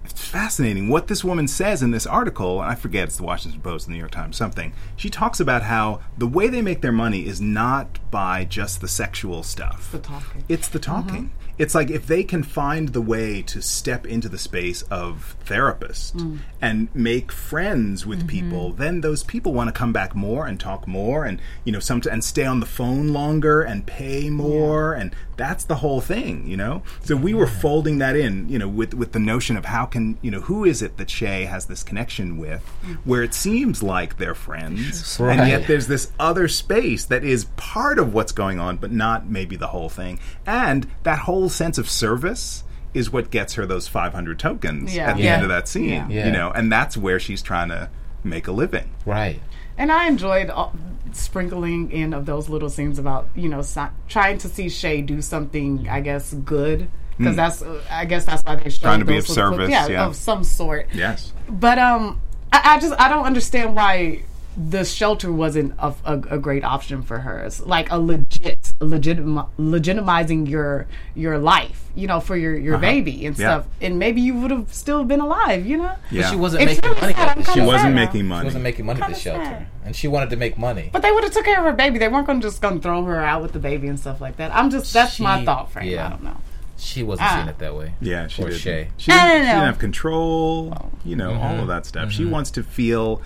it's 0.04 0.24
fascinating 0.24 0.88
what 0.88 1.08
this 1.08 1.24
woman 1.24 1.48
says 1.48 1.82
in 1.82 1.90
this 1.90 2.06
article. 2.06 2.60
And 2.60 2.70
I 2.70 2.74
forget 2.74 3.08
it's 3.08 3.16
the 3.16 3.22
Washington 3.22 3.60
Post, 3.60 3.86
the 3.86 3.92
New 3.92 3.98
York 3.98 4.10
Times, 4.10 4.36
something. 4.36 4.72
She 4.96 5.10
talks 5.10 5.40
about 5.40 5.62
how 5.62 6.00
the 6.18 6.26
way 6.26 6.48
they 6.48 6.62
make 6.62 6.82
their 6.82 6.92
money 6.92 7.26
is 7.26 7.40
not 7.40 7.98
by 8.10 8.44
just 8.44 8.80
the 8.80 8.88
sexual 8.88 9.42
stuff. 9.42 9.90
The 9.92 9.98
talking. 9.98 10.44
It's 10.48 10.68
the 10.68 10.78
talking. 10.78 11.24
Mm-hmm. 11.24 11.43
It's 11.58 11.74
like 11.74 11.90
if 11.90 12.06
they 12.06 12.24
can 12.24 12.42
find 12.42 12.90
the 12.90 13.00
way 13.00 13.42
to 13.42 13.62
step 13.62 14.06
into 14.06 14.28
the 14.28 14.38
space 14.38 14.82
of 14.82 15.36
therapist 15.44 16.16
mm. 16.16 16.38
and 16.60 16.88
make 16.94 17.30
friends 17.30 18.06
with 18.06 18.20
mm-hmm. 18.20 18.28
people, 18.28 18.72
then 18.72 19.00
those 19.00 19.22
people 19.22 19.52
want 19.52 19.68
to 19.68 19.72
come 19.72 19.92
back 19.92 20.14
more 20.14 20.46
and 20.46 20.58
talk 20.58 20.86
more 20.86 21.24
and 21.24 21.40
you 21.64 21.72
know 21.72 21.80
some 21.80 22.02
and 22.10 22.24
stay 22.24 22.44
on 22.44 22.60
the 22.60 22.66
phone 22.66 23.08
longer 23.08 23.62
and 23.62 23.86
pay 23.86 24.30
more 24.30 24.94
and 24.94 25.14
that's 25.36 25.64
the 25.64 25.76
whole 25.76 26.00
thing, 26.00 26.46
you 26.46 26.56
know. 26.56 26.82
So 27.02 27.16
we 27.16 27.34
were 27.34 27.46
folding 27.46 27.98
that 27.98 28.16
in, 28.16 28.48
you 28.48 28.58
know, 28.58 28.68
with 28.68 28.94
with 28.94 29.12
the 29.12 29.18
notion 29.18 29.56
of 29.56 29.64
how 29.64 29.86
can 29.86 30.18
you 30.22 30.30
know 30.30 30.40
who 30.40 30.64
is 30.64 30.82
it 30.82 30.96
that 30.98 31.08
Shae 31.08 31.46
has 31.46 31.66
this 31.66 31.82
connection 31.82 32.38
with, 32.38 32.62
mm. 32.82 32.96
where 33.04 33.22
it 33.22 33.34
seems 33.34 33.82
like 33.82 34.18
they're 34.18 34.34
friends, 34.34 35.18
and 35.20 35.48
yet 35.48 35.66
there's 35.66 35.86
this 35.86 36.12
other 36.18 36.48
space 36.48 37.04
that 37.06 37.24
is 37.24 37.46
part 37.56 37.98
of 37.98 38.14
what's 38.14 38.32
going 38.32 38.58
on, 38.58 38.76
but 38.76 38.92
not 38.92 39.28
maybe 39.28 39.56
the 39.56 39.68
whole 39.68 39.88
thing. 39.88 40.18
And 40.46 40.86
that 41.02 41.20
whole 41.20 41.43
sense 41.48 41.78
of 41.78 41.88
service 41.88 42.64
is 42.92 43.10
what 43.12 43.30
gets 43.30 43.54
her 43.54 43.66
those 43.66 43.88
500 43.88 44.38
tokens 44.38 44.94
Yeah. 44.94 45.10
at 45.10 45.16
the 45.16 45.22
Yeah. 45.24 45.34
end 45.34 45.42
of 45.42 45.48
that 45.48 45.66
scene. 45.68 45.88
Yeah. 45.88 46.06
Yeah. 46.08 46.26
You 46.26 46.32
know, 46.32 46.50
and 46.50 46.70
that's 46.70 46.96
where 46.96 47.18
she's 47.18 47.42
trying 47.42 47.68
to 47.70 47.88
make 48.22 48.46
a 48.46 48.52
living. 48.52 48.90
Right. 49.04 49.40
And 49.76 49.90
I 49.90 50.06
enjoyed 50.06 50.48
all, 50.50 50.72
sprinkling 51.12 51.90
in 51.92 52.12
of 52.12 52.26
those 52.26 52.48
little 52.48 52.68
scenes 52.68 52.98
about 52.98 53.28
you 53.34 53.48
know 53.48 53.62
si- 53.62 53.80
trying 54.08 54.38
to 54.38 54.48
see 54.48 54.66
Shae 54.66 55.04
do 55.04 55.20
something, 55.22 55.88
I 55.88 56.00
guess, 56.00 56.32
good 56.34 56.88
because 57.18 57.36
that's 57.36 57.62
uh, 57.62 57.80
I 57.90 58.04
guess 58.04 58.24
that's 58.24 58.42
why 58.42 58.56
they 58.56 58.70
showed 58.70 58.78
Hmm. 58.80 58.86
Trying 58.86 58.98
to 59.00 59.04
be 59.04 59.16
of 59.18 59.28
little 59.28 59.34
clips. 59.34 59.56
service, 59.58 59.70
yeah, 59.70 59.86
yeah. 59.88 60.06
of 60.06 60.16
some 60.16 60.42
sort. 60.44 60.88
Yes. 60.92 61.32
But 61.48 61.78
um, 61.78 62.20
I, 62.52 62.74
I 62.76 62.80
just 62.80 62.94
I 63.00 63.08
don't 63.08 63.24
understand 63.26 63.74
why 63.76 64.22
the 64.56 64.84
shelter 64.84 65.32
wasn't 65.32 65.74
a, 65.78 65.92
a, 66.04 66.12
a 66.30 66.38
great 66.38 66.62
option 66.64 67.02
for 67.02 67.18
her. 67.20 67.40
It's 67.40 67.60
like 67.60 67.90
a 67.90 67.98
legit, 67.98 68.72
legitim, 68.80 69.48
legitimizing 69.58 70.48
your 70.48 70.86
your 71.14 71.38
life, 71.38 71.88
you 71.94 72.06
know, 72.06 72.20
for 72.20 72.36
your 72.36 72.56
your 72.56 72.78
baby 72.78 73.26
and 73.26 73.34
Uh-huh. 73.34 73.42
Yeah. 73.42 73.60
stuff. 73.62 73.66
And 73.80 73.98
maybe 73.98 74.20
you 74.20 74.34
would 74.36 74.50
have 74.50 74.72
still 74.72 75.04
been 75.04 75.20
alive, 75.20 75.66
you 75.66 75.78
know. 75.78 75.92
Yeah. 76.10 76.22
But 76.22 76.30
she 76.30 76.36
wasn't 76.36 76.62
It's 76.62 76.74
making 76.82 76.90
really 76.90 77.00
money 77.00 77.14
sad. 77.14 77.22
at 77.28 77.36
I'm 77.36 77.42
the 77.42 77.44
kinda 77.46 77.60
She 77.60 77.66
wasn't 77.66 77.94
making 77.94 78.26
money. 78.28 78.40
She 78.42 78.44
wasn't 78.46 78.62
making 78.64 78.86
money 78.86 79.02
at 79.02 79.08
the 79.08 79.14
shelter, 79.14 79.44
sad. 79.44 79.66
and 79.84 79.96
she 79.96 80.08
wanted 80.08 80.30
to 80.30 80.36
make 80.36 80.56
money. 80.58 80.90
But 80.92 81.02
they 81.02 81.10
would 81.10 81.24
have 81.24 81.32
took 81.32 81.44
care 81.44 81.58
of 81.58 81.64
her 81.64 81.72
baby. 81.72 81.98
They 81.98 82.08
weren't 82.08 82.26
going 82.26 82.40
to 82.40 82.46
just 82.46 82.62
going 82.62 82.76
to 82.76 82.80
throw 82.80 83.02
her 83.04 83.20
out 83.24 83.42
with 83.42 83.52
the 83.52 83.58
baby 83.58 83.88
and 83.88 83.98
stuff 83.98 84.20
like 84.20 84.36
that. 84.36 84.54
I'm 84.54 84.70
just 84.70 84.92
that's 84.92 85.18
my 85.20 85.44
thought 85.44 85.72
frame. 85.72 85.88
yeah. 85.90 86.06
I 86.06 86.10
don't 86.10 86.22
know. 86.22 86.36
she 86.76 87.02
wasn't 87.02 87.28
Ah. 87.30 87.34
seeing 87.36 87.48
it 87.48 87.58
that 87.58 87.74
way. 87.74 87.94
Yeah, 88.00 88.26
she 88.28 88.42
Poor 88.42 88.50
did. 88.50 88.60
Shae. 88.60 88.86
She, 88.98 89.10
didn't, 89.10 89.30
she 89.30 89.38
didn't 89.38 89.46
have 89.66 89.78
control. 89.78 90.90
You 91.04 91.16
know, 91.16 91.34
all 91.34 91.58
of 91.60 91.68
that 91.68 91.86
stuff. 91.86 92.10
She 92.12 92.24
wants 92.24 92.50
to 92.52 92.62
feel 92.62 93.20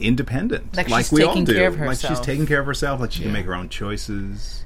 independent, 0.00 0.76
Like 0.76 0.88
like, 0.88 1.04
she's 1.04 1.12
we 1.12 1.22
all 1.22 1.28
taking 1.32 1.44
do. 1.44 1.54
care 1.54 1.68
of 1.68 1.78
Like 1.78 1.90
she's 1.98 2.02
herself. 2.08 2.26
taking 2.26 2.46
care 2.46 2.60
of 2.60 2.66
herself. 2.66 3.00
Like 3.00 3.12
she 3.12 3.22
can 3.22 3.32
make 3.32 3.46
her 3.46 3.54
own 3.54 3.68
choices. 3.68 4.64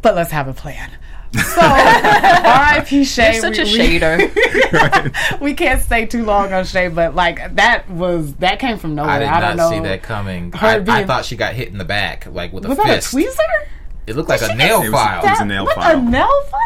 But 0.00 0.14
let's 0.16 0.30
have 0.32 0.48
a 0.48 0.52
plan. 0.54 0.90
So, 1.34 1.62
R.I.P. 1.62 3.02
Shae. 3.02 3.32
You're 3.32 3.40
such 3.40 3.56
we, 3.56 3.62
a 3.62 3.64
we- 3.64 3.98
shader. 4.00 5.40
We, 5.40 5.54
can't 5.54 5.80
stay 5.80 6.04
too 6.04 6.24
long 6.24 6.52
on 6.52 6.64
Shae, 6.64 6.94
but 6.94 7.14
like 7.14 7.56
that 7.56 7.88
was 7.88 8.34
that 8.34 8.58
came 8.58 8.76
from 8.76 8.94
nowhere. 8.94 9.10
I 9.12 9.18
did 9.20 9.28
I 9.28 9.40
not 9.40 9.48
don't 9.48 9.56
know. 9.56 9.70
see 9.70 9.80
that 9.88 10.02
coming. 10.02 10.52
Her 10.52 10.84
I, 10.86 10.98
I 11.00 11.04
thought 11.06 11.24
she 11.24 11.36
got 11.36 11.54
hit 11.54 11.68
in 11.68 11.78
the 11.78 11.86
back, 11.86 12.26
like 12.30 12.52
with 12.52 12.66
a 12.66 12.68
Was 12.68 12.76
that 12.76 12.86
fist. 13.02 13.14
a 13.14 13.16
tweezer? 13.16 13.66
It 14.06 14.16
looked 14.16 14.28
like 14.28 14.42
a 14.42 14.54
nail 14.54 14.82
It 14.82 14.90
was- 14.90 15.00
file. 15.00 15.24
it 15.24 15.30
was 15.30 15.40
a 15.40 15.44
nail 15.44 15.64
with 15.64 15.74
file. 15.74 15.96
a 15.98 16.02
nail 16.02 16.42
file? 16.50 16.60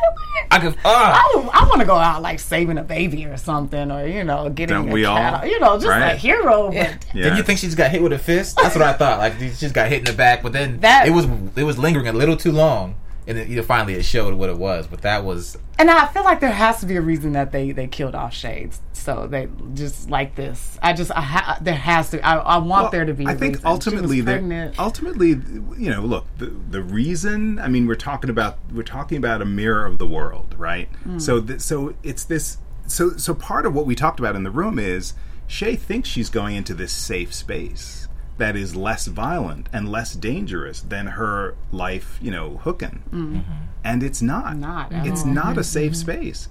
I 0.51 0.59
could. 0.61 0.75
Uh, 0.85 0.89
I, 0.89 1.51
I 1.53 1.67
want 1.69 1.81
to 1.81 1.87
go 1.87 1.97
out 1.97 2.23
like 2.23 2.39
saving 2.39 2.79
a 2.79 2.83
baby 2.83 3.25
or 3.27 3.37
something, 3.37 3.91
or 3.91 4.07
you 4.07 4.23
know, 4.25 4.49
getting 4.49 4.77
Don't 4.77 4.89
a 4.91 4.93
we 4.93 5.03
cat, 5.03 5.43
all? 5.43 5.49
you 5.49 5.59
know, 5.61 5.79
just 5.79 5.87
a 5.89 6.15
hero. 6.17 6.71
Yeah. 6.73 6.93
But 6.93 7.15
Yeah. 7.15 7.29
Did 7.31 7.39
you 7.39 7.43
think 7.43 7.59
she 7.59 7.67
just 7.67 7.77
got 7.77 7.91
hit 7.91 8.01
with 8.03 8.13
a 8.13 8.19
fist? 8.19 8.57
That's 8.57 8.75
what 8.77 8.85
I 8.85 8.93
thought. 8.93 9.19
Like 9.19 9.39
she 9.39 9.49
just 9.51 9.75
got 9.75 9.89
hit 9.89 9.99
in 10.01 10.05
the 10.05 10.13
back, 10.13 10.43
but 10.43 10.53
then 10.53 10.81
That- 10.81 11.09
it 11.09 11.11
was 11.11 11.27
it 11.57 11.65
was 11.65 11.79
lingering 11.79 12.07
a 12.09 12.13
little 12.13 12.37
too 12.37 12.53
long, 12.53 12.95
and 13.27 13.37
then, 13.39 13.51
you 13.51 13.57
know, 13.57 13.63
finally 13.63 13.95
it 13.95 14.05
showed 14.05 14.35
what 14.35 14.49
it 14.49 14.57
was. 14.59 14.87
But 14.87 15.03
that 15.03 15.25
was 15.25 15.57
And 15.79 15.91
I 15.91 16.07
feel 16.07 16.25
like 16.25 16.41
there 16.41 16.53
has 16.53 16.81
to 16.81 16.87
be 16.87 16.97
a 16.97 17.01
reason 17.01 17.33
that 17.33 17.53
they 17.53 17.73
they 17.73 17.87
killed 17.87 18.15
off 18.15 18.33
Shades. 18.35 18.81
So 18.93 19.27
they 19.27 19.49
just 19.75 20.11
like 20.11 20.35
this. 20.35 20.79
I 20.83 20.93
just 20.93 21.11
I 21.13 21.21
ha- 21.21 21.59
there 21.61 21.75
has 21.75 22.11
to. 22.11 22.21
I, 22.27 22.37
I 22.37 22.57
want 22.59 22.69
Well, 22.85 22.91
there 22.91 23.05
to 23.05 23.15
be. 23.15 23.25
a 23.25 23.29
I 23.29 23.35
think 23.35 23.57
reason. 23.57 23.61
She 23.61 23.65
was 23.67 23.87
ultimately, 23.87 24.21
the, 24.21 24.33
pregnant. 24.33 24.79
ultimately, 24.79 25.29
you 25.29 25.91
know, 25.91 26.01
look, 26.03 26.27
the, 26.39 26.47
the 26.47 26.83
reason. 26.83 27.59
I 27.61 27.69
mean, 27.69 27.87
we're 27.87 27.95
talking 27.95 28.31
about 28.31 28.59
we're 28.73 28.83
talking 28.83 29.19
about 29.19 29.43
a 29.43 29.45
mirror 29.45 29.87
of 29.87 29.99
the 29.99 30.07
world, 30.07 30.55
right? 30.59 30.89
Hmm. 31.05 31.19
So, 31.19 31.41
th- 31.41 31.61
so 31.61 31.95
it's 32.03 32.25
this. 32.25 32.59
So, 32.89 33.17
so 33.17 33.35
part 33.35 33.67
of 33.67 33.75
what 33.75 33.87
we 33.87 33.95
talked 33.95 34.19
about 34.21 34.35
in 34.37 34.43
the 34.45 34.51
room 34.51 34.79
is 34.79 35.15
Shae 35.49 35.79
thinks 35.79 36.09
she's 36.09 36.31
going 36.31 36.57
into 36.57 36.75
this 36.75 36.93
safe 36.93 37.33
space 37.35 38.06
that 38.39 38.57
is 38.57 38.77
less 38.77 39.07
violent 39.07 39.69
and 39.73 39.89
less 39.91 40.15
dangerous 40.15 40.81
than 40.83 41.07
her 41.09 41.55
life, 41.73 42.19
you 42.21 42.31
know, 42.31 42.59
hooking, 42.59 43.03
mm-hmm. 43.11 43.37
Mm-hmm. 43.37 43.53
and 43.85 44.03
it's 44.03 44.21
not. 44.21 44.57
Not 44.57 44.93
at 44.93 45.07
It's 45.07 45.23
all. 45.23 45.29
not 45.29 45.47
a 45.57 45.61
mm-hmm. 45.61 45.63
safe 45.63 45.97
space. 45.97 46.49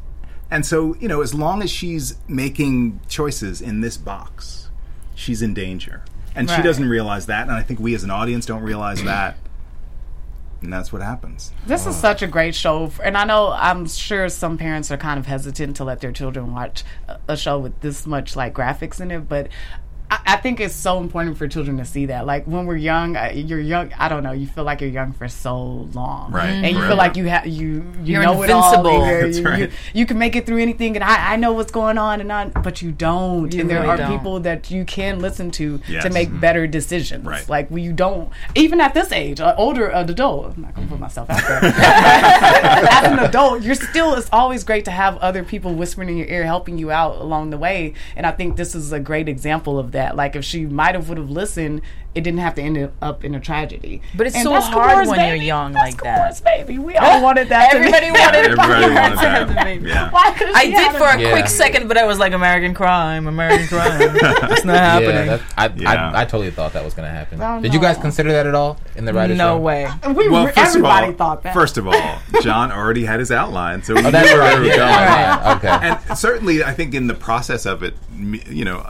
And 0.49 0.65
so, 0.65 0.95
you 0.99 1.07
know, 1.07 1.21
as 1.21 1.33
long 1.33 1.61
as 1.63 1.71
she's 1.71 2.15
making 2.27 2.99
choices 3.07 3.61
in 3.61 3.81
this 3.81 3.97
box, 3.97 4.69
she's 5.15 5.41
in 5.41 5.53
danger. 5.53 6.03
And 6.35 6.49
she 6.49 6.61
doesn't 6.61 6.89
realize 6.89 7.27
that. 7.27 7.43
And 7.43 7.51
I 7.51 7.61
think 7.63 7.79
we 7.79 7.95
as 7.95 8.03
an 8.03 8.11
audience 8.11 8.45
don't 8.45 8.61
realize 8.61 9.01
that. 9.05 9.37
And 10.61 10.73
that's 10.73 10.91
what 10.91 11.01
happens. 11.01 11.51
This 11.65 11.85
is 11.85 11.95
such 11.95 12.21
a 12.21 12.27
great 12.27 12.55
show, 12.55 12.85
f- 12.85 12.99
and 13.03 13.15
I 13.15 13.23
know 13.23 13.51
I'm 13.51 13.87
sure 13.87 14.27
some 14.29 14.57
parents 14.57 14.89
are 14.89 14.97
kind 14.97 15.19
of 15.19 15.27
hesitant 15.27 15.75
to 15.77 15.83
let 15.83 16.01
their 16.01 16.11
children 16.11 16.53
watch 16.53 16.83
a- 17.07 17.19
a 17.27 17.37
show 17.37 17.59
with 17.59 17.79
this 17.81 18.07
much 18.07 18.35
like 18.35 18.53
graphics 18.53 18.99
in 18.99 19.11
it, 19.11 19.29
but. 19.29 19.49
I 20.11 20.19
I 20.27 20.35
think 20.37 20.59
it's 20.59 20.75
so 20.75 20.99
important 20.99 21.37
for 21.37 21.47
children 21.47 21.77
to 21.77 21.85
see 21.85 22.07
that. 22.07 22.25
Like 22.25 22.45
when 22.45 22.65
we're 22.65 22.75
young, 22.75 23.15
uh, 23.15 23.31
you're 23.33 23.59
young. 23.59 23.91
I 23.97 24.09
don't 24.09 24.21
know. 24.23 24.31
You 24.33 24.47
feel 24.47 24.63
like 24.63 24.81
you're 24.81 24.89
young 24.89 25.13
for 25.13 25.27
so 25.27 25.57
long, 25.93 26.31
Right, 26.31 26.49
And 26.49 26.65
you 26.67 26.73
forever. 26.73 26.87
feel 26.89 26.97
like 26.97 27.15
you 27.17 27.25
have 27.25 27.47
you 27.47 27.85
you 28.03 28.13
You're 28.13 28.23
know 28.23 28.43
it 28.43 28.49
all. 28.49 28.83
you're- 28.83 29.21
That's 29.23 29.37
you, 29.39 29.45
right. 29.45 29.59
you, 29.59 29.71
you 29.93 30.05
can 30.05 30.17
make 30.19 30.35
it 30.35 30.45
through 30.45 30.57
anything, 30.61 30.95
and 30.95 31.03
I, 31.03 31.33
I 31.33 31.35
know 31.37 31.53
what's 31.53 31.71
going 31.71 31.97
on, 31.97 32.21
and 32.21 32.31
on, 32.31 32.49
but 32.63 32.81
you 32.81 32.91
don't. 32.91 33.53
You 33.53 33.61
and 33.61 33.69
there 33.69 33.79
really 33.81 33.89
are 33.91 33.97
don't. 33.97 34.11
people 34.17 34.39
that 34.41 34.69
you 34.71 34.83
can 34.85 35.19
listen 35.19 35.51
to 35.51 35.79
Yes. 35.87 36.03
to 36.03 36.09
make 36.09 36.37
better 36.39 36.67
decisions. 36.67 37.25
Right. 37.25 37.47
Like 37.47 37.69
when 37.69 37.83
you 37.83 37.93
don't, 37.93 38.29
even 38.55 38.81
at 38.81 38.93
this 38.93 39.11
age, 39.11 39.39
an 39.39 39.53
older 39.57 39.89
adult. 39.89 40.53
I'm 40.55 40.61
not 40.63 40.75
gonna 40.75 40.87
put 40.87 40.99
myself 40.99 41.29
out 41.29 41.41
there 41.47 41.63
as 41.73 43.05
an 43.11 43.19
adult, 43.19 43.61
you're 43.63 43.75
still. 43.75 44.13
It's 44.15 44.29
always 44.31 44.63
great 44.63 44.85
to 44.85 44.91
have 44.91 45.17
other 45.17 45.43
people 45.43 45.73
whispering 45.73 46.09
in 46.09 46.17
your 46.17 46.27
ear, 46.27 46.45
helping 46.45 46.77
you 46.77 46.91
out 46.91 47.15
along 47.21 47.49
the 47.49 47.57
way. 47.57 47.93
And 48.15 48.25
I 48.25 48.31
think 48.31 48.55
this 48.57 48.75
is 48.75 48.91
a 48.91 48.99
great 48.99 49.27
example 49.29 49.79
of 49.79 49.91
that. 49.95 50.15
Like 50.15 50.35
if 50.35 50.45
she 50.45 50.65
might 50.65 50.95
have 50.95 51.09
would 51.09 51.17
have 51.17 51.29
listened, 51.29 51.81
it 52.13 52.21
didn't 52.23 52.39
have 52.39 52.55
to 52.55 52.61
end 52.61 52.89
up 53.01 53.25
in 53.25 53.35
a 53.35 53.41
tragedy. 53.41 54.01
But 54.15 54.27
it's 54.27 54.35
And 54.37 54.43
so 54.45 54.51
that's 54.51 54.67
hard 54.67 54.89
Kapoor's 54.99 55.07
when 55.09 55.19
you're 55.27 55.35
young 55.35 55.73
That's 55.73 55.95
like 55.95 56.03
that. 56.03 56.41
Baby. 56.45 56.77
We 56.79 56.95
all 56.95 57.21
wanted 57.21 57.49
that. 57.49 57.73
Everybody 57.73 58.09
wanted 58.11 58.45
Everybody 58.45 58.93
wanted 58.93 59.17
that. 59.17 59.47
the 59.49 59.53
baby. 59.55 59.89
Yeah. 59.89 60.11
Why 60.11 60.31
couldn't 60.31 60.55
I 60.55 60.65
did 60.67 60.91
for 60.93 61.03
a 61.07 61.19
Yeah. 61.19 61.31
quick 61.31 61.47
second, 61.47 61.89
but 61.89 61.97
I 61.97 62.05
was 62.05 62.17
like, 62.17 62.31
American 62.31 62.73
crime, 62.73 63.27
American 63.27 63.67
crime. 63.67 63.99
it's 64.51 64.63
not 64.63 64.77
happening. 64.77 65.25
yeah. 65.27 65.37
That, 65.37 65.41
I, 65.57 65.67
Yeah. 65.75 66.11
I 66.11 66.21
I 66.21 66.25
totally 66.25 66.51
thought 66.51 66.71
that 66.73 66.85
was 66.85 66.93
going 66.93 67.07
to 67.09 67.13
happen. 67.13 67.41
Oh, 67.41 67.59
Did 67.61 67.73
you 67.73 67.81
guys 67.81 67.97
consider 67.97 68.31
that 68.31 68.47
at 68.47 68.55
all 68.55 68.77
in 68.95 69.03
the 69.03 69.13
writers' 69.13 69.37
no 69.37 69.55
room? 69.55 69.63
way. 69.63 69.85
Uh, 69.85 70.13
we, 70.15 70.29
Well, 70.29 70.45
first 70.47 70.57
of 70.57 70.65
everybody 70.67 71.07
all, 71.07 71.13
thought 71.13 71.43
that. 71.43 71.53
first 71.53 71.77
of 71.77 71.85
all, 71.87 72.19
John 72.41 72.71
already 72.71 73.03
had 73.03 73.19
his 73.19 73.31
outline, 73.31 73.83
so 73.83 73.93
we 73.93 74.05
Oh, 74.05 74.11
that's 74.11 74.29
knew 74.29 74.37
where 74.37 74.51
right. 74.51 74.59
we 74.61 74.69
were 74.69 74.75
Yeah, 74.75 75.59
going. 75.61 75.73
Okay. 75.75 75.97
And 76.09 76.17
certainly, 76.17 76.63
I 76.63 76.71
think 76.73 76.93
in 76.93 77.07
the 77.07 77.13
process 77.13 77.65
of 77.65 77.83
it, 77.83 77.95
you 78.49 78.63
know, 78.63 78.89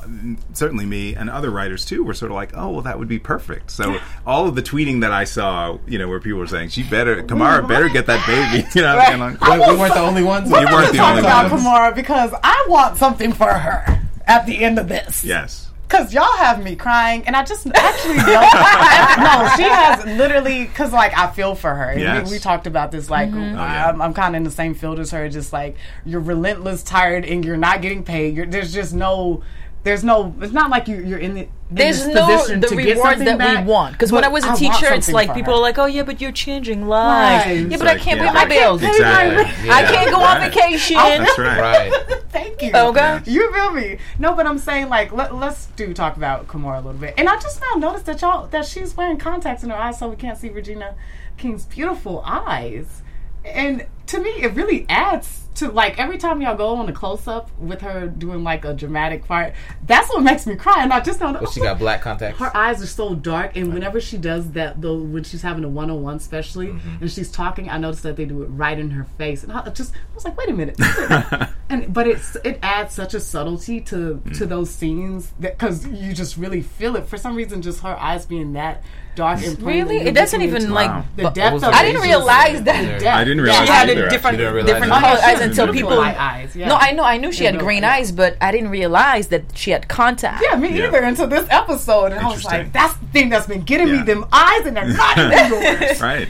certainly 0.54 0.86
me 0.96 1.16
and 1.16 1.30
other 1.30 1.50
writers 1.50 1.86
too 1.86 2.04
were 2.04 2.14
sort 2.14 2.32
of 2.32 2.36
like, 2.36 2.52
oh, 2.56 2.70
well, 2.70 2.82
that 2.82 2.98
would 2.98 3.08
be 3.08 3.20
perfect. 3.20 3.72
So 3.72 4.00
all 4.26 4.48
of 4.48 4.56
the 4.56 4.62
tweeting 4.64 5.02
that 5.02 5.12
I 5.12 5.26
saw, 5.26 5.78
you 5.88 5.98
know, 5.98 6.08
where 6.08 6.20
people 6.20 6.40
were 6.40 6.48
saying, 6.48 6.70
she 6.70 6.84
better, 6.84 7.22
Kimara 7.24 7.68
better 7.68 7.90
get 7.90 8.06
that 8.08 8.26
baby, 8.26 8.68
you 8.76 8.82
know, 8.82 8.98
and 8.98 9.20
like, 9.20 9.42
we, 9.42 9.74
we 9.74 9.80
weren't 9.80 9.94
the 9.94 10.00
only 10.02 10.24
ones. 10.24 10.50
We're 10.50 10.60
You 10.60 10.66
not 10.66 10.74
weren't 10.74 10.94
the 10.94 11.00
only 11.04 11.20
about 11.22 11.52
ones. 11.52 11.64
Kimara 11.64 11.96
because 11.96 12.32
I 12.44 12.66
want 12.70 12.98
something 12.98 13.34
for 13.34 13.52
her 13.54 14.02
at 14.26 14.46
the 14.46 14.64
end 14.64 14.80
of 14.80 14.88
this. 14.88 15.24
yes. 15.24 15.62
Cause 15.88 16.12
y'all 16.16 16.36
have 16.38 16.64
me 16.64 16.76
crying, 16.76 17.24
and 17.28 17.36
I 17.36 17.44
just 17.44 17.68
actually 17.68 18.18
don't. 18.18 18.28
no, 18.28 19.50
she 19.56 19.62
has 19.62 20.04
literally. 20.18 20.66
Cause 20.66 20.92
like 20.92 21.16
I 21.16 21.32
feel 21.32 21.54
for 21.54 21.74
her. 21.74 21.92
And 21.92 22.02
Yes. 22.02 22.28
We, 22.28 22.38
we 22.38 22.40
talked 22.40 22.66
about 22.66 22.92
this. 22.92 23.08
Like 23.08 23.30
mm-hmm. 23.30 23.56
oh, 23.56 23.64
yeah. 23.64 23.90
I'm, 23.90 24.02
I'm 24.02 24.14
kind 24.16 24.34
of 24.36 24.38
in 24.38 24.44
the 24.44 24.52
same 24.52 24.74
field 24.74 25.00
as 25.00 25.12
her. 25.12 25.30
Just 25.30 25.54
like 25.54 25.78
you're 26.04 26.22
relentless, 26.22 26.82
tired, 26.82 27.24
and 27.24 27.46
you're 27.46 27.56
not 27.56 27.84
getting 27.84 28.04
paid. 28.04 28.36
You're, 28.36 28.48
there's 28.48 28.74
just 28.74 28.96
no. 28.96 29.44
There's 29.86 30.04
no. 30.04 30.34
It's 30.42 30.52
not 30.52 30.72
like 30.72 30.88
you, 30.88 30.98
you're 30.98 31.20
in 31.20 31.36
the. 31.36 31.42
in 31.42 31.50
There's 31.70 32.04
this 32.04 32.16
no 32.16 32.26
position 32.26 32.60
the 32.60 32.68
to 32.70 32.76
get 32.76 32.84
rewards 32.98 33.02
something 33.20 33.26
that 33.26 33.38
back, 33.38 33.66
we 33.66 33.72
want. 33.72 33.94
Because 33.94 34.12
when 34.12 34.24
I 34.24 34.30
was 34.30 34.44
a 34.44 34.56
teacher, 34.56 34.92
it's 34.92 35.12
like 35.12 35.32
people 35.36 35.54
her. 35.54 35.60
are 35.60 35.62
like, 35.62 35.78
"Oh 35.78 35.86
yeah, 35.86 36.02
but 36.02 36.20
you're 36.20 36.32
changing 36.32 36.88
lives." 36.88 37.46
Right. 37.46 37.54
Yeah, 37.60 37.78
but 37.78 37.88
It's 37.88 37.96
I 37.96 37.98
can't 38.00 38.20
yeah. 38.20 38.28
pay 38.30 38.34
my 38.34 38.46
bills. 38.46 38.82
pay 38.82 38.88
my 38.88 38.92
Exactly. 38.94 39.70
I 39.70 39.84
can't 39.84 40.10
go 40.10 40.18
on 40.18 40.38
Right. 40.40 40.52
vacation. 40.52 40.98
Oh, 41.00 41.18
that's 41.20 41.38
right. 41.38 41.92
Right. 41.92 42.24
Thank 42.30 42.64
you. 42.64 42.72
Okay. 42.74 43.22
You 43.26 43.54
feel 43.54 43.72
me? 43.74 44.00
No, 44.18 44.34
but 44.34 44.48
I'm 44.48 44.58
saying 44.58 44.90
like 44.90 45.12
let, 45.14 45.32
us 45.32 45.68
do 45.76 45.94
talk 45.94 46.18
about 46.18 46.48
Kimara 46.48 46.78
a 46.78 46.82
little 46.82 47.00
bit. 47.00 47.14
And 47.20 47.30
I 47.30 47.40
just 47.40 47.62
now 47.62 47.80
noticed 47.80 48.08
that 48.08 48.22
y'all 48.22 48.48
that 48.48 48.66
she's 48.66 48.98
wearing 48.98 49.18
contacts 49.18 49.62
in 49.64 49.70
her 49.70 49.76
eyes 49.76 50.00
so 50.00 50.10
we 50.10 50.16
can't 50.16 50.38
see 50.40 50.50
Regina 50.50 50.96
King's 51.38 51.66
beautiful 51.66 52.24
eyes. 52.26 53.04
And 53.46 53.86
to 54.08 54.20
me 54.20 54.32
it 54.42 54.54
really 54.56 54.88
adds 54.90 55.44
to 55.56 55.70
like 55.72 56.00
every 56.00 56.18
time 56.18 56.42
y'all 56.42 56.56
go 56.56 56.76
on 56.76 56.88
a 56.90 56.94
close 56.94 57.28
up 57.28 57.50
with 57.60 57.82
her 57.82 58.08
doing 58.08 58.44
like 58.44 58.66
a 58.66 58.74
dramatic 58.74 59.26
part, 59.26 59.54
that's 59.86 60.10
what 60.10 60.22
makes 60.22 60.46
me 60.46 60.56
cry. 60.56 60.84
And 60.84 60.92
I 60.94 61.00
just 61.00 61.20
don't 61.20 61.34
But 61.40 61.50
she 61.52 61.62
got 61.62 61.80
black 61.80 62.02
contacts. 62.02 62.40
her 62.40 62.56
eyes 62.56 62.82
are 62.84 62.88
so 62.88 63.16
dark, 63.16 63.56
and 63.56 63.74
whenever 63.74 64.00
she 64.02 64.18
does 64.18 64.52
that, 64.52 64.82
though, 64.82 64.98
when 64.98 65.24
she's 65.24 65.42
having 65.42 65.64
a 65.64 65.70
one 65.70 65.90
on 65.90 66.02
one, 66.04 66.18
especially, 66.18 66.68
Mm-hmm. 66.68 66.98
and 67.02 67.12
she's 67.12 67.32
talking, 67.32 67.70
I 67.70 67.78
noticed 67.78 68.04
that 68.04 68.16
they 68.16 68.26
do 68.26 68.44
it 68.44 68.48
right 68.48 68.78
in 68.78 68.92
her 68.92 69.06
face, 69.18 69.44
and 69.44 69.52
I 69.52 69.70
just 69.70 69.94
I 69.96 70.16
was 70.16 70.26
like, 70.26 70.38
wait 70.38 70.50
a 70.50 70.54
minute, 70.54 70.76
and 71.70 71.94
but 71.94 72.08
it's 72.08 72.36
it 72.44 72.60
adds 72.62 72.94
such 72.94 73.14
a 73.14 73.20
subtlety 73.20 73.82
to 73.82 73.96
Mm. 74.26 74.38
to 74.38 74.46
those 74.46 74.70
scenes 74.70 75.32
that 75.40 75.58
because 75.58 75.86
you 75.88 76.14
just 76.14 76.38
really 76.38 76.62
feel 76.62 76.96
it 76.96 77.08
for 77.08 77.18
some 77.18 77.36
reason, 77.36 77.62
just 77.62 77.82
her 77.82 77.98
eyes 78.00 78.26
being 78.26 78.54
that 78.54 78.84
dark 79.16 79.44
and 79.44 79.62
Really? 79.62 79.98
It 79.98 80.14
doesn't 80.14 80.42
even 80.42 80.64
into 80.64 80.74
like. 80.74 81.16
the 81.16 81.30
depth 81.30 81.64
of 81.64 81.70
it? 81.70 81.76
I 81.76 81.84
didn't 81.84 82.02
realize 82.02 82.64
that. 82.64 83.00
depth. 83.00 83.06
I 83.06 83.24
didn't 83.24 83.38
Yeah. 83.38 83.44
realize 83.52 83.68
She 83.68 83.74
had 83.74 83.90
either, 83.90 84.08
a 84.08 84.10
different, 84.10 84.38
You 84.38 84.44
didn't 84.44 84.54
realize 84.56 84.72
different 84.74 84.94
that? 84.94 85.02
color 85.02 85.20
Oh, 85.24 85.28
eyes 85.28 85.42
until 85.42 85.66
people. 85.68 85.74
beautiful 85.74 85.98
light 85.98 86.20
eyes, 86.20 86.56
yeah. 86.56 86.68
No, 86.68 86.76
I 86.76 86.92
know, 86.92 87.04
I 87.04 87.18
knew 87.18 87.32
she 87.32 87.46
had 87.46 87.58
green 87.60 87.82
clear. 87.82 87.92
eyes, 87.92 88.12
but 88.12 88.38
I 88.42 88.52
didn't 88.52 88.70
realize 88.70 89.28
that 89.28 89.44
she 89.56 89.72
had 89.72 89.88
contact. 89.88 90.44
Yeah, 90.48 90.58
me 90.58 90.78
Yeah. 90.78 90.88
either 90.88 91.02
until 91.04 91.28
this 91.28 91.48
episode, 91.50 92.12
and 92.12 92.20
I 92.20 92.28
was 92.30 92.44
like, 92.44 92.72
"That's 92.74 92.94
the 92.96 93.06
thing 93.08 93.30
that's 93.30 93.48
been 93.48 93.62
getting 93.62 93.92
me 93.92 94.02
them 94.04 94.26
eyes, 94.32 94.66
and 94.66 94.76
they're 94.76 94.86
not 94.88 95.18
even 95.18 95.50
yours." 95.64 96.02
right. 96.02 96.28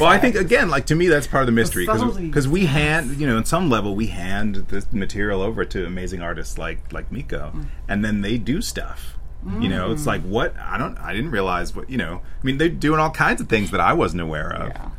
Well, 0.00 0.06
I 0.06 0.18
think 0.18 0.34
again, 0.36 0.68
like 0.70 0.86
to 0.86 0.94
me, 0.94 1.08
that's 1.08 1.26
part 1.26 1.42
of 1.42 1.46
the 1.46 1.52
mystery 1.52 1.86
subtlety. 1.86 2.26
because 2.26 2.48
we 2.48 2.66
hand, 2.66 3.16
you 3.20 3.26
know, 3.26 3.36
in 3.38 3.44
some 3.44 3.68
level, 3.70 3.94
we 3.94 4.06
hand 4.08 4.66
the 4.68 4.84
material 4.92 5.42
over 5.42 5.64
to 5.64 5.84
amazing 5.86 6.22
artists 6.22 6.58
like 6.58 6.78
like 6.92 7.10
Miko, 7.12 7.52
Mm. 7.54 7.66
and 7.88 8.04
then 8.04 8.22
they 8.22 8.36
do 8.38 8.60
stuff, 8.60 9.17
You 9.46 9.68
know, 9.68 9.92
it's 9.92 10.04
like 10.06 10.22
what 10.22 10.54
I 10.58 10.76
don't. 10.78 10.98
I 10.98 11.12
didn't 11.12 11.30
realize 11.30 11.74
what 11.74 11.88
you 11.88 11.96
know. 11.96 12.20
I 12.42 12.44
mean, 12.46 12.58
they're 12.58 12.68
doing 12.68 13.00
all 13.00 13.10
kinds 13.10 13.40
of 13.40 13.48
things 13.48 13.70
that 13.70 13.80
I 13.80 13.92
wasn't 13.92 14.20
aware 14.22 14.52
of. 14.52 14.68
Yeah. 14.70 14.90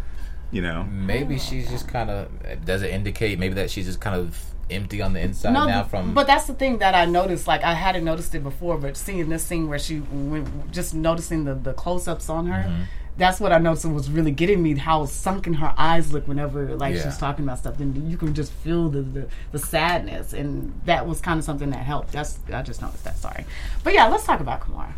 You 0.51 0.61
know, 0.63 0.83
Maybe 0.83 1.37
she's 1.37 1.69
just 1.69 1.87
kind 1.87 2.09
of. 2.09 2.29
Does 2.65 2.81
it 2.81 2.89
indicate 2.91 3.37
maybe 3.37 3.53
that 3.55 3.69
she's 3.69 3.85
just 3.85 3.99
kind 4.01 4.15
of 4.15 4.39
empty 4.71 5.01
on 5.01 5.13
the 5.13 5.19
inside 5.19 5.51
No, 5.53 5.67
now 5.67 5.83
from? 5.83 6.13
but 6.13 6.25
that's 6.25 6.45
the 6.45 6.53
thing 6.53 6.77
that 6.79 6.95
I 6.95 7.05
noticed. 7.05 7.47
Like 7.47 7.63
I 7.63 7.73
hadn't 7.73 8.03
noticed 8.05 8.33
it 8.33 8.43
before, 8.43 8.77
but 8.77 8.95
seeing 8.97 9.29
this 9.29 9.43
scene 9.43 9.67
where 9.67 9.77
she, 9.77 9.97
when, 9.97 10.71
just 10.71 10.93
noticing 10.95 11.43
the 11.43 11.53
the 11.53 11.73
close 11.73 12.07
ups 12.07 12.29
on 12.29 12.47
her, 12.47 12.63
Mm-hmm. 12.67 12.83
That's 13.19 13.39
what 13.39 13.51
I 13.51 13.59
noticed 13.59 13.85
was 13.85 14.09
really 14.09 14.31
getting 14.31 14.63
me. 14.63 14.75
How 14.75 15.05
sunken 15.05 15.53
her 15.55 15.73
eyes 15.77 16.11
look 16.13 16.27
whenever 16.27 16.75
like 16.75 16.95
Yeah. 16.95 17.03
she's 17.03 17.17
talking 17.17 17.43
about 17.45 17.59
stuff. 17.59 17.77
Then 17.77 18.09
you 18.09 18.17
can 18.17 18.33
just 18.33 18.51
feel 18.51 18.89
the, 18.89 19.01
the 19.01 19.27
the 19.51 19.59
sadness, 19.59 20.33
and 20.33 20.73
that 20.85 21.05
was 21.05 21.21
kind 21.21 21.37
of 21.37 21.45
something 21.45 21.69
that 21.69 21.83
helped. 21.85 22.11
That's 22.13 22.39
I 22.51 22.61
just 22.63 22.81
noticed 22.81 23.03
that. 23.03 23.17
Sorry, 23.17 23.45
but 23.83 23.93
yeah, 23.93 24.07
let's 24.07 24.23
talk 24.25 24.39
about 24.39 24.61
Kimara. 24.61 24.93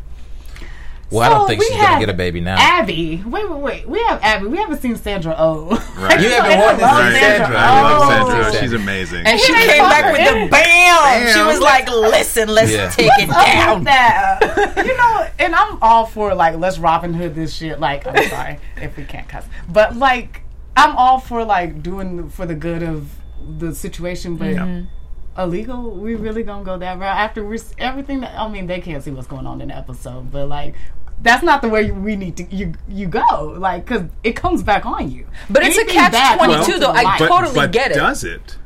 Well, 1.12 1.22
I 1.22 1.30
don't 1.30 1.48
think 1.48 1.62
she's 1.64 1.78
gonna 1.78 2.00
get 2.00 2.10
a 2.10 2.14
baby 2.14 2.40
now. 2.42 2.56
Abby, 2.58 3.22
wait, 3.26 3.50
wait, 3.50 3.60
wait. 3.60 3.88
We 3.90 4.02
have 4.04 4.20
Abby. 4.24 4.48
We 4.48 4.58
haven't 4.58 4.82
seen 4.82 4.96
Sandra 4.96 5.36
Oh. 5.38 5.68
Right. 5.98 6.20
You 6.20 6.30
haven't 6.30 6.52
I 6.52 6.60
wanted 6.60 6.80
to 6.80 6.86
see 6.86 6.92
right? 6.92 7.22
Sandra. 7.38 7.58
I 7.60 7.82
love 7.82 8.02
Oh. 8.02 8.30
Sandra. 8.32 8.60
She's 8.62 8.74
amazing. 8.74 9.26
And 9.28 9.40
she 9.40 9.54
Hey, 9.54 9.68
came 9.68 9.84
back 9.90 10.12
with 10.14 10.22
the 10.28 10.48
bam. 10.50 11.34
She 11.34 11.44
was 11.44 11.60
like, 11.60 11.88
"Listen, 11.90 12.50
let's 12.50 12.72
Yeah. 12.72 12.90
take 12.90 13.12
it 13.20 13.30
down." 13.30 13.84
that. 13.84 14.74
you 14.86 14.96
know, 14.98 15.28
and 15.40 15.54
I'm 15.54 15.78
all 15.82 16.06
for 16.06 16.34
like 16.34 16.58
let's 16.58 16.80
Robin 16.80 17.14
Hood 17.14 17.36
this 17.36 17.54
shit. 17.54 17.80
Like, 17.80 18.08
I'm 18.08 18.30
sorry 18.30 18.58
if 18.78 18.96
we 18.98 19.04
can't 19.04 19.28
cuss, 19.28 19.46
but 19.70 19.96
like 19.96 20.42
I'm 20.78 20.96
all 20.96 21.20
for 21.20 21.44
like 21.44 21.84
doing 21.84 22.30
for 22.30 22.46
the 22.46 22.56
good 22.56 22.82
of 22.84 23.10
the 23.60 23.76
situation. 23.76 24.38
But 24.38 24.54
Yeah. 24.54 24.60
Mm-hmm. 24.66 25.42
illegal, 25.42 25.92
we 25.92 26.16
really 26.16 26.44
gonna 26.44 26.64
go 26.64 26.78
that 26.78 26.98
route 27.00 27.18
after 27.18 27.44
we're 27.44 27.60
everything 27.78 28.22
that 28.22 28.38
I 28.40 28.48
mean 28.48 28.68
they 28.68 28.80
can't 28.82 29.04
see 29.04 29.12
what's 29.12 29.28
going 29.28 29.46
on 29.46 29.62
in 29.62 29.68
the 29.68 29.78
episode, 29.78 30.32
but 30.32 30.48
like. 30.48 30.76
That's 31.22 31.44
not 31.44 31.62
the 31.62 31.70
way 31.70 31.92
we 31.92 32.16
need 32.16 32.38
to 32.38 32.56
you 32.56 32.74
you 32.88 33.08
go 33.08 33.56
like 33.58 33.86
because 33.86 34.10
it 34.24 34.34
comes 34.36 34.64
back 34.64 34.86
on 34.86 35.12
you. 35.12 35.28
But 35.50 35.64
it's 35.64 35.78
a 35.78 35.82
Anything 35.82 35.96
catch 35.96 36.12
bad 36.14 36.38
22 36.38 36.56
comes 36.56 36.74
to 36.74 36.80
though. 36.80 36.92
I 36.92 37.18
but, 37.20 37.28
totally 37.28 37.56
but 37.56 37.72
get 37.72 37.92
it. 37.92 37.96
Does 37.96 38.24
it? 38.24 38.58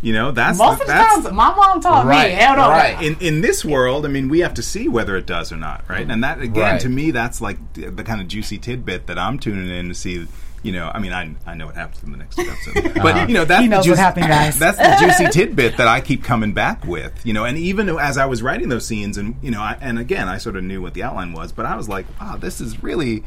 You 0.00 0.12
know, 0.12 0.32
that's 0.32 0.58
most 0.58 0.74
of 0.74 0.78
the 0.80 0.92
that's, 0.92 1.22
times 1.22 1.32
my 1.32 1.54
mom 1.54 1.80
taught 1.80 2.04
Right, 2.04 2.28
me 2.28 2.34
hell 2.34 2.56
no 2.56 2.68
right. 2.68 3.02
in 3.02 3.16
in 3.20 3.40
this 3.40 3.64
world, 3.64 4.04
I 4.04 4.10
mean, 4.10 4.28
we 4.28 4.40
have 4.40 4.52
to 4.54 4.62
see 4.62 4.86
whether 4.86 5.16
it 5.16 5.24
does 5.26 5.50
or 5.50 5.56
not, 5.56 5.82
right? 5.88 6.08
And 6.08 6.22
that 6.22 6.40
again, 6.42 6.72
Right. 6.74 6.80
to 6.82 6.88
me, 6.90 7.10
that's 7.10 7.40
like 7.40 7.56
the, 7.72 7.90
the 7.90 8.04
kind 8.04 8.20
of 8.20 8.28
juicy 8.28 8.58
tidbit 8.58 9.06
that 9.06 9.18
I'm 9.18 9.38
tuning 9.38 9.68
in 9.70 9.88
to 9.88 9.94
see. 9.94 10.26
You 10.64 10.72
know, 10.72 10.90
I 10.92 10.98
mean, 10.98 11.12
I 11.12 11.34
I 11.46 11.54
know 11.54 11.66
what 11.66 11.76
happens 11.76 12.02
in 12.02 12.10
the 12.10 12.16
next 12.18 12.38
episode, 12.38 12.94
but 12.94 13.06
uh-huh. 13.14 13.26
you 13.28 13.34
know 13.34 13.44
that's 13.44 13.62
He 13.62 13.68
knows 13.68 13.84
the 13.84 13.90
what 13.90 13.96
juicy, 13.96 14.00
happened, 14.02 14.26
guys. 14.28 14.58
That's 14.64 14.78
the 14.78 14.96
juicy 15.00 15.26
tidbit 15.30 15.76
that 15.76 15.86
I 15.86 16.00
keep 16.00 16.24
coming 16.24 16.52
back 16.54 16.84
with. 16.86 17.24
You 17.24 17.34
know, 17.34 17.44
and 17.44 17.56
even 17.58 17.88
as 17.90 18.18
I 18.18 18.26
was 18.26 18.42
writing 18.42 18.70
those 18.70 18.86
scenes, 18.86 19.16
and 19.18 19.36
you 19.42 19.50
know, 19.50 19.60
I, 19.60 19.76
and 19.80 19.98
again, 19.98 20.26
I 20.28 20.38
sort 20.38 20.56
of 20.56 20.64
knew 20.64 20.80
what 20.82 20.94
the 20.94 21.02
outline 21.02 21.32
was, 21.34 21.52
but 21.52 21.66
I 21.66 21.76
was 21.76 21.88
like, 21.88 22.06
wow, 22.20 22.36
this 22.36 22.60
is 22.60 22.82
really. 22.82 23.22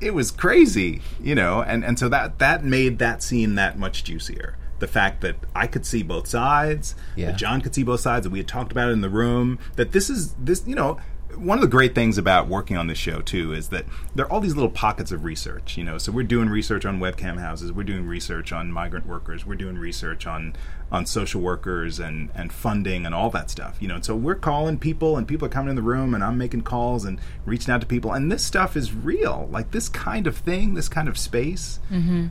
It 0.00 0.14
was 0.14 0.32
crazy, 0.32 1.00
you 1.22 1.36
know, 1.36 1.62
and, 1.62 1.84
and 1.84 1.96
so 1.96 2.08
that 2.08 2.40
that 2.40 2.64
made 2.64 2.98
that 2.98 3.22
scene 3.22 3.54
that 3.54 3.78
much 3.78 4.02
juicier. 4.02 4.56
The 4.80 4.88
fact 4.88 5.20
that 5.20 5.36
I 5.54 5.68
could 5.68 5.86
see 5.86 6.02
both 6.02 6.26
sides, 6.26 6.96
Yeah. 7.14 7.26
that 7.26 7.36
John 7.38 7.60
could 7.60 7.72
see 7.72 7.84
both 7.84 8.00
sides, 8.00 8.24
that 8.24 8.30
we 8.30 8.40
had 8.40 8.48
talked 8.48 8.72
about 8.72 8.88
it 8.88 8.94
in 8.94 9.00
the 9.00 9.08
room, 9.08 9.60
that 9.76 9.92
this 9.92 10.10
is 10.10 10.32
this, 10.34 10.64
you 10.66 10.74
know, 10.74 10.98
one 11.36 11.58
of 11.58 11.62
the 11.62 11.68
great 11.68 11.94
things 11.94 12.18
about 12.18 12.48
working 12.48 12.76
on 12.76 12.86
this 12.86 12.98
show 12.98 13.20
too 13.20 13.52
is 13.52 13.68
that 13.68 13.84
there 14.14 14.26
are 14.26 14.32
all 14.32 14.40
these 14.40 14.54
little 14.54 14.70
pockets 14.70 15.10
of 15.12 15.24
research, 15.24 15.76
you 15.76 15.84
know. 15.84 15.98
So 15.98 16.12
we're 16.12 16.22
doing 16.24 16.48
research 16.48 16.84
on 16.84 17.00
webcam 17.00 17.38
houses, 17.38 17.72
we're 17.72 17.84
doing 17.84 18.06
research 18.06 18.52
on 18.52 18.70
migrant 18.72 19.06
workers, 19.06 19.44
we're 19.46 19.54
doing 19.56 19.76
research 19.78 20.26
on 20.26 20.54
on 20.90 21.06
social 21.06 21.40
workers 21.40 21.98
and 21.98 22.30
and 22.34 22.52
funding 22.52 23.06
and 23.06 23.14
all 23.14 23.30
that 23.30 23.50
stuff, 23.50 23.76
you 23.80 23.88
know. 23.88 23.94
And 23.96 24.04
so 24.04 24.14
we're 24.14 24.34
calling 24.34 24.78
people 24.78 25.16
and 25.16 25.26
people 25.26 25.46
are 25.46 25.50
coming 25.50 25.70
in 25.70 25.76
the 25.76 25.82
room 25.82 26.14
and 26.14 26.22
I'm 26.22 26.36
making 26.38 26.62
calls 26.62 27.04
and 27.04 27.18
reaching 27.46 27.72
out 27.72 27.80
to 27.80 27.86
people 27.86 28.12
and 28.12 28.30
this 28.30 28.44
stuff 28.44 28.76
is 28.76 28.94
real. 28.94 29.48
Like 29.50 29.70
this 29.70 29.88
kind 29.88 30.26
of 30.26 30.36
thing, 30.36 30.74
this 30.74 30.88
kind 30.88 31.08
of 31.08 31.16
space. 31.18 31.80
yeah. 31.90 32.28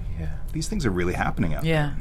These 0.54 0.68
things 0.68 0.86
are 0.86 0.92
really 0.92 1.14
happening 1.14 1.54
out 1.54 1.64
Yeah. 1.64 1.94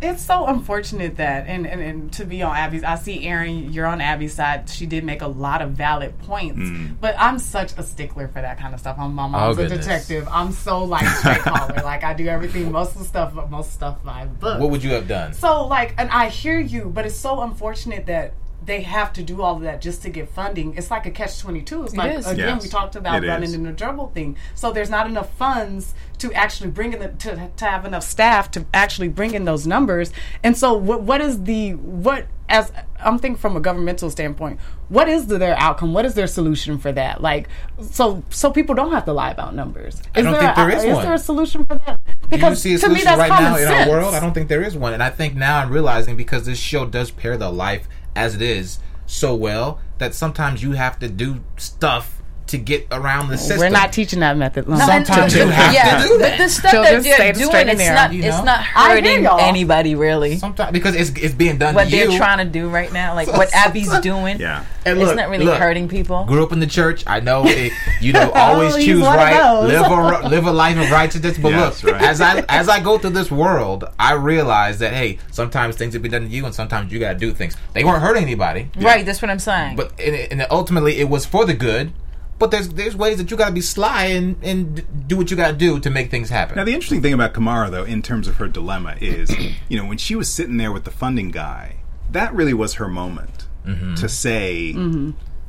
It's 0.00 0.24
so 0.24 0.46
unfortunate 0.46 1.16
that 1.18 1.46
and, 1.46 1.66
and, 1.66 1.80
and 1.80 2.12
to 2.14 2.24
be 2.24 2.42
on 2.42 2.56
Abby's 2.56 2.82
I 2.84 2.94
see 2.94 3.26
Erin 3.26 3.72
you're 3.72 3.86
on 3.86 4.00
Abby's 4.00 4.32
side 4.34 4.68
she 4.70 4.86
did 4.86 5.04
make 5.04 5.20
a 5.20 5.26
lot 5.26 5.60
of 5.60 5.72
valid 5.72 6.18
points 6.20 6.58
Mm. 6.58 6.96
but 7.00 7.14
I'm 7.18 7.38
such 7.38 7.76
a 7.76 7.82
stickler 7.82 8.28
for 8.28 8.40
that 8.40 8.58
kind 8.58 8.72
of 8.72 8.80
stuff 8.80 8.96
I'm 8.98 9.14
my 9.14 9.24
Oh, 9.24 9.28
mom's 9.28 9.58
a 9.58 9.62
goodness. 9.62 9.84
detective 9.84 10.26
I'm 10.30 10.52
so 10.52 10.84
like 10.84 11.06
straight 11.18 11.40
collar 11.40 11.74
like 11.84 12.02
I 12.02 12.14
do 12.14 12.26
everything 12.28 12.72
most 12.72 12.92
of 12.92 12.98
the 13.00 13.04
stuff 13.04 13.34
but 13.34 13.50
most 13.50 13.72
stuff 13.72 14.02
by 14.02 14.24
book 14.24 14.58
What 14.60 14.70
would 14.70 14.82
you 14.82 14.92
have 14.92 15.06
done? 15.06 15.32
so 15.34 15.66
like 15.66 15.94
and 15.98 16.10
I 16.10 16.28
hear 16.30 16.58
you 16.58 16.86
but 16.94 17.04
it's 17.04 17.16
so 17.16 17.42
unfortunate 17.42 18.06
that 18.06 18.32
they 18.66 18.82
have 18.82 19.12
to 19.14 19.22
do 19.22 19.42
all 19.42 19.56
of 19.56 19.62
that 19.62 19.80
just 19.80 20.02
to 20.02 20.10
get 20.10 20.28
funding. 20.28 20.76
It's 20.76 20.90
like 20.90 21.06
a 21.06 21.10
catch 21.10 21.38
twenty 21.38 21.62
two. 21.62 21.84
It's 21.84 21.96
like 21.96 22.16
is. 22.18 22.26
again 22.26 22.56
Yes, 22.56 22.62
we 22.62 22.68
talked 22.68 22.96
about 22.96 23.22
it 23.24 23.28
running 23.28 23.50
is. 23.50 23.54
in 23.54 23.62
the 23.64 23.72
gerbil 23.72 24.12
thing. 24.12 24.36
So 24.54 24.72
there's 24.72 24.90
not 24.90 25.06
enough 25.06 25.32
funds 25.34 25.94
to 26.18 26.32
actually 26.32 26.70
bring 26.70 26.92
in 26.92 27.00
the, 27.00 27.08
to 27.08 27.50
to 27.56 27.64
have 27.64 27.84
enough 27.84 28.04
staff 28.04 28.50
to 28.52 28.64
actually 28.72 29.08
bring 29.08 29.34
in 29.34 29.44
those 29.44 29.66
numbers. 29.66 30.12
And 30.42 30.56
so 30.56 30.72
what 30.74 31.02
what 31.02 31.20
is 31.20 31.44
the 31.44 31.72
what 31.74 32.26
as 32.48 32.70
I'm 33.00 33.18
thinking 33.18 33.38
from 33.38 33.56
a 33.56 33.60
governmental 33.60 34.10
standpoint, 34.10 34.60
what 34.90 35.08
is 35.08 35.26
the, 35.28 35.38
their 35.38 35.56
outcome? 35.56 35.94
What 35.94 36.04
is 36.04 36.12
their 36.12 36.26
solution 36.26 36.76
for 36.78 36.92
that? 36.92 37.22
Like 37.22 37.48
so 37.80 38.22
so 38.30 38.50
people 38.50 38.74
don't 38.74 38.92
have 38.92 39.04
to 39.06 39.12
lie 39.12 39.30
about 39.30 39.54
numbers. 39.54 39.94
Is 39.94 40.02
I 40.14 40.22
don't 40.22 40.32
there 40.32 40.40
think 40.42 40.52
a, 40.52 40.60
there 40.60 40.70
is 40.70 40.84
is 40.84 40.94
one. 40.94 41.04
there 41.04 41.14
a 41.14 41.18
solution 41.18 41.64
for 41.66 41.76
that? 41.86 42.00
Because 42.30 42.62
Do 42.62 42.70
you 42.70 42.78
see 42.78 42.86
a 42.86 42.88
to 42.88 42.94
me 42.94 43.00
solution 43.00 43.04
that's 43.04 43.18
right 43.18 43.30
common 43.30 43.52
now 43.52 43.56
in 43.58 43.66
sense. 43.68 43.88
our 43.88 43.90
world? 43.90 44.14
I 44.14 44.20
don't 44.20 44.32
think 44.34 44.48
there 44.48 44.62
is 44.62 44.76
one, 44.76 44.92
and 44.94 45.02
I 45.02 45.10
think 45.10 45.34
now 45.34 45.58
I'm 45.60 45.70
realizing 45.70 46.16
because 46.16 46.46
this 46.46 46.58
show 46.58 46.86
does 46.86 47.10
pair 47.10 47.36
the 47.36 47.50
life 47.50 47.88
as 48.16 48.34
it 48.34 48.42
is 48.42 48.78
so 49.06 49.34
well 49.34 49.80
that 49.98 50.14
sometimes 50.14 50.62
you 50.62 50.72
have 50.72 50.98
to 50.98 51.08
do 51.08 51.42
stuff 51.56 52.13
to 52.56 52.62
get 52.62 52.86
around 52.90 53.28
the 53.28 53.38
system. 53.38 53.58
We're 53.58 53.68
not 53.70 53.92
teaching 53.92 54.20
that 54.20 54.36
method. 54.36 54.68
No, 54.68 54.76
Sometimes 54.76 55.34
you 55.34 55.46
have 55.46 55.72
yeah, 55.74 56.02
to 56.02 56.08
do 56.08 56.18
that. 56.18 56.38
but 56.38 56.44
the 56.44 56.48
stuff 56.48 56.70
Children, 56.70 56.94
that 56.94 57.02
stay 57.02 57.16
they're 57.18 57.32
the 57.32 57.38
doing, 57.40 57.68
it's 57.68 57.88
not, 57.88 58.12
you 58.12 58.22
it's 58.22 58.42
not 58.44 58.62
hurting 58.62 59.26
anybody 59.26 59.94
really. 59.94 60.36
Sometimes 60.36 60.72
because 60.72 60.94
it's 60.94 61.10
it's 61.10 61.34
being 61.34 61.58
done 61.58 61.74
What 61.74 61.84
to 61.84 61.90
they're 61.90 62.10
you. 62.10 62.16
trying 62.16 62.38
to 62.38 62.44
do 62.44 62.68
right 62.68 62.92
now, 62.92 63.14
like 63.14 63.28
what 63.32 63.52
Abby's 63.54 63.98
doing, 64.00 64.38
Yeah. 64.40 64.64
And 64.86 65.00
it's 65.00 65.14
not 65.16 65.30
really 65.30 65.46
look, 65.46 65.58
hurting 65.58 65.88
people. 65.88 66.24
Grew 66.24 66.42
up 66.44 66.52
in 66.52 66.60
the 66.60 66.66
church. 66.66 67.04
I 67.06 67.20
know 67.20 67.44
it, 67.46 67.72
you 68.02 68.12
know 68.12 68.30
always 68.34 68.74
Oh, 68.74 68.78
choose 68.80 69.00
right, 69.02 69.60
live 69.62 69.86
a 69.90 70.28
live 70.28 70.46
a 70.46 70.52
life 70.52 70.76
of 70.76 70.90
righteousness. 70.90 71.38
But 71.38 71.52
Yes, 71.52 71.82
look, 71.82 71.94
right. 71.94 72.02
as 72.02 72.20
I 72.20 72.40
as 72.48 72.68
I 72.68 72.80
go 72.80 72.98
through 72.98 73.10
this 73.10 73.30
world, 73.30 73.84
I 73.98 74.12
realize 74.12 74.78
that 74.80 74.92
hey, 74.92 75.18
sometimes 75.30 75.76
things 75.76 75.94
have 75.94 76.02
been 76.02 76.12
done 76.12 76.22
to 76.22 76.28
you, 76.28 76.44
and 76.44 76.54
sometimes 76.54 76.92
you 76.92 76.98
got 76.98 77.14
to 77.14 77.18
do 77.18 77.32
things. 77.32 77.56
They 77.72 77.82
weren't 77.84 78.02
hurting 78.02 78.22
anybody, 78.22 78.68
Right, 78.76 79.06
that's 79.06 79.22
what 79.22 79.30
I'm 79.30 79.38
saying. 79.38 79.76
but 79.76 79.98
and, 79.98 80.14
and 80.32 80.46
ultimately 80.50 80.98
it 80.98 81.08
was 81.08 81.24
for 81.26 81.44
the 81.46 81.54
good. 81.54 81.92
But 82.38 82.50
there's 82.50 82.68
there's 82.70 82.96
ways 82.96 83.18
that 83.18 83.30
you 83.30 83.36
got 83.36 83.46
to 83.48 83.52
be 83.54 83.60
sly 83.60 84.04
and 84.06 84.36
and 84.42 85.06
do 85.08 85.16
what 85.16 85.30
you 85.30 85.36
got 85.36 85.52
to 85.52 85.56
do 85.56 85.78
to 85.80 85.90
make 85.90 86.10
things 86.10 86.30
happen. 86.30 86.56
Now, 86.56 86.64
the 86.64 86.74
interesting 86.74 87.00
thing 87.02 87.12
about 87.14 87.32
Kimara, 87.32 87.70
though, 87.70 87.84
in 87.84 88.02
terms 88.02 88.26
of 88.28 88.36
her 88.36 88.48
dilemma, 88.48 88.96
is 89.00 89.30
you 89.68 89.78
know 89.80 89.86
when 89.86 89.98
she 89.98 90.14
was 90.16 90.32
sitting 90.32 90.56
there 90.56 90.72
with 90.72 90.84
the 90.84 90.90
funding 90.90 91.30
guy, 91.30 91.76
that 92.10 92.34
really 92.34 92.54
was 92.54 92.74
her 92.74 92.88
moment 92.88 93.46
Mm-hmm. 93.66 93.94
to 93.94 94.10
say 94.10 94.74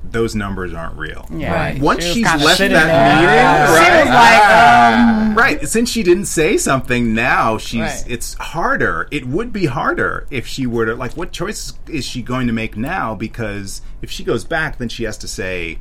those 0.09 0.35
numbers 0.35 0.73
aren't 0.73 0.97
real. 0.97 1.27
Yeah. 1.33 1.53
Right. 1.53 1.81
Once 1.81 2.03
She 2.05 2.13
she's 2.23 2.23
left 2.23 2.59
that 2.59 2.69
meeting, 2.69 3.75
She 3.75 3.89
right? 3.91 3.99
was 4.05 4.09
like, 4.09 5.19
um, 5.19 5.35
right. 5.35 5.67
Since 5.67 5.89
she 5.89 6.01
didn't 6.03 6.25
say 6.27 6.55
something, 6.57 7.13
now 7.13 7.57
she's 7.57 7.81
Right. 7.81 8.03
it's 8.07 8.35
harder. 8.35 9.09
It 9.11 9.25
would 9.27 9.51
be 9.51 9.65
harder 9.65 10.27
if 10.29 10.47
she 10.47 10.65
were 10.65 10.85
to 10.85 10.95
like. 10.95 11.17
What 11.17 11.31
choice 11.33 11.73
is 11.89 12.05
she 12.05 12.21
going 12.21 12.47
to 12.47 12.53
make 12.53 12.77
now? 12.77 13.15
Because 13.15 13.81
if 14.01 14.09
she 14.11 14.23
goes 14.23 14.45
back, 14.45 14.77
then 14.77 14.87
she 14.87 15.03
has 15.03 15.17
to 15.17 15.27
say, 15.27 15.79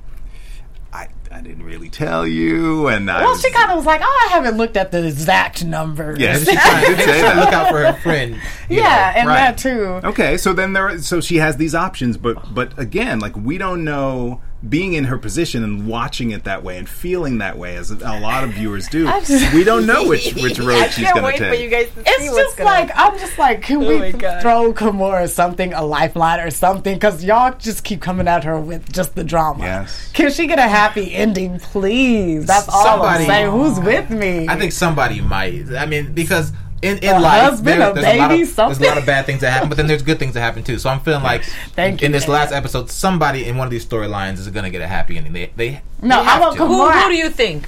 "I 0.95 1.09
I 1.31 1.41
didn't 1.41 1.65
really 1.65 1.89
tell 1.91 2.27
you," 2.27 2.87
and 2.89 3.11
I 3.11 3.21
well, 3.23 3.33
was, 3.33 3.43
she 3.43 3.51
kind 3.51 3.71
of 3.71 3.77
was 3.77 3.85
like, 3.87 4.01
oh, 4.03 4.27
I 4.29 4.33
haven't 4.33 4.57
looked 4.57 4.77
at 4.77 4.93
the 4.93 5.05
exact 5.07 5.65
numbers. 5.65 6.19
Yeah. 6.19 6.39
She 6.39 6.45
kinda 6.57 6.87
did 6.87 6.99
say 7.01 7.21
that, 7.23 7.37
look 7.37 7.53
out 7.53 7.69
for 7.71 7.85
her 7.85 7.93
friend. 8.01 8.41
yeah, 8.69 8.83
know. 8.83 9.21
and 9.21 9.29
Right. 9.29 9.37
that 9.37 9.59
too. 9.59 9.85
Okay, 10.05 10.37
so 10.37 10.53
then 10.53 10.73
there, 10.73 10.99
so 11.01 11.21
she 11.21 11.37
has 11.37 11.57
these 11.57 11.75
options, 11.75 12.17
but 12.17 12.55
but 12.55 12.79
again, 12.79 13.19
like 13.19 13.37
we 13.37 13.59
don't 13.59 13.85
know. 13.85 14.41
Being 14.69 14.95
in 14.95 15.05
her 15.05 15.19
position 15.19 15.63
and 15.63 15.87
watching 15.87 16.31
it 16.31 16.45
that 16.45 16.63
way 16.63 16.79
and 16.79 16.89
feeling 16.89 17.39
that 17.39 17.59
way, 17.59 17.77
as 17.77 17.91
a 17.91 17.97
lot 18.21 18.45
of 18.45 18.51
viewers 18.51 18.89
do, 18.89 19.05
we 19.53 19.63
don't 19.65 19.85
know 19.87 20.09
which 20.09 20.33
which 20.35 20.59
road 20.59 20.89
she's 20.91 21.11
going 21.13 21.33
to 21.35 21.39
take. 21.39 21.49
For 21.57 21.63
you 21.63 21.69
guys 21.69 21.93
to 21.93 22.03
It's 22.07 22.35
just 22.35 22.59
like 22.61 22.91
I'm 22.95 23.19
just 23.19 23.37
like, 23.39 23.61
can 23.63 23.85
Oh 23.85 23.89
we 23.89 23.99
my 23.99 24.13
God. 24.13 24.41
throw 24.43 24.73
Kimara 24.73 25.29
something, 25.29 25.73
a 25.75 25.85
lifeline 25.85 26.41
or 26.41 26.51
something? 26.51 26.95
Because 26.95 27.23
y'all 27.23 27.55
just 27.59 27.85
keep 27.85 28.01
coming 28.01 28.27
at 28.27 28.45
her 28.45 28.59
with 28.59 28.91
just 28.93 29.15
the 29.15 29.25
drama. 29.25 29.65
Yes. 29.65 30.11
Can 30.13 30.31
she 30.31 30.47
get 30.47 30.59
a 30.59 30.63
happy 30.63 31.15
ending, 31.15 31.59
please? 31.59 32.47
That's 32.47 32.69
all 32.69 32.85
Somebody- 32.85 33.25
I'm 33.25 33.31
saying. 33.31 33.51
Who's 33.51 33.79
with 33.81 34.09
me? 34.11 34.49
I 34.49 34.57
think 34.59 34.73
somebody 34.73 35.21
might. 35.21 35.73
I 35.75 35.85
mean, 35.87 36.13
because 36.15 36.53
in, 36.83 36.99
in 36.99 37.15
A 37.17 37.19
life, 37.19 37.43
husband, 37.43 37.83
a 37.83 37.93
there's, 37.95 38.07
a 38.07 38.19
lot 38.19 38.29
baby, 38.29 38.43
of, 38.43 38.57
there's 38.57 38.79
a 38.81 38.85
lot 38.85 38.99
of 38.99 39.07
bad 39.07 39.25
things 39.27 39.41
that 39.41 39.51
happen, 39.53 39.69
but 39.71 39.77
then 39.77 39.87
there's 39.87 40.03
good 40.03 40.19
things 40.19 40.35
that 40.35 40.41
happen 40.41 40.63
too. 40.63 40.79
So 40.79 40.91
I'm 40.91 41.01
feeling 41.01 41.23
like 41.23 41.45
Thank 41.75 42.03
you, 42.03 42.07
in 42.07 42.13
this 42.13 42.25
Dad. 42.27 42.33
last 42.33 42.53
episode, 42.53 42.91
somebody 42.91 43.47
in 43.47 43.57
one 43.57 43.67
of 43.67 43.71
these 43.71 43.87
storylines 43.87 44.39
is 44.39 44.49
going 44.49 44.65
to 44.65 44.71
get 44.71 44.83
a 44.83 44.87
happy 44.87 45.17
ending. 45.17 45.33
They, 45.33 45.51
they 45.57 45.81
No, 46.03 46.23
they 46.23 46.29
I 46.29 46.33
have 46.33 46.41
want 46.43 46.57
to. 46.57 46.67
Who, 46.67 46.91
who 46.91 47.09
do 47.09 47.17
you 47.17 47.31
think? 47.31 47.67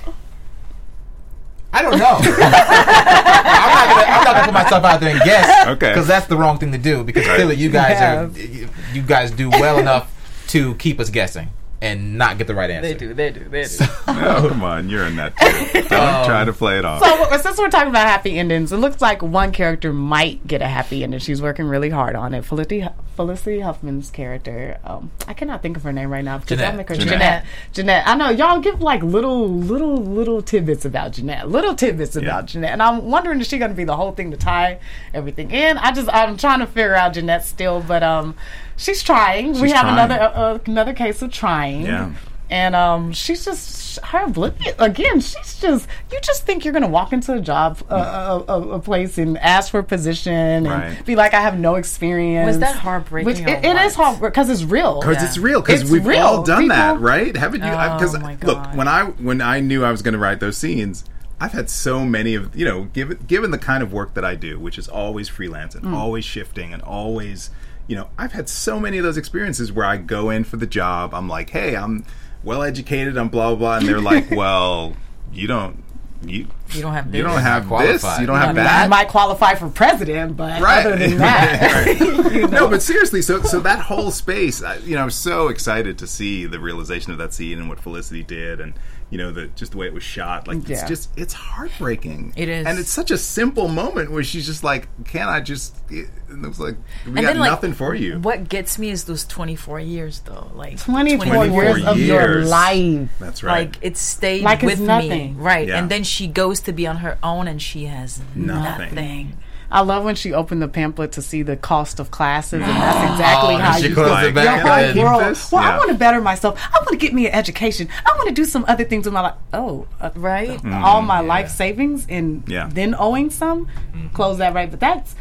I 1.72 1.82
don't 1.82 1.98
know. 1.98 2.16
I'm 2.20 2.20
not 2.20 3.88
gonna. 3.88 4.06
I'm 4.06 4.24
not 4.24 4.34
gonna 4.34 4.44
put 4.44 4.54
myself 4.54 4.84
out 4.84 5.00
there 5.00 5.10
and 5.10 5.20
guess. 5.24 5.66
Okay. 5.68 5.90
Because 5.90 6.06
that's 6.06 6.26
the 6.26 6.36
wrong 6.36 6.58
thing 6.58 6.72
to 6.72 6.78
do. 6.78 7.04
Because 7.04 7.24
clearly 7.24 7.56
you 7.56 7.68
guys 7.70 7.90
Yeah. 8.00 8.22
are. 8.24 8.28
You, 8.38 8.68
you 8.94 9.02
guys 9.02 9.30
do 9.30 9.50
well 9.50 9.78
enough 9.78 10.10
to 10.48 10.74
keep 10.76 11.00
us 11.00 11.10
guessing. 11.10 11.50
And 11.80 12.16
not 12.16 12.38
get 12.38 12.46
the 12.46 12.54
right 12.54 12.70
answer. 12.70 12.88
They 12.88 12.94
do. 12.94 13.14
They 13.14 13.30
do. 13.30 13.44
They 13.44 13.64
do. 13.64 13.76
oh, 14.08 14.46
come 14.48 14.62
on, 14.62 14.88
you're 14.88 15.06
in 15.06 15.16
that 15.16 15.36
too. 15.36 15.82
Don't 15.88 16.24
try 16.24 16.44
to 16.44 16.52
play 16.52 16.78
it 16.78 16.84
off. 16.84 17.02
So 17.02 17.36
since 17.38 17.58
we're 17.58 17.68
talking 17.68 17.90
about 17.90 18.06
happy 18.06 18.38
endings, 18.38 18.72
it 18.72 18.78
looks 18.78 19.02
like 19.02 19.22
one 19.22 19.52
character 19.52 19.92
might 19.92 20.46
get 20.46 20.62
a 20.62 20.66
happy 20.66 21.02
ending. 21.02 21.20
She's 21.20 21.42
working 21.42 21.66
really 21.66 21.90
hard 21.90 22.16
on 22.16 22.32
it. 22.34 22.44
Felicity, 22.44 22.86
Felicity 23.14 23.60
Huffman's 23.60 24.10
character, 24.10 24.78
um, 24.84 25.10
I 25.28 25.34
cannot 25.34 25.62
think 25.62 25.76
of 25.76 25.82
her 25.82 25.92
name 25.92 26.10
right 26.10 26.24
now 26.24 26.38
because 26.38 26.58
Jeanette. 26.58 26.70
I'll 26.70 26.76
make 26.76 26.88
her 26.88 26.94
Jeanette. 26.94 27.12
Jeanette. 27.12 27.44
Jeanette. 27.72 28.08
I 28.08 28.14
know 28.14 28.30
y'all 28.30 28.60
give 28.60 28.80
like 28.80 29.02
little, 29.02 29.48
little, 29.48 29.96
little 29.96 30.40
tidbits 30.42 30.84
about 30.84 31.12
Jeanette. 31.12 31.48
Little 31.48 31.74
tidbits 31.74 32.16
about 32.16 32.46
Jeanette, 32.46 32.72
and 32.72 32.82
I'm 32.82 33.10
wondering 33.10 33.40
is 33.40 33.48
she 33.48 33.58
going 33.58 33.70
to 33.70 33.76
be 33.76 33.84
the 33.84 33.96
whole 33.96 34.12
thing 34.12 34.30
to 34.30 34.36
tie 34.36 34.78
everything 35.12 35.50
in? 35.50 35.76
I 35.78 35.92
just 35.92 36.08
I'm 36.12 36.36
trying 36.36 36.60
to 36.60 36.66
figure 36.66 36.94
out 36.94 37.14
Jeanette 37.14 37.44
still, 37.44 37.80
but 37.80 38.02
um, 38.02 38.34
she's 38.76 39.02
trying. 39.02 39.52
we 39.60 39.70
have 39.70 39.82
trying. 39.82 39.94
another 39.98 40.20
uh, 40.34 40.58
another 40.66 40.92
case 40.94 41.22
of 41.22 41.32
trying. 41.32 41.82
Yeah. 41.82 42.12
And 42.48 42.76
um, 42.76 43.10
she's 43.12 43.44
just 43.44 43.98
her 44.04 44.24
oblivious 44.26 44.76
again. 44.78 45.18
She's 45.20 45.58
just 45.60 45.88
you 46.12 46.20
just 46.22 46.46
think 46.46 46.64
you're 46.64 46.72
gonna 46.72 46.86
walk 46.86 47.12
into 47.12 47.32
a 47.32 47.40
job, 47.40 47.82
uh, 47.90 48.42
a, 48.46 48.52
a, 48.52 48.68
a 48.74 48.78
place, 48.78 49.18
and 49.18 49.36
ask 49.38 49.72
for 49.72 49.80
a 49.80 49.82
position, 49.82 50.32
and 50.32 50.66
Right. 50.68 51.04
be 51.04 51.16
like, 51.16 51.34
I 51.34 51.40
have 51.40 51.58
no 51.58 51.74
experience. 51.74 52.46
Was 52.46 52.58
that 52.60 52.76
heartbreaking 52.76 53.26
Which 53.26 53.40
it, 53.40 53.64
it 53.64 53.76
is 53.76 53.98
what? 53.98 54.16
hard 54.18 54.20
because 54.20 54.48
it's 54.48 54.62
real. 54.62 55.00
Because 55.00 55.16
Yeah. 55.16 55.24
it's 55.26 55.38
real. 55.38 55.60
Because 55.60 55.90
we've 55.90 56.06
real. 56.06 56.20
all 56.24 56.42
done 56.44 56.68
that, 56.68 57.00
right? 57.00 57.36
Haven't 57.36 57.64
you? 57.64 57.70
Because 57.70 58.14
Oh, 58.14 58.36
look, 58.46 58.64
when 58.76 58.86
I 58.86 59.06
when 59.06 59.40
I 59.40 59.58
knew 59.58 59.84
I 59.84 59.90
was 59.90 60.02
going 60.02 60.14
to 60.14 60.20
write 60.20 60.38
those 60.38 60.56
scenes, 60.56 61.04
I've 61.40 61.52
had 61.52 61.68
so 61.68 62.04
many 62.04 62.36
of 62.36 62.54
you 62.54 62.64
know, 62.64 62.84
given 62.84 63.18
given 63.26 63.50
the 63.50 63.58
kind 63.58 63.82
of 63.82 63.92
work 63.92 64.14
that 64.14 64.24
I 64.24 64.36
do, 64.36 64.60
which 64.60 64.78
is 64.78 64.86
always 64.86 65.28
freelance 65.28 65.74
and 65.74 65.84
Mm. 65.86 65.94
always 65.94 66.24
shifting 66.24 66.72
and 66.72 66.80
always, 66.82 67.50
you 67.86 67.96
know, 67.96 68.08
I've 68.18 68.32
had 68.32 68.48
so 68.48 68.80
many 68.80 68.98
of 68.98 69.04
those 69.04 69.16
experiences 69.16 69.72
where 69.72 69.86
I 69.86 69.96
go 69.96 70.30
in 70.30 70.44
for 70.44 70.56
the 70.56 70.66
job. 70.66 71.14
I'm 71.14 71.28
like, 71.28 71.50
hey, 71.50 71.76
I'm 71.76 72.04
well 72.42 72.62
educated. 72.62 73.16
I'm 73.16 73.28
blah 73.28 73.50
blah 73.50 73.56
blah, 73.56 73.76
and 73.78 73.88
they're 73.88 74.00
like, 74.00 74.30
well, 74.32 74.94
you 75.32 75.46
don't. 75.46 75.82
You, 76.24 76.48
You 76.74 76.82
don't 76.82 76.92
have 76.92 77.06
you 77.06 77.22
this. 77.22 77.32
don't 77.32 77.40
have 77.42 77.68
this. 77.68 78.02
You 78.20 78.26
don't 78.26 78.36
I 78.36 78.46
have 78.46 78.54
mean, 78.56 78.64
that. 78.64 78.84
you 78.84 78.90
might 78.90 79.08
qualify 79.08 79.54
for 79.54 79.68
president, 79.68 80.36
but 80.36 80.60
Right. 80.60 80.84
other 80.86 80.96
than 80.96 81.18
that, 81.18 81.96
you 82.32 82.40
know. 82.42 82.46
No, 82.48 82.68
but 82.68 82.82
seriously, 82.82 83.22
so 83.22 83.42
so 83.42 83.60
that 83.60 83.80
whole 83.80 84.10
space, 84.10 84.62
I, 84.62 84.76
you 84.78 84.94
know, 84.96 85.02
I'm 85.02 85.10
so 85.10 85.48
excited 85.48 85.98
to 85.98 86.06
see 86.06 86.46
the 86.46 86.58
realization 86.60 87.12
of 87.12 87.18
that 87.18 87.32
scene 87.34 87.58
and 87.58 87.68
what 87.68 87.80
Felicity 87.80 88.22
did, 88.22 88.60
and 88.60 88.74
you 89.10 89.18
know, 89.18 89.30
the 89.30 89.46
just 89.48 89.70
the 89.72 89.78
way 89.78 89.86
it 89.86 89.92
was 89.94 90.02
shot. 90.02 90.48
Like, 90.48 90.68
it's 90.68 90.82
just 90.88 91.10
it's 91.16 91.32
heartbreaking. 91.32 92.32
It 92.36 92.48
is. 92.48 92.66
and 92.66 92.78
it's 92.78 92.90
such 92.90 93.10
a 93.10 93.18
simple 93.18 93.68
moment 93.68 94.10
where 94.10 94.24
she's 94.24 94.46
just 94.46 94.64
like, 94.64 94.88
"Can 95.04 95.28
I 95.28 95.40
just?" 95.40 95.76
It 95.90 96.08
was 96.28 96.58
like, 96.58 96.76
"We 97.04 97.12
And 97.12 97.14
got 97.20 97.22
then, 97.26 97.38
like, 97.38 97.50
nothing 97.50 97.72
for 97.72 97.94
you." 97.94 98.18
What 98.18 98.48
gets 98.48 98.78
me 98.80 98.90
is 98.90 99.04
those 99.04 99.24
24 99.24 99.78
years, 99.78 100.20
though. 100.20 100.50
Like 100.54 100.78
24 100.78 101.24
24 101.24 101.62
years 101.64 101.84
of 101.84 101.98
your 102.00 102.44
life. 102.44 103.08
That's 103.20 103.44
right. 103.44 103.66
Like 103.68 103.78
it 103.80 103.96
stayed 103.96 104.42
Like 104.42 104.64
it's 104.64 104.72
with 104.72 104.80
me, 104.80 104.86
nothing. 104.86 105.38
right? 105.38 105.68
Yeah. 105.68 105.78
And 105.78 105.88
then 105.90 106.02
she 106.02 106.26
goes 106.26 106.55
to 106.60 106.72
be 106.72 106.86
on 106.86 106.96
her 106.98 107.18
own, 107.22 107.48
and 107.48 107.60
she 107.60 107.84
has 107.86 108.20
Nothing. 108.34 108.94
nothing. 108.94 109.36
I 109.68 109.80
love 109.80 110.04
when 110.04 110.14
she 110.14 110.32
opened 110.32 110.62
the 110.62 110.68
pamphlet 110.68 111.10
to 111.12 111.22
see 111.22 111.42
the 111.42 111.56
cost 111.56 111.98
of 111.98 112.12
classes, 112.12 112.52
and 112.54 112.62
that's 112.62 113.10
exactly 113.12 113.54
Oh, 113.54 113.58
how 113.58 113.76
she 113.76 113.88
you 113.88 113.94
closed 113.94 114.10
like, 114.12 114.26
it 114.26 114.34
back. 114.36 114.64
your 114.64 114.72
and 114.72 114.98
whole 115.00 115.04
world. 115.08 115.22
this? 115.24 115.50
Well, 115.50 115.60
I 115.64 115.76
want 115.76 115.88
to 115.90 115.96
better 115.96 116.20
myself. 116.20 116.60
I 116.72 116.76
want 116.78 116.90
to 116.90 116.96
get 116.96 117.12
me 117.12 117.26
an 117.26 117.34
education. 117.34 117.88
I 118.06 118.14
want 118.16 118.28
to 118.28 118.34
do 118.34 118.44
some 118.44 118.64
other 118.68 118.84
things 118.84 119.06
with 119.06 119.14
my 119.14 119.22
life. 119.22 119.34
Oh, 119.52 119.88
uh, 120.00 120.10
Right? 120.14 120.64
all 120.66 121.02
my 121.02 121.18
life 121.18 121.48
savings 121.50 122.06
and 122.08 122.42
Mm-hmm. 122.42 122.50
Yeah. 122.52 122.68
then 122.72 122.94
owing 122.96 123.30
some, 123.30 123.66
close 124.12 124.38
that 124.38 124.54
right. 124.54 124.70
But 124.70 124.78
that's 124.78 125.16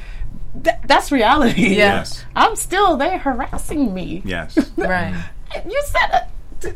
that, 0.53 0.87
that's 0.87 1.11
reality. 1.11 1.69
Yeah. 1.69 1.95
Yes. 1.97 2.23
I'm 2.35 2.55
still 2.55 2.97
there 2.97 3.17
harassing 3.17 3.93
me. 3.95 4.21
yes, 4.25 4.57
Right. 4.77 5.15
You 5.67 5.83
said. 5.87 6.09
Uh, 6.13 6.19
t- 6.61 6.69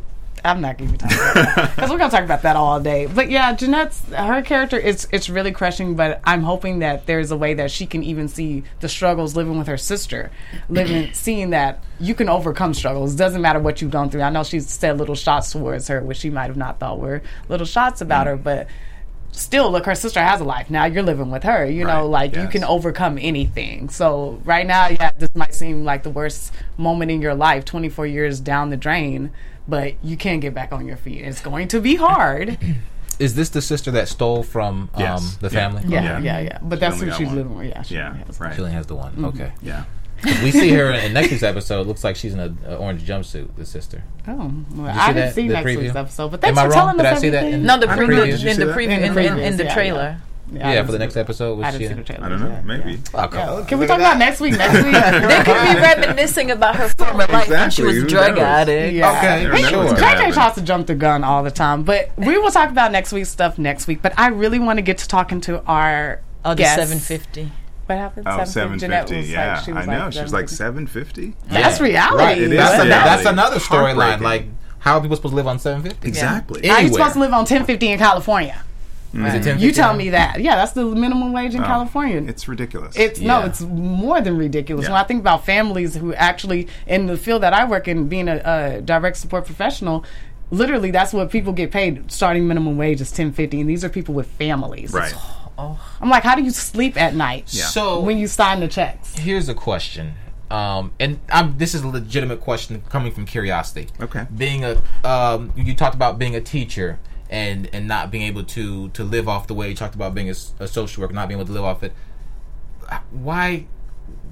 I'm 0.44 0.62
not 0.62 0.78
going 0.78 0.92
to 0.92 0.98
talk 0.98 1.12
about 1.12 1.34
that 1.34 1.76
because 1.76 1.90
we're 1.90 1.98
going 1.98 2.10
to 2.10 2.16
talk 2.16 2.26
about 2.26 2.42
that 2.44 2.56
all 2.56 2.80
day. 2.80 3.06
But 3.06 3.30
yeah, 3.30 3.54
Jeanette's 3.54 4.02
her 4.14 4.42
character 4.42 4.78
is 4.78 5.08
it's 5.12 5.30
really 5.30 5.52
crushing. 5.52 5.96
But 5.96 6.22
I'm 6.24 6.44
hoping 6.44 6.80
that 6.80 7.06
there's 7.06 7.32
a 7.32 7.38
way 7.38 7.54
that 7.56 7.72
she 7.72 7.86
can 7.86 8.04
even 8.04 8.28
see 8.28 8.64
the 8.80 8.90
struggles 8.90 9.36
living 9.36 9.58
with 9.58 9.68
her 9.68 9.78
sister, 9.78 10.32
living 10.70 11.10
seeing 11.14 11.52
that 11.52 11.84
you 12.00 12.16
can 12.16 12.30
overcome 12.30 12.74
struggles. 12.74 13.16
Doesn't 13.16 13.42
matter 13.42 13.60
what 13.60 13.82
you've 13.82 13.92
gone 13.92 14.10
through. 14.10 14.22
I 14.22 14.30
know 14.30 14.44
she's 14.44 14.70
said 14.70 14.98
little 14.98 15.16
shots 15.16 15.52
towards 15.52 15.88
her, 15.88 16.02
which 16.02 16.18
she 16.18 16.30
might 16.30 16.48
have 16.48 16.58
not 16.58 16.80
thought 16.80 17.00
were 17.00 17.22
little 17.48 17.68
shots 17.68 18.02
about 18.02 18.28
mm. 18.28 18.32
her, 18.32 18.38
but. 18.38 18.68
Still, 19.32 19.72
look, 19.72 19.86
her 19.86 19.94
sister 19.94 20.20
has 20.20 20.42
a 20.42 20.44
life. 20.44 20.72
Now 20.72 20.86
you're 20.86 21.04
living 21.04 21.30
with 21.30 21.44
her. 21.44 21.64
You 21.64 21.86
know, 21.86 22.02
Right, 22.10 22.34
like 22.34 22.36
you 22.36 22.48
can 22.48 22.64
overcome 22.64 23.20
anything. 23.22 23.90
So 23.90 24.42
right 24.44 24.66
now, 24.66 24.88
yeah, 24.88 25.12
this 25.18 25.34
might 25.36 25.54
seem 25.54 25.86
like 25.86 26.02
the 26.02 26.10
worst 26.10 26.52
moment 26.78 27.12
in 27.12 27.22
your 27.22 27.36
life, 27.36 27.64
24 27.64 28.08
years 28.08 28.40
down 28.40 28.72
the 28.72 28.76
drain, 28.76 29.32
but 29.70 30.03
you 30.03 30.17
can 30.17 30.39
get 30.39 30.53
back 30.53 30.72
on 30.72 30.86
your 30.86 30.97
feet. 30.97 31.22
It's 31.24 31.41
going 31.41 31.67
to 31.70 31.80
be 31.80 31.95
hard. 31.95 32.57
Is 33.20 33.36
this 33.36 33.49
the 33.49 33.61
sister 33.61 33.91
that 33.91 34.07
stole 34.07 34.43
from 34.43 34.89
um, 34.93 35.01
Yes. 35.01 35.36
the 35.38 35.49
family? 35.49 35.84
Yeah, 35.86 36.01
Yeah. 36.03 36.20
yeah, 36.20 36.39
yeah. 36.39 36.59
But 36.61 36.78
She 36.78 36.80
that's 36.80 36.93
only 36.95 37.05
who 37.07 37.11
she's 37.13 37.28
one. 37.28 37.36
living 37.36 37.55
with. 37.57 37.67
Yeah, 37.67 37.82
she 37.82 37.95
yeah, 37.95 38.15
has- 38.26 38.39
right, 38.39 38.55
She 38.55 38.61
only 38.61 38.72
has 38.74 38.88
the 38.88 38.95
one. 38.95 39.11
Mm-hmm. 39.11 39.26
Okay. 39.26 39.51
yeah. 39.61 39.84
we 40.43 40.51
see 40.61 40.70
her 40.72 40.91
in 40.91 41.13
next 41.13 41.32
week's 41.32 41.43
episode. 41.43 41.86
Looks 41.88 42.03
like 42.03 42.15
she's 42.15 42.34
in 42.34 42.39
a, 42.39 42.53
a 42.67 42.76
orange 42.78 43.03
jumpsuit. 43.05 43.55
The 43.57 43.65
sister. 43.65 44.03
Oh, 44.28 44.51
well, 44.74 44.88
I 44.88 45.07
see 45.07 45.13
didn't 45.13 45.15
that- 45.15 45.36
see 45.36 45.47
next 45.49 45.65
preview? 45.67 45.78
week's 45.82 45.95
episode. 45.95 46.30
But 46.32 46.43
Am 46.45 46.55
thanks 46.55 46.59
I 46.59 46.63
for 46.63 46.70
wrong? 46.70 46.80
telling 46.80 46.97
Did 46.97 47.05
us 47.07 47.17
I 47.17 47.22
see 47.22 47.30
that 47.30 47.43
in- 47.45 47.63
No, 47.63 47.78
the 47.80 47.89
I 47.89 47.97
preview 47.97 48.07
know. 48.09 48.24
in 48.24 48.30
Did 48.30 48.41
you 48.41 48.49
see 48.53 48.63
the 48.63 48.72
preview 48.74 48.84
In 48.97 49.03
in, 49.03 49.13
the 49.15 49.26
in, 49.26 49.39
in 49.39 49.57
the 49.57 49.63
yeah, 49.65 49.74
trailer. 49.74 50.22
Yeah, 50.52 50.74
Yeah, 50.74 50.86
for 50.86 50.91
the 50.91 51.00
next 51.00 51.16
episode. 51.18 51.58
Was 51.58 51.66
I 51.68 51.72
she 51.72 51.78
didn't 51.80 51.89
see 51.89 52.02
the 52.02 52.04
trailer. 52.06 52.26
I 52.26 52.30
don't 52.30 52.39
know. 52.41 52.47
Yeah, 52.50 52.62
Maybe. 52.62 52.91
yeah. 53.14 53.26
Okay. 53.26 53.38
Yeah, 53.38 53.66
Can 53.68 53.80
we 53.80 53.88
talk 53.88 54.00
about 54.00 54.18
next 54.18 54.39
week? 54.41 54.54
Next 54.58 54.84
week. 54.84 54.93
They 55.30 55.43
could 55.43 55.45
be 55.76 55.82
reminiscing 56.06 56.52
about 56.52 56.76
her 56.76 56.89
former 56.89 57.26
life 57.28 57.50
when 57.50 57.70
she 57.70 57.84
was 57.84 57.95
who 57.97 58.06
a 58.06 58.08
drug 58.08 58.36
knows? 58.36 58.43
addict. 58.43 58.93
Yeah. 58.95 59.18
Okay, 59.18 59.43
Never 59.43 59.62
know 59.62 59.70
sure. 59.70 59.95
JJ 59.95 60.00
happen. 60.00 60.32
tries 60.34 60.54
to 60.56 60.62
jump 60.62 60.88
the 60.88 60.95
gun 60.95 61.24
all 61.24 61.43
the 61.43 61.52
time, 61.52 61.84
but 61.84 62.10
we 62.18 62.38
will 62.38 62.52
talk 62.52 62.70
about 62.70 62.91
next 62.91 63.12
week's 63.14 63.30
stuff 63.30 63.58
next 63.58 63.88
week. 63.88 64.02
But 64.02 64.14
I 64.18 64.28
really 64.28 64.60
want 64.60 64.78
to 64.78 64.82
get 64.82 64.97
to 65.00 65.08
talking 65.08 65.41
to 65.41 65.64
our 65.66 66.22
Oh, 66.45 66.54
the 66.56 66.64
750. 66.64 67.52
What 67.86 67.97
happened? 67.97 68.28
Oh, 68.28 68.43
750. 68.45 68.80
Jeanette 68.86 69.08
750. 69.10 69.18
was 69.18 69.30
Yeah, 69.30 69.54
like, 69.56 69.66
she 69.66 69.72
was 69.74 69.88
I 69.88 69.91
know. 69.97 70.04
like 70.06 70.14
she 70.14 70.22
was 70.22 70.34
like 70.34 70.50
750. 70.50 71.22
750. 71.50 71.54
That's 71.62 71.82
reality. 71.82 72.24
Right. 72.24 72.38
It 72.38 72.52
is 72.52 72.58
that's, 72.58 72.84
a- 72.84 72.86
reality. 72.86 73.10
that's 73.10 73.26
another 73.26 73.58
storyline. 73.58 74.22
Like, 74.22 74.45
how 74.80 74.95
are 74.97 75.02
people 75.02 75.18
supposed 75.18 75.34
to 75.34 75.36
live 75.36 75.47
on 75.47 75.60
750? 75.60 76.08
Exactly. 76.08 76.62
Yeah. 76.64 76.74
How 76.74 76.78
you 76.80 76.86
Anywhere. 76.86 77.00
supposed 77.00 77.14
to 77.16 77.20
live 77.20 77.34
on 77.34 77.39
1050 77.39 77.88
in 77.91 78.00
California? 78.00 78.64
Is 79.14 79.47
it 79.47 79.60
You 79.60 79.72
tell 79.72 79.93
me 79.95 80.10
that. 80.12 80.39
Yeah, 80.41 80.55
that's 80.55 80.74
the 80.74 80.86
minimum 80.86 81.34
wage 81.34 81.55
in 81.55 81.62
Oh, 81.64 81.66
California. 81.66 82.22
It's 82.28 82.47
ridiculous. 82.47 82.95
It's 82.95 83.20
no, 83.20 83.43
it's 83.43 83.62
more 83.62 84.22
than 84.22 84.38
ridiculous. 84.38 84.86
Yeah. 84.86 84.91
When 84.91 85.01
I 85.01 85.03
think 85.03 85.20
about 85.22 85.45
families 85.45 85.95
who 85.95 86.14
actually, 86.14 86.68
in 86.88 87.07
the 87.07 87.18
field 87.18 87.43
that 87.43 87.53
I 87.53 87.66
work 87.66 87.88
in, 87.88 88.07
being 88.07 88.28
a, 88.28 88.41
a 88.78 88.82
direct 88.82 89.18
support 89.18 89.45
professional, 89.45 90.05
literally 90.51 90.91
that's 90.91 91.12
what 91.14 91.32
people 91.32 91.53
get 91.53 91.72
paid. 91.72 92.12
Starting 92.12 92.47
minimum 92.47 92.78
wage 92.78 93.01
is 93.01 93.12
ten 93.12 93.32
fifty, 93.32 93.60
and 93.62 93.70
these 93.70 93.84
are 93.84 93.89
people 93.89 94.14
with 94.14 94.28
families. 94.28 94.93
right. 94.93 95.14
I'm 95.57 96.10
like, 96.10 96.24
how 96.24 96.36
do 96.36 96.41
you 96.41 96.51
sleep 96.51 96.95
at 96.95 97.14
night 97.16 97.45
Yeah. 97.53 97.66
So 97.66 97.99
when 97.99 98.18
you 98.18 98.28
sign 98.28 98.62
the 98.62 98.68
checks? 98.70 99.18
here's 99.18 99.49
a 99.49 99.53
question, 99.53 100.14
um, 100.49 100.93
and 101.01 101.20
I'm, 101.30 101.57
this 101.57 101.76
is 101.76 101.82
a 101.82 101.88
legitimate 101.89 102.39
question 102.39 102.82
coming 102.89 103.12
from 103.12 103.26
curiosity. 103.26 103.88
Okay. 103.99 104.26
Being 104.38 104.64
a, 104.64 104.82
um, 105.03 105.51
you 105.57 105.76
talked 105.76 105.95
about 105.95 106.18
being 106.18 106.34
a 106.34 106.39
teacher 106.39 106.97
and 107.30 107.69
and 107.73 107.88
not 107.88 108.11
being 108.11 108.23
able 108.23 108.43
to 108.43 108.89
to 108.89 109.03
live 109.03 109.27
off 109.27 109.47
the 109.47 109.53
way 109.53 109.69
you 109.69 109.75
talked 109.75 109.95
about 109.95 110.13
being 110.13 110.30
a 110.30 110.34
social 110.34 111.01
worker, 111.01 111.13
not 111.13 111.27
being 111.27 111.39
able 111.39 111.47
to 111.47 111.53
live 111.53 111.63
off 111.63 111.84
it. 111.84 111.93
Why, 113.11 113.67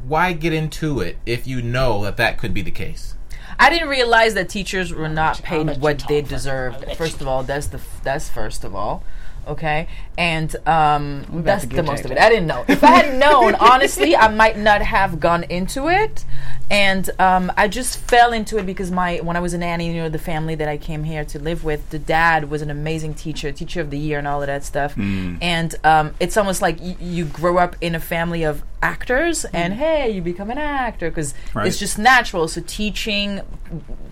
why 0.07 0.33
get 0.33 0.51
into 0.51 0.99
it 0.99 1.17
if 1.25 1.45
you 1.45 1.61
know 1.61 2.03
that 2.03 2.17
that 2.17 2.37
could 2.39 2.53
be 2.53 2.63
the 2.63 2.71
case? 2.71 3.13
I 3.59 3.69
didn't 3.69 3.89
realize 3.89 4.33
that 4.33 4.49
teachers 4.49 4.93
were 4.93 5.09
not 5.09 5.41
paid 5.41 5.79
what 5.79 6.03
they 6.07 6.21
deserved. 6.21 6.85
First 6.95 7.21
of 7.21 7.27
all, 7.27 7.43
that's 7.43 7.67
the 7.67 7.79
that's 8.03 8.29
first 8.29 8.63
of 8.63 8.75
all, 8.75 9.03
okay, 9.47 9.87
and 10.17 10.55
um, 10.67 11.25
that's 11.43 11.65
the 11.65 11.83
most 11.83 12.05
of 12.05 12.11
it. 12.11 12.17
I 12.17 12.29
didn't 12.29 12.47
know. 12.47 12.65
If 12.67 12.83
I 12.83 12.91
had 12.91 13.17
known, 13.19 13.55
honestly, 13.55 14.15
I 14.15 14.27
might 14.27 14.57
not 14.57 14.81
have 14.81 15.19
gone 15.19 15.43
into 15.43 15.87
it, 15.89 16.25
and 16.69 17.09
um, 17.19 17.51
I 17.57 17.67
just 17.67 17.97
fell 17.99 18.33
into 18.33 18.57
it 18.57 18.65
because 18.65 18.91
my 18.91 19.17
when 19.17 19.35
I 19.35 19.39
was 19.39 19.53
a 19.53 19.57
nanny, 19.57 19.87
you 19.87 20.01
know, 20.01 20.09
the 20.09 20.19
family 20.19 20.55
that 20.55 20.67
I 20.67 20.77
came 20.77 21.03
here 21.03 21.23
to 21.25 21.39
live 21.39 21.63
with, 21.63 21.89
the 21.89 21.99
dad 21.99 22.49
was 22.49 22.61
an 22.61 22.69
amazing 22.69 23.13
teacher, 23.13 23.51
teacher 23.51 23.81
of 23.81 23.89
the 23.89 23.97
year, 23.97 24.17
and 24.19 24.27
all 24.27 24.41
of 24.41 24.47
that 24.47 24.63
stuff, 24.63 24.95
and 24.97 25.75
um, 25.83 26.13
it's 26.19 26.37
almost 26.37 26.61
like 26.61 26.79
y- 26.79 26.97
you 26.99 27.25
grow 27.25 27.57
up 27.57 27.75
in 27.81 27.95
a 27.95 27.99
family 27.99 28.43
of 28.43 28.63
actors, 28.81 29.43
and 29.45 29.73
hey, 29.73 30.09
you 30.11 30.21
become 30.21 30.49
an 30.51 30.57
actor 30.57 31.09
because 31.09 31.33
Right. 31.53 31.67
it's 31.67 31.79
just 31.79 31.97
natural. 31.97 32.47
So 32.47 32.61
teaching 32.65 33.41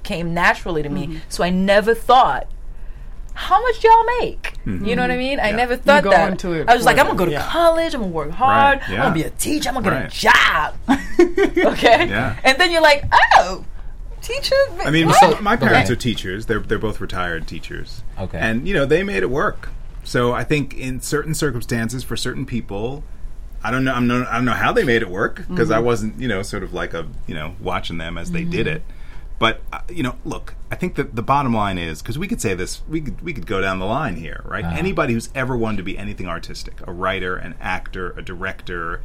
came 0.03 0.33
naturally 0.33 0.81
to 0.83 0.89
Mm-hmm. 0.89 1.11
me. 1.13 1.21
So 1.29 1.43
I 1.43 1.49
never 1.49 1.93
thought, 1.93 2.47
how 3.35 3.61
much 3.61 3.83
y'all 3.83 4.03
make? 4.21 4.53
You 4.65 4.95
know 4.95 5.03
what 5.03 5.11
I 5.11 5.13
mm-hmm. 5.13 5.19
mean? 5.19 5.39
I 5.39 5.51
never 5.51 5.75
thought 5.75 6.03
go 6.03 6.09
that. 6.09 6.31
into 6.31 6.53
it 6.53 6.67
I 6.67 6.75
was 6.75 6.85
like, 6.85 6.97
I'm 6.97 7.05
gonna 7.05 7.17
go 7.17 7.25
to 7.25 7.31
yeah. 7.31 7.47
college. 7.47 7.93
I'm 7.93 8.01
gonna 8.01 8.11
work 8.11 8.31
hard. 8.31 8.79
Right, 8.79 8.89
I'm 8.89 8.97
gonna 8.97 9.13
be 9.13 9.23
a 9.23 9.29
teacher. 9.29 9.69
I'm 9.69 9.75
gonna 9.75 9.91
Right. 9.91 10.09
get 10.09 10.13
a 10.13 10.17
job. 10.17 10.75
okay. 11.73 12.07
Yeah. 12.07 12.39
And 12.43 12.57
then 12.57 12.71
you're 12.71 12.81
like, 12.81 13.03
oh, 13.35 13.63
teacher. 14.21 14.55
I 14.79 14.89
mean, 14.89 15.07
what? 15.07 15.35
my, 15.35 15.41
my 15.41 15.55
parents 15.57 15.89
Okay. 15.89 15.93
are 15.93 16.01
teachers. 16.01 16.45
They're 16.45 16.59
they're 16.59 16.79
both 16.79 16.99
retired 17.01 17.45
teachers. 17.47 18.03
Okay. 18.17 18.39
And 18.39 18.67
you 18.67 18.73
know 18.73 18.85
they 18.85 19.03
made 19.03 19.21
it 19.21 19.29
work. 19.29 19.69
So 20.03 20.33
I 20.33 20.43
think 20.43 20.73
in 20.73 21.01
certain 21.01 21.33
circumstances 21.33 22.03
for 22.03 22.15
certain 22.15 22.45
people, 22.45 23.03
I 23.63 23.71
don't 23.71 23.83
know. 23.83 23.93
I'm 23.93 24.07
no, 24.07 24.25
I 24.29 24.35
don't 24.35 24.45
know 24.45 24.53
how 24.53 24.71
they 24.71 24.83
made 24.83 25.01
it 25.01 25.09
work 25.09 25.45
because 25.49 25.71
I 25.71 25.77
mm-hmm. 25.77 25.85
wasn't 25.85 26.19
you 26.21 26.27
know 26.27 26.41
sort 26.41 26.63
of 26.63 26.73
like 26.73 26.93
a 26.93 27.07
you 27.27 27.35
know 27.35 27.55
watching 27.59 27.97
them 27.97 28.17
as 28.17 28.31
they 28.31 28.43
did 28.43 28.67
mm-hmm. 28.67 28.77
it. 28.77 28.83
But 29.37 29.61
uh, 29.73 29.81
you 29.89 30.01
know, 30.03 30.15
look, 30.23 30.55
I 30.71 30.75
think 30.75 30.95
that 30.95 31.15
the 31.15 31.21
bottom 31.21 31.53
line 31.53 31.77
is 31.77 32.01
because 32.01 32.17
we 32.17 32.27
could 32.27 32.39
say 32.41 32.53
this, 32.53 32.81
we 32.87 33.01
could 33.01 33.21
we 33.21 33.33
could 33.33 33.45
go 33.45 33.59
down 33.61 33.79
the 33.79 33.85
line 33.85 34.15
here, 34.15 34.41
right? 34.45 34.63
Uh-huh. 34.63 34.75
Anybody 34.77 35.13
who's 35.13 35.29
ever 35.35 35.57
wanted 35.57 35.77
to 35.77 35.83
be 35.83 35.97
anything 35.97 36.27
artistic, 36.27 36.79
a 36.87 36.91
writer, 36.91 37.35
an 37.35 37.55
actor, 37.59 38.11
a 38.17 38.21
director, 38.21 39.01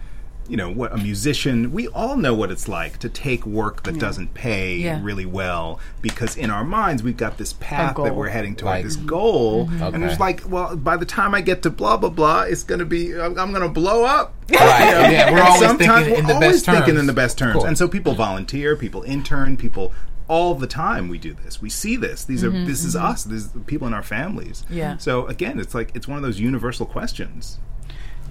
you 0.49 0.57
know, 0.57 0.71
what 0.71 0.93
a 0.93 0.97
musician, 0.97 1.71
we 1.73 1.87
all 1.89 2.17
know 2.17 2.35
what 2.35 2.51
it's 2.51 2.67
like 2.69 2.99
to 2.99 3.09
take 3.09 3.45
work 3.47 3.83
that 3.85 3.99
doesn't 4.01 4.35
pay 4.35 4.77
Yeah. 4.77 5.01
really 5.03 5.27
well 5.27 5.79
because 6.03 6.37
in 6.37 6.51
our 6.51 6.65
minds 6.65 7.03
we've 7.05 7.17
got 7.17 7.37
this 7.39 7.53
path 7.55 7.97
that 7.97 8.15
we're 8.17 8.29
heading 8.31 8.57
toward 8.57 8.77
Like- 8.77 8.85
this 8.85 8.97
goal, 8.97 9.67
Mm-hmm. 9.69 9.95
and 9.95 10.05
it's 10.05 10.19
like, 10.21 10.43
well, 10.49 10.75
by 10.77 10.97
the 10.97 11.07
time 11.07 11.35
I 11.35 11.41
get 11.41 11.63
to 11.65 11.71
blah 11.71 11.97
blah 11.97 12.09
blah, 12.11 12.43
it's 12.43 12.63
going 12.65 12.79
to 12.81 12.85
be 12.85 13.13
I'm, 13.15 13.37
I'm 13.39 13.51
going 13.53 13.63
to 13.63 13.69
blow 13.69 14.05
up. 14.05 14.35
Right. 14.51 15.13
Yeah, 15.13 15.31
we're 15.31 15.39
And 15.39 15.47
always 15.47 15.61
sometimes 15.69 16.07
thinking 16.07 16.25
in 16.25 16.27
the 16.27 16.41
best 16.41 16.65
thinking 16.67 16.85
terms. 16.87 16.99
in 17.01 17.07
the 17.07 17.13
best 17.13 17.39
terms, 17.39 17.53
course. 17.55 17.67
and 17.69 17.79
so 17.79 17.87
people 17.87 18.15
volunteer, 18.15 18.75
people 18.75 19.03
intern, 19.05 19.57
people 19.57 19.93
all 20.31 20.55
the 20.55 20.69
time. 20.69 21.09
We 21.09 21.19
do 21.19 21.35
this. 21.35 21.61
We 21.61 21.69
see 21.69 21.97
this. 21.97 22.25
These 22.25 22.45
are 22.45 22.51
this 22.51 22.85
is 22.85 22.95
mm-hmm, 22.95 23.05
us. 23.05 23.25
These 23.25 23.49
people 23.67 23.89
in 23.89 23.93
our 23.93 24.03
families. 24.03 24.65
Yeah. 24.71 24.97
So 24.97 25.27
again, 25.27 25.59
it's 25.59 25.75
like 25.75 25.91
it's 25.95 26.07
one 26.07 26.17
of 26.17 26.23
those 26.23 26.39
universal 26.39 26.87
questions. 26.87 27.59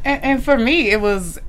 And, 0.06 0.24
and 0.24 0.44
for 0.44 0.58
me, 0.58 0.92
it 0.92 1.02
was 1.02 1.40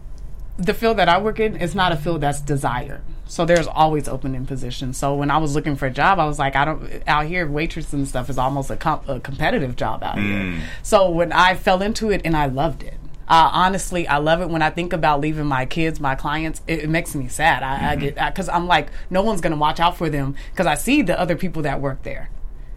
the 0.59 0.75
field 0.75 0.97
that 0.99 1.09
I 1.09 1.19
work 1.19 1.39
in 1.39 1.55
is 1.55 1.75
not 1.77 1.93
a 1.93 1.97
field 1.97 2.21
that's 2.23 2.41
desired. 2.41 3.03
So 3.27 3.45
there's 3.45 3.69
always 3.69 4.09
opening 4.09 4.45
positions. 4.45 4.97
So 4.97 5.15
when 5.15 5.31
I 5.31 5.39
was 5.39 5.55
looking 5.55 5.77
for 5.77 5.87
a 5.87 5.91
job, 5.91 6.19
I 6.19 6.27
was 6.27 6.41
like, 6.41 6.57
I 6.57 6.65
don't 6.65 7.03
out 7.07 7.27
here 7.27 7.47
waitress 7.47 7.93
and 7.93 8.09
stuff 8.09 8.29
is 8.29 8.37
almost 8.37 8.71
a, 8.71 8.77
comp, 8.77 9.09
a 9.09 9.21
competitive 9.21 9.77
job 9.77 10.03
out 10.03 10.19
here. 10.19 10.41
Mm. 10.41 10.61
So 10.83 11.09
when 11.09 11.33
I 11.33 11.55
fell 11.55 11.81
into 11.81 12.11
it 12.11 12.23
and 12.25 12.37
I 12.37 12.47
loved 12.47 12.83
it. 12.83 13.00
Uh, 13.31 13.49
honestly, 13.53 14.09
I 14.09 14.17
love 14.17 14.41
it 14.41 14.51
when 14.51 14.61
I 14.61 14.71
think 14.71 14.93
about 14.93 15.21
leaving 15.21 15.47
my 15.47 15.65
kids, 15.65 16.01
my 16.01 16.17
clients. 16.17 16.61
It, 16.67 16.81
it 16.81 16.91
makes 16.91 17.15
me 17.15 17.29
sad. 17.29 17.63
I, 17.63 17.93
I 17.93 17.97
get 17.97 18.17
because 18.17 18.49
I'm 18.49 18.67
like, 18.67 18.89
no 19.09 19.23
one's 19.23 19.41
gonna 19.41 19.57
watch 19.57 19.79
out 19.79 19.97
for 19.97 20.11
them 20.11 20.35
because 20.51 20.67
I 20.67 20.75
see 20.75 21.01
the 21.03 21.19
other 21.19 21.37
people 21.37 21.63
that 21.63 21.81
work 21.81 22.03
there. 22.03 22.29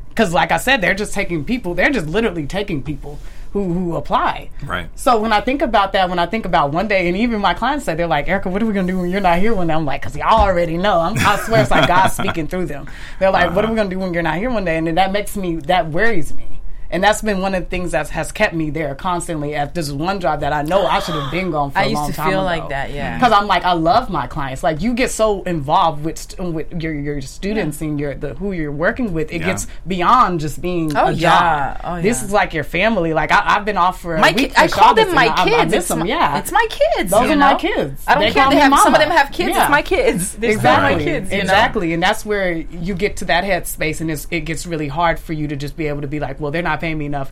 Because, 0.09 0.31
like 0.31 0.51
I 0.51 0.57
said, 0.57 0.79
they're 0.79 0.93
just 0.93 1.11
taking 1.11 1.43
people. 1.43 1.73
They're 1.73 1.89
just 1.89 2.05
literally 2.05 2.45
taking 2.45 2.83
people 2.83 3.17
who 3.51 3.73
who 3.73 3.95
apply. 3.95 4.51
Right. 4.63 4.89
So 4.93 5.19
when 5.19 5.33
I 5.33 5.41
think 5.41 5.63
about 5.63 5.91
that, 5.93 6.07
when 6.07 6.19
I 6.19 6.27
think 6.27 6.45
about 6.45 6.71
one 6.71 6.87
day, 6.87 7.07
and 7.07 7.17
even 7.17 7.41
my 7.41 7.55
clients 7.55 7.85
say 7.85 7.95
they're 7.95 8.05
like, 8.05 8.27
Erica, 8.27 8.49
what 8.49 8.61
are 8.61 8.67
we 8.67 8.73
gonna 8.73 8.85
do 8.85 8.99
when 8.99 9.09
you're 9.09 9.21
not 9.21 9.39
here 9.39 9.55
one 9.55 9.65
day? 9.65 9.73
I'm 9.73 9.85
like, 9.85 10.01
because 10.01 10.15
y'all 10.15 10.39
already 10.41 10.77
know. 10.77 10.99
I'm, 10.99 11.17
I 11.17 11.37
swear 11.37 11.63
it's 11.63 11.71
like 11.71 11.87
God 11.87 12.09
speaking 12.09 12.47
through 12.47 12.67
them. 12.67 12.87
They're 13.17 13.31
like, 13.31 13.55
what 13.55 13.65
are 13.65 13.69
we 13.69 13.75
gonna 13.75 13.89
do 13.89 13.97
when 13.97 14.13
you're 14.13 14.21
not 14.21 14.37
here 14.37 14.51
one 14.51 14.65
day? 14.65 14.77
And 14.77 14.85
then 14.85 14.95
that 14.95 15.11
makes 15.11 15.35
me 15.35 15.55
that 15.55 15.89
worries 15.89 16.31
me. 16.31 16.52
And 16.93 17.03
that's 17.03 17.21
been 17.23 17.41
one 17.41 17.55
of 17.55 17.63
the 17.63 17.69
things 17.69 17.91
that 17.91 18.07
has 18.09 18.31
kept 18.31 18.53
me 18.53 18.69
there 18.69 18.93
constantly 18.93 19.55
at 19.55 19.73
this 19.73 19.91
one 19.91 20.19
job 20.19 20.41
that 20.41 20.53
I 20.53 20.61
know 20.61 20.85
I 20.85 20.99
should 20.99 21.15
have 21.15 21.31
been 21.31 21.49
gone 21.51 21.71
for 21.71 21.79
I 21.79 21.85
a 21.85 21.87
used 21.87 21.95
long 21.95 22.11
to 22.11 22.21
feel 22.21 22.27
ago. 22.39 22.43
like 22.43 22.69
that, 22.69 22.91
yeah. 22.91 23.17
Because 23.17 23.31
I'm 23.33 23.47
like, 23.47 23.63
I 23.65 23.73
love 23.73 24.09
my 24.11 24.27
clients. 24.27 24.61
Like 24.61 24.79
you 24.81 24.93
get 24.93 25.09
so 25.09 25.41
involved 25.43 26.03
with 26.05 26.19
st- 26.19 26.53
with 26.53 26.71
your 26.81 26.93
your 26.93 27.19
students 27.21 27.81
and 27.81 27.99
your 27.99 28.13
the 28.13 28.35
who 28.35 28.51
you're 28.51 28.71
working 28.71 29.11
with. 29.11 29.33
It 29.33 29.41
Yeah. 29.41 29.47
gets 29.47 29.67
beyond 29.87 30.39
just 30.39 30.61
being 30.61 30.95
Oh, 30.95 31.07
a 31.07 31.11
yeah. 31.11 31.73
job. 31.73 31.81
Oh, 31.83 31.95
yeah. 31.95 32.01
This 32.03 32.19
yeah. 32.19 32.25
is 32.25 32.31
like 32.31 32.53
your 32.53 32.63
family. 32.63 33.11
Like 33.13 33.31
I, 33.31 33.41
I've 33.55 33.65
been 33.65 33.77
off 33.77 33.99
for 33.99 34.15
a 34.15 34.21
My 34.21 34.31
week 34.31 34.49
ki- 34.49 34.53
for 34.53 34.59
I 34.61 34.67
call 34.67 34.93
them 34.93 35.15
my 35.15 35.25
and 35.25 35.33
I- 35.33 35.41
I 35.41 35.45
kids. 35.49 35.71
miss 35.71 35.79
it's 35.79 35.87
them, 35.89 35.99
my, 35.99 36.05
yeah. 36.05 36.37
it's 36.37 36.51
my 36.51 36.67
kids. 36.69 37.09
Those 37.11 37.25
you 37.25 37.31
are 37.33 37.35
my 37.37 37.55
kids. 37.55 38.03
I 38.07 38.13
don't 38.13 38.21
They 38.23 38.31
care. 38.31 38.49
They 38.49 38.55
me 38.55 38.61
have 38.61 38.79
some 38.79 38.93
of 38.93 38.99
them 39.01 39.09
have 39.09 39.31
kids. 39.31 39.49
Yeah. 39.49 39.63
It's 39.63 39.71
my 39.71 39.81
kids. 39.81 40.35
They're 40.35 40.51
Exactly. 40.51 40.95
my 40.97 41.03
kids. 41.03 41.31
You 41.31 41.37
know? 41.37 41.43
exactly. 41.43 41.93
And 41.93 42.03
that's 42.03 42.23
where 42.23 42.51
you 42.53 42.93
get 42.93 43.17
to 43.17 43.25
that 43.25 43.43
headspace, 43.45 43.99
and 43.99 44.11
it's, 44.11 44.27
it 44.29 44.41
gets 44.41 44.67
really 44.67 44.87
hard 44.89 45.17
for 45.19 45.33
you 45.33 45.47
to 45.47 45.55
just 45.55 45.75
be 45.75 45.87
able 45.87 46.01
to 46.01 46.07
be 46.07 46.19
like, 46.19 46.39
well, 46.39 46.51
they're 46.51 46.61
not 46.61 46.82
paying 46.83 46.97
me 46.97 47.05
enough, 47.05 47.31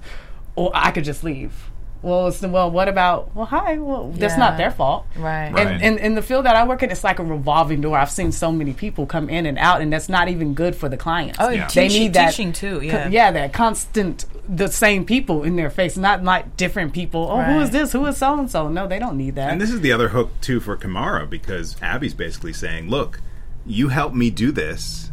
or 0.56 0.72
I 0.74 0.92
could 0.92 1.04
just 1.04 1.24
leave. 1.26 1.68
Well, 2.04 2.30
it's 2.30 2.42
well. 2.42 2.72
What 2.72 2.88
about? 2.88 3.36
Well, 3.36 3.46
hi. 3.46 3.78
Well, 3.78 4.12
that's 4.16 4.36
not 4.38 4.58
their 4.58 4.72
fault, 4.72 5.06
Right. 5.16 5.52
Right. 5.54 5.68
And, 5.68 5.84
and 5.84 6.00
in 6.00 6.16
the 6.16 6.24
field 6.24 6.46
that 6.46 6.56
I 6.56 6.66
work 6.66 6.82
in, 6.82 6.90
it's 6.90 7.04
like 7.04 7.20
a 7.20 7.24
revolving 7.24 7.80
door. 7.82 7.96
I've 7.96 8.10
seen 8.10 8.32
so 8.32 8.52
many 8.52 8.74
people 8.74 9.06
come 9.06 9.30
in 9.30 9.46
and 9.46 9.60
out, 9.60 9.82
and 9.82 9.94
that's 9.94 10.10
not 10.10 10.28
even 10.28 10.56
good 10.56 10.76
for 10.76 10.90
the 10.90 10.98
clients. 10.98 11.38
Oh, 11.40 11.50
Yeah. 11.50 11.68
they 11.68 11.88
teaching, 11.90 12.02
need 12.02 12.14
that 12.14 12.32
teaching 12.32 12.54
too. 12.54 12.80
co- 12.80 12.86
Yeah. 12.86 13.08
yeah, 13.10 13.32
that 13.32 13.54
constant, 13.54 14.26
the 14.50 14.68
same 14.70 15.06
people 15.06 15.44
in 15.44 15.58
their 15.58 15.70
face, 15.70 15.96
not 15.96 16.24
like 16.24 16.58
different 16.58 16.94
people. 16.94 17.28
Oh, 17.30 17.40
who 17.44 17.60
is 17.60 17.70
this? 17.70 17.92
Who 17.92 18.04
is 18.08 18.18
so 18.18 18.40
and 18.40 18.50
so? 18.50 18.68
No, 18.68 18.88
they 18.88 18.98
don't 18.98 19.18
need 19.18 19.36
that. 19.36 19.52
And 19.52 19.62
this 19.62 19.70
is 19.70 19.82
the 19.82 19.92
other 19.92 20.10
hook 20.10 20.32
too 20.42 20.60
for 20.60 20.76
Kimara 20.76 21.30
because 21.30 21.76
Abby's 21.84 22.16
basically 22.16 22.54
saying, 22.54 22.90
"Look, 22.90 23.22
you 23.64 23.90
help 23.90 24.16
me 24.16 24.32
do 24.32 24.52
this." 24.52 25.11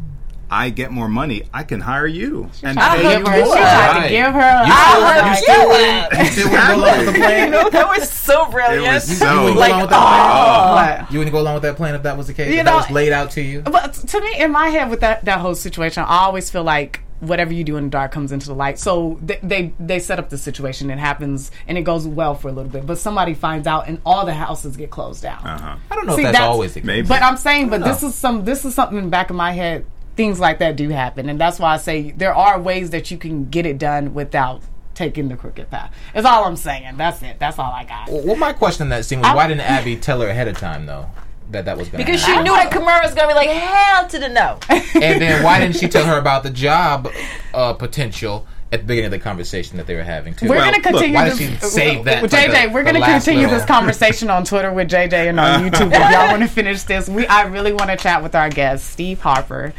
I 0.50 0.70
get 0.70 0.90
more 0.90 1.08
money. 1.08 1.42
I 1.52 1.62
can 1.62 1.80
hire 1.80 2.06
you 2.06 2.50
and 2.62 2.78
I 2.78 2.96
pay 2.96 3.02
give 3.02 3.20
you 3.20 3.26
her, 3.26 3.36
she 3.36 3.44
more. 3.44 3.56
tried 3.56 4.02
to 4.02 4.08
give 4.08 4.32
her. 4.32 4.64
You 4.64 4.72
I 4.72 5.34
still, 5.40 5.68
was 5.68 5.78
you 5.78 5.84
like, 6.18 6.32
still 6.32 6.44
you 6.44 6.48
still 6.48 6.50
wouldn't 6.50 6.68
go 6.68 6.74
along 6.76 6.98
with 6.98 7.06
the 7.06 7.12
plan? 7.20 7.44
You 7.44 7.50
know, 7.50 7.70
that 7.70 7.88
was 7.88 8.10
so 8.10 8.44
It 8.46 8.50
brilliant. 8.50 8.94
was 8.94 9.10
You 9.10 9.16
so 9.16 9.42
wouldn't 9.44 9.56
go 9.58 9.66
along 9.66 9.80
with 9.82 9.90
that 9.90 10.08
plan? 10.08 11.00
What? 11.00 11.12
You 11.12 11.18
wouldn't 11.18 11.32
go 11.34 11.40
along 11.40 11.54
with 11.54 11.62
that 11.64 11.76
plan 11.76 11.94
if 11.94 12.02
that 12.02 12.16
was 12.16 12.26
the 12.28 12.34
case? 12.34 12.52
You 12.52 12.60
if 12.60 12.64
know- 12.64 12.72
that 12.72 12.88
was 12.88 12.90
laid 12.90 13.12
out 13.12 13.30
to 13.32 13.42
you? 13.42 13.60
But 13.60 13.92
to 13.94 14.20
me, 14.20 14.40
in 14.40 14.50
my 14.52 14.68
head, 14.70 14.88
with 14.90 15.00
that 15.00 15.24
that 15.26 15.40
whole 15.40 15.54
situation, 15.54 16.02
I 16.06 16.24
always 16.24 16.48
feel 16.50 16.64
like 16.64 17.00
whatever 17.20 17.52
you 17.52 17.64
do 17.64 17.76
in 17.76 17.84
the 17.84 17.90
dark 17.90 18.12
comes 18.12 18.30
into 18.30 18.46
the 18.46 18.54
light. 18.54 18.78
So 18.78 19.18
they 19.20 19.40
they, 19.42 19.72
they 19.80 19.98
set 19.98 20.18
up 20.18 20.30
the 20.30 20.38
situation. 20.38 20.88
It 20.90 20.98
happens 20.98 21.50
and 21.66 21.76
it 21.76 21.82
goes 21.82 22.06
well 22.06 22.34
for 22.34 22.48
a 22.48 22.52
little 22.52 22.70
bit, 22.70 22.86
but 22.86 22.96
somebody 22.98 23.34
finds 23.34 23.66
out 23.66 23.88
and 23.88 24.00
all 24.06 24.24
the 24.24 24.32
houses 24.34 24.76
get 24.76 24.90
closed 24.90 25.22
down. 25.22 25.44
Uh-huh. 25.44 25.76
I 25.90 25.94
don't 25.94 26.06
know 26.06 26.14
See, 26.16 26.22
if 26.22 26.26
that's, 26.26 26.38
that's- 26.38 26.48
always 26.50 26.74
the 26.74 26.80
case. 26.80 26.86
Maybe. 26.86 27.08
But 27.08 27.22
I'm 27.22 27.36
saying, 27.36 27.68
but 27.70 27.82
I 27.82 27.88
this 27.88 28.02
is 28.02 28.14
some 28.14 28.44
this 28.44 28.64
is 28.64 28.74
something 28.74 28.96
in 28.96 29.04
the 29.04 29.10
back 29.10 29.30
of 29.30 29.36
my 29.36 29.52
head. 29.52 29.84
Things 30.18 30.40
like 30.40 30.58
that 30.58 30.74
do 30.74 30.88
happen, 30.88 31.28
and 31.28 31.40
that's 31.40 31.60
why 31.60 31.74
I 31.74 31.76
say 31.76 32.10
there 32.10 32.34
are 32.34 32.60
ways 32.60 32.90
that 32.90 33.08
you 33.12 33.16
can 33.18 33.44
get 33.48 33.64
it 33.66 33.78
done 33.78 34.14
without 34.14 34.62
taking 34.94 35.28
the 35.28 35.36
crooked 35.36 35.70
path. 35.70 35.94
That's 36.12 36.26
all 36.26 36.44
I'm 36.44 36.56
saying. 36.56 36.96
That's 36.96 37.22
it. 37.22 37.38
That's 37.38 37.56
all 37.56 37.70
I 37.70 37.84
got. 37.84 38.10
Well, 38.10 38.34
my 38.34 38.52
question 38.52 38.86
in 38.86 38.88
that 38.90 39.04
scene 39.04 39.20
was 39.20 39.28
I- 39.28 39.34
why 39.36 39.46
didn't 39.46 39.60
Abby 39.76 39.96
tell 39.96 40.20
her 40.20 40.26
ahead 40.28 40.48
of 40.48 40.58
time, 40.58 40.86
though, 40.86 41.06
that 41.52 41.66
that 41.66 41.78
was 41.78 41.88
going 41.88 42.04
to 42.04 42.04
because 42.04 42.22
happen? 42.24 42.44
she 42.46 42.50
knew 42.50 42.56
that 42.56 42.72
Kimara 42.72 43.04
was 43.04 43.14
gonna 43.14 43.28
be 43.28 43.34
like, 43.34 43.48
hell 43.48 44.08
to 44.08 44.18
the 44.18 44.28
no. 44.28 44.58
and 44.68 45.22
then 45.22 45.44
why 45.44 45.60
didn't 45.60 45.76
she 45.76 45.86
tell 45.88 46.04
her 46.04 46.18
about 46.18 46.42
the 46.42 46.50
job 46.50 47.08
uh, 47.54 47.72
potential 47.74 48.44
at 48.72 48.80
the 48.80 48.86
beginning 48.86 49.06
of 49.06 49.12
the 49.12 49.18
conversation 49.20 49.76
that 49.76 49.86
they 49.86 49.94
were 49.94 50.02
having, 50.02 50.34
too? 50.34 50.48
We're 50.48 50.56
Well, 50.56 50.64
gonna 50.64 50.76
look, 50.78 50.82
continue. 50.82 51.14
why 51.14 51.28
this, 51.28 51.38
did 51.38 51.52
she 51.60 51.66
save 51.68 52.04
that 52.06 52.20
for 52.22 52.26
JJ, 52.28 52.72
we're 52.72 52.82
gonna 52.82 53.00
continue 53.04 53.42
little- 53.42 53.56
this 53.56 53.66
conversation 53.68 54.30
on 54.30 54.42
Twitter 54.44 54.72
with 54.72 54.90
JJ 54.90 55.28
and 55.28 55.38
on 55.38 55.60
YouTube. 55.70 55.92
if 55.94 56.10
y'all 56.10 56.28
want 56.28 56.42
to 56.42 56.48
finish 56.48 56.82
this, 56.82 57.08
we 57.08 57.24
I 57.28 57.42
really 57.42 57.72
want 57.72 57.88
to 57.90 57.96
chat 57.96 58.20
with 58.20 58.34
our 58.34 58.50
guest 58.50 58.90
Steve 58.90 59.20
Harper. 59.20 59.72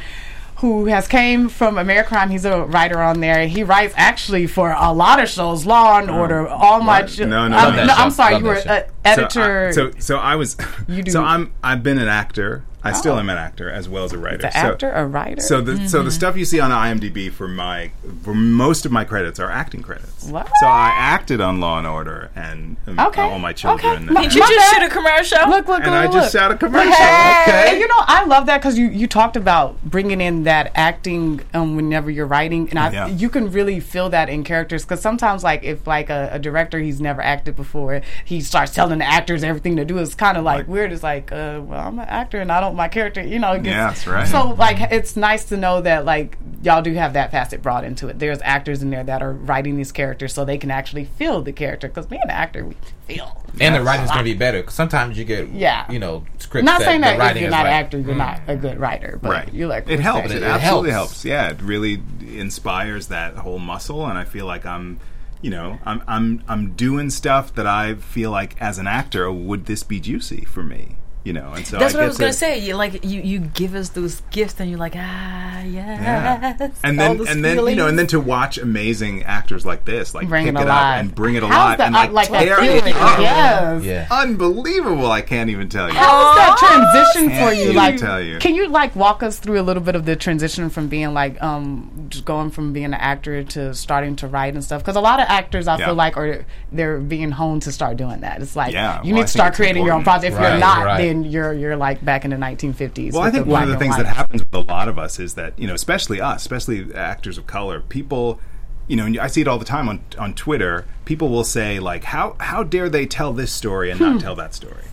Who 0.59 0.85
has 0.85 1.07
came 1.07 1.47
from 1.47 1.77
American 1.77 2.09
Crime? 2.09 2.29
He's 2.29 2.43
a 2.43 2.63
writer 2.65 3.01
on 3.01 3.21
there. 3.21 3.47
He 3.47 3.63
writes 3.63 3.93
actually 3.95 4.45
for 4.47 4.71
a 4.77 4.91
lot 4.91 5.21
of 5.21 5.29
shows, 5.29 5.65
Law 5.65 5.99
and 5.99 6.09
Order, 6.11 6.47
All 6.49 6.81
My. 6.81 7.01
What? 7.01 7.09
Ch- 7.09 7.19
No, 7.19 7.47
no, 7.47 7.55
I'm, 7.55 7.75
no. 7.77 7.85
no, 7.85 7.93
I'm 7.93 8.11
sorry, 8.11 8.33
that 8.33 8.39
you 8.41 8.45
were 8.45 8.59
show. 8.61 8.69
uh, 8.69 8.83
editor. 9.05 9.71
So 9.73 9.87
I, 9.87 9.91
so, 9.91 9.99
so 9.99 10.17
I 10.17 10.35
was. 10.35 10.57
You 10.87 11.03
do- 11.03 11.11
So 11.11 11.23
I'm. 11.23 11.53
I've 11.63 11.81
been 11.81 11.97
an 11.97 12.09
actor. 12.09 12.63
I 12.89 12.93
still 12.93 13.17
am 13.19 13.29
an 13.29 13.37
actor 13.37 13.69
as 13.69 13.87
well 13.89 14.03
as 14.03 14.13
a 14.13 14.17
writer. 14.17 14.37
the 14.37 14.51
so, 14.51 14.57
actor, 14.59 14.91
a 14.91 15.05
writer. 15.05 15.41
So 15.41 15.61
the 15.61 15.87
so 15.87 16.03
the 16.03 16.11
stuff 16.11 16.35
you 16.37 16.45
see 16.45 16.59
on 16.59 16.71
IMDb 16.71 17.31
for 17.31 17.47
my 17.47 17.91
for 18.23 18.33
most 18.33 18.85
of 18.85 18.91
my 18.91 19.03
credits 19.03 19.39
are 19.39 19.49
acting 19.49 19.81
credits. 19.81 20.25
What? 20.25 20.47
So 20.59 20.65
I 20.67 20.89
acted 20.95 21.41
on 21.41 21.59
Law 21.59 21.77
and 21.77 21.87
Order 21.87 22.29
and 22.35 22.75
um, 22.87 22.99
Okay. 22.99 23.21
all 23.21 23.39
my 23.39 23.53
children. 23.53 23.79
Okay. 23.93 23.97
and- 23.97 24.07
Did 24.29 24.33
you 24.33 24.41
just 24.41 24.73
shoot 24.73 24.83
a 24.83 24.87
Kamara 24.89 25.23
show? 25.23 25.49
look, 25.49 25.67
look, 25.67 25.81
and 25.83 25.91
look, 25.91 25.95
I 25.95 26.03
look. 26.05 26.13
just 26.13 26.33
shot 26.33 26.51
a 26.51 26.55
commercial. 26.57 26.93
And 26.93 27.79
you 27.79 27.87
know, 27.87 27.95
I 27.99 28.25
love 28.25 28.45
that 28.47 28.57
because 28.59 28.77
you, 28.77 28.87
you 28.87 29.07
talked 29.07 29.35
about 29.37 29.81
bringing 29.83 30.21
in 30.21 30.43
that 30.43 30.71
acting 30.75 31.41
um, 31.53 31.75
whenever 31.75 32.09
you're 32.11 32.25
writing, 32.25 32.69
and 32.69 32.79
I 32.79 32.91
Yeah. 32.91 33.07
you 33.07 33.29
can 33.29 33.51
really 33.51 33.79
feel 33.79 34.09
that 34.09 34.29
in 34.29 34.43
characters. 34.43 34.83
Because 34.83 35.01
sometimes, 35.01 35.43
like 35.43 35.63
if 35.63 35.85
like 35.87 36.09
a, 36.09 36.29
a 36.33 36.39
director 36.39 36.79
he's 36.79 36.99
never 37.01 37.21
acted 37.21 37.55
before, 37.55 38.01
he 38.25 38.41
starts 38.41 38.73
telling 38.73 38.99
the 38.99 39.05
actors 39.05 39.43
everything 39.43 39.75
to 39.77 39.85
do. 39.85 39.97
It's 39.97 40.15
kind 40.15 40.37
of 40.37 40.43
like, 40.43 40.59
Like- 40.59 40.67
weird. 40.67 40.91
It's 40.91 41.03
like, 41.03 41.31
uh, 41.31 41.61
well, 41.63 41.79
I'm 41.87 41.99
an 41.99 42.07
actor 42.07 42.39
and 42.39 42.51
I 42.51 42.59
don't 42.59 42.75
my 42.79 42.87
character. 42.87 43.21
You 43.21 43.37
know, 43.37 43.51
it 43.51 43.63
gets, 43.63 43.75
Yeah, 43.75 43.87
that's 43.87 44.07
right. 44.07 44.27
So 44.27 44.53
like, 44.53 44.79
it's 44.91 45.15
nice 45.15 45.45
to 45.45 45.57
know 45.57 45.81
that 45.81 46.05
like 46.05 46.37
y'all 46.63 46.81
do 46.81 46.93
have 46.93 47.13
that 47.13 47.29
facet 47.29 47.61
brought 47.61 47.83
into 47.83 48.07
it. 48.07 48.17
There's 48.17 48.39
actors 48.41 48.81
in 48.81 48.89
there 48.89 49.03
that 49.03 49.21
are 49.21 49.33
writing 49.33 49.77
these 49.77 49.91
characters 49.91 50.33
so 50.33 50.43
they 50.43 50.57
can 50.57 50.71
actually 50.71 51.05
feel 51.05 51.41
the 51.43 51.51
character. 51.53 51.87
Because 51.87 52.07
being 52.07 52.23
an 52.23 52.31
actor, 52.31 52.65
we 52.65 52.75
feel. 53.07 53.43
And 53.59 53.75
the 53.75 53.81
writing's 53.83 54.09
going 54.09 54.19
to 54.19 54.23
be 54.23 54.33
better 54.33 54.61
because 54.61 54.73
sometimes 54.73 55.17
you 55.17 55.25
get, 55.25 55.49
Yeah. 55.49 55.91
you 55.91 55.99
know, 55.99 56.25
scripts 56.39 56.65
Not 56.65 56.79
that 56.79 56.85
saying 56.85 57.01
the 57.01 57.07
that 57.07 57.35
if 57.35 57.41
you're 57.41 57.51
not 57.51 57.65
an 57.65 57.71
like, 57.71 57.85
actor, 57.85 57.99
you're 57.99 58.15
not 58.15 58.39
a 58.47 58.55
mm. 58.55 58.61
good 58.61 58.79
writer, 58.79 59.19
but 59.21 59.29
Right. 59.29 59.53
you 59.53 59.67
like 59.67 59.87
it 59.89 59.99
helps. 59.99 60.31
It, 60.31 60.37
it 60.37 60.43
absolutely 60.43 60.91
helps. 60.91 61.11
helps. 61.11 61.25
Yeah, 61.25 61.49
it 61.49 61.61
really 61.61 62.01
inspires 62.21 63.07
that 63.07 63.35
whole 63.35 63.59
muscle, 63.59 64.05
and 64.05 64.17
I 64.17 64.23
feel 64.23 64.45
like 64.45 64.65
I'm, 64.65 64.99
you 65.41 65.49
know, 65.49 65.79
I'm 65.85 66.01
I'm 66.07 66.43
I'm 66.47 66.71
doing 66.73 67.09
stuff 67.09 67.53
that 67.55 67.65
I 67.67 67.95
feel 67.95 68.31
like 68.31 68.61
as 68.61 68.77
an 68.77 68.87
actor 68.87 69.31
would 69.31 69.65
this 69.65 69.83
be 69.83 69.99
juicy 69.99 70.45
for 70.45 70.63
me, 70.63 70.97
you 71.25 71.33
know, 71.33 71.51
and 71.53 71.67
so 71.67 71.77
That's 71.77 71.93
I 71.93 71.97
what 71.97 72.03
I 72.05 72.07
was 72.07 72.17
gonna 72.17 72.31
to- 72.31 72.37
say. 72.37 72.59
You 72.59 72.75
like 72.75 73.03
you, 73.03 73.21
you 73.21 73.39
give 73.39 73.75
us 73.75 73.89
those 73.89 74.21
gifts, 74.31 74.59
and 74.59 74.69
you're 74.69 74.79
like, 74.79 74.93
ah, 74.95 75.61
yes. 75.63 75.99
Yeah. 76.01 76.69
And 76.83 76.99
then 76.99 77.17
those 77.17 77.29
and 77.29 77.43
then 77.43 77.57
you 77.67 77.75
know 77.75 77.87
and 77.87 77.99
then 77.99 78.07
to 78.07 78.19
watch 78.19 78.57
amazing 78.57 79.23
actors 79.23 79.65
like 79.65 79.85
this 79.85 80.15
like 80.15 80.27
Bring 80.29 80.45
pick 80.45 80.55
it 80.55 80.59
it, 80.59 80.63
alive. 80.63 80.69
up 80.97 80.99
and 81.01 81.13
bring 81.15 81.35
it 81.35 81.43
alive 81.43 81.77
that, 81.77 81.87
and 81.87 81.93
like, 82.13 82.29
like 82.29 82.29
tear 82.29 82.57
feeling? 82.57 82.87
it 82.87 82.95
up. 82.95 83.19
Yes. 83.19 83.83
Yeah. 83.83 84.07
Unbelievable! 84.11 85.11
I 85.11 85.21
can't 85.21 85.49
even 85.49 85.67
tell 85.69 85.87
you. 85.89 85.95
How's 85.95 86.35
that 86.37 86.57
transition 86.57 87.29
for 87.31 87.53
Can't 87.53 87.57
you? 87.57 87.73
Like, 87.73 87.97
tell 87.97 88.21
you. 88.21 88.39
can 88.39 88.55
you 88.55 88.67
like 88.69 88.95
walk 88.95 89.21
us 89.23 89.39
through 89.39 89.59
a 89.59 89.63
little 89.63 89.83
bit 89.83 89.95
of 89.95 90.05
the 90.05 90.15
transition 90.15 90.69
from 90.69 90.87
being 90.87 91.13
like, 91.13 91.41
um, 91.43 92.07
just 92.09 92.25
going 92.25 92.49
from 92.51 92.73
being 92.73 92.85
an 92.85 92.93
actor 92.93 93.43
to 93.43 93.73
starting 93.73 94.15
to 94.17 94.27
write 94.27 94.53
and 94.53 94.63
stuff? 94.63 94.81
Because 94.81 94.95
a 94.95 95.01
lot 95.01 95.19
of 95.19 95.25
actors, 95.29 95.67
I 95.67 95.77
Yeah. 95.77 95.87
feel 95.87 95.95
like, 95.95 96.15
are 96.17 96.45
they're 96.71 96.99
being 96.99 97.31
honed 97.31 97.63
to 97.63 97.71
start 97.71 97.97
doing 97.97 98.21
that. 98.21 98.41
It's 98.41 98.55
like 98.55 98.71
Yeah, 98.73 99.01
you 99.03 99.13
well, 99.13 99.15
I 99.15 99.21
need 99.21 99.21
to 99.23 99.27
start 99.27 99.49
it's 99.49 99.57
creating 99.57 99.85
your 99.85 99.93
own 99.95 100.03
project. 100.03 100.33
If 100.33 100.39
Right, 100.39 100.49
you're 100.51 100.59
not, 100.59 100.85
right. 100.85 100.97
then 100.97 101.18
and 101.23 101.31
you're 101.31 101.53
you're 101.53 101.75
like 101.77 102.03
back 102.03 102.23
in 102.25 102.31
the 102.31 102.37
1950s. 102.37 103.13
Well, 103.13 103.21
I 103.23 103.31
think 103.31 103.45
one 103.47 103.63
of 103.63 103.69
the 103.69 103.77
things 103.77 103.95
white. 103.95 104.03
that 104.03 104.15
happens 104.15 104.43
with 104.43 104.53
a 104.53 104.59
lot 104.59 104.87
of 104.87 104.97
us 104.99 105.19
is 105.19 105.33
that 105.35 105.57
you 105.59 105.67
know, 105.67 105.73
especially 105.73 106.19
us, 106.21 106.37
especially 106.41 106.93
actors 106.93 107.37
of 107.37 107.47
color, 107.47 107.81
people, 107.81 108.39
you 108.87 108.95
know, 108.95 109.05
and 109.05 109.19
I 109.19 109.27
see 109.27 109.41
it 109.41 109.47
all 109.47 109.59
the 109.59 109.65
time 109.65 109.87
on 109.89 110.01
on 110.17 110.33
Twitter. 110.33 110.85
People 111.05 111.29
will 111.29 111.43
say 111.43 111.79
like, 111.79 112.03
"How 112.05 112.35
how 112.39 112.63
dare 112.63 112.89
they 112.89 113.05
tell 113.05 113.33
this 113.33 113.51
story 113.51 113.89
and 113.91 113.99
Hmm. 113.99 114.05
not 114.11 114.21
tell 114.21 114.35
that 114.35 114.53
story?" 114.53 114.83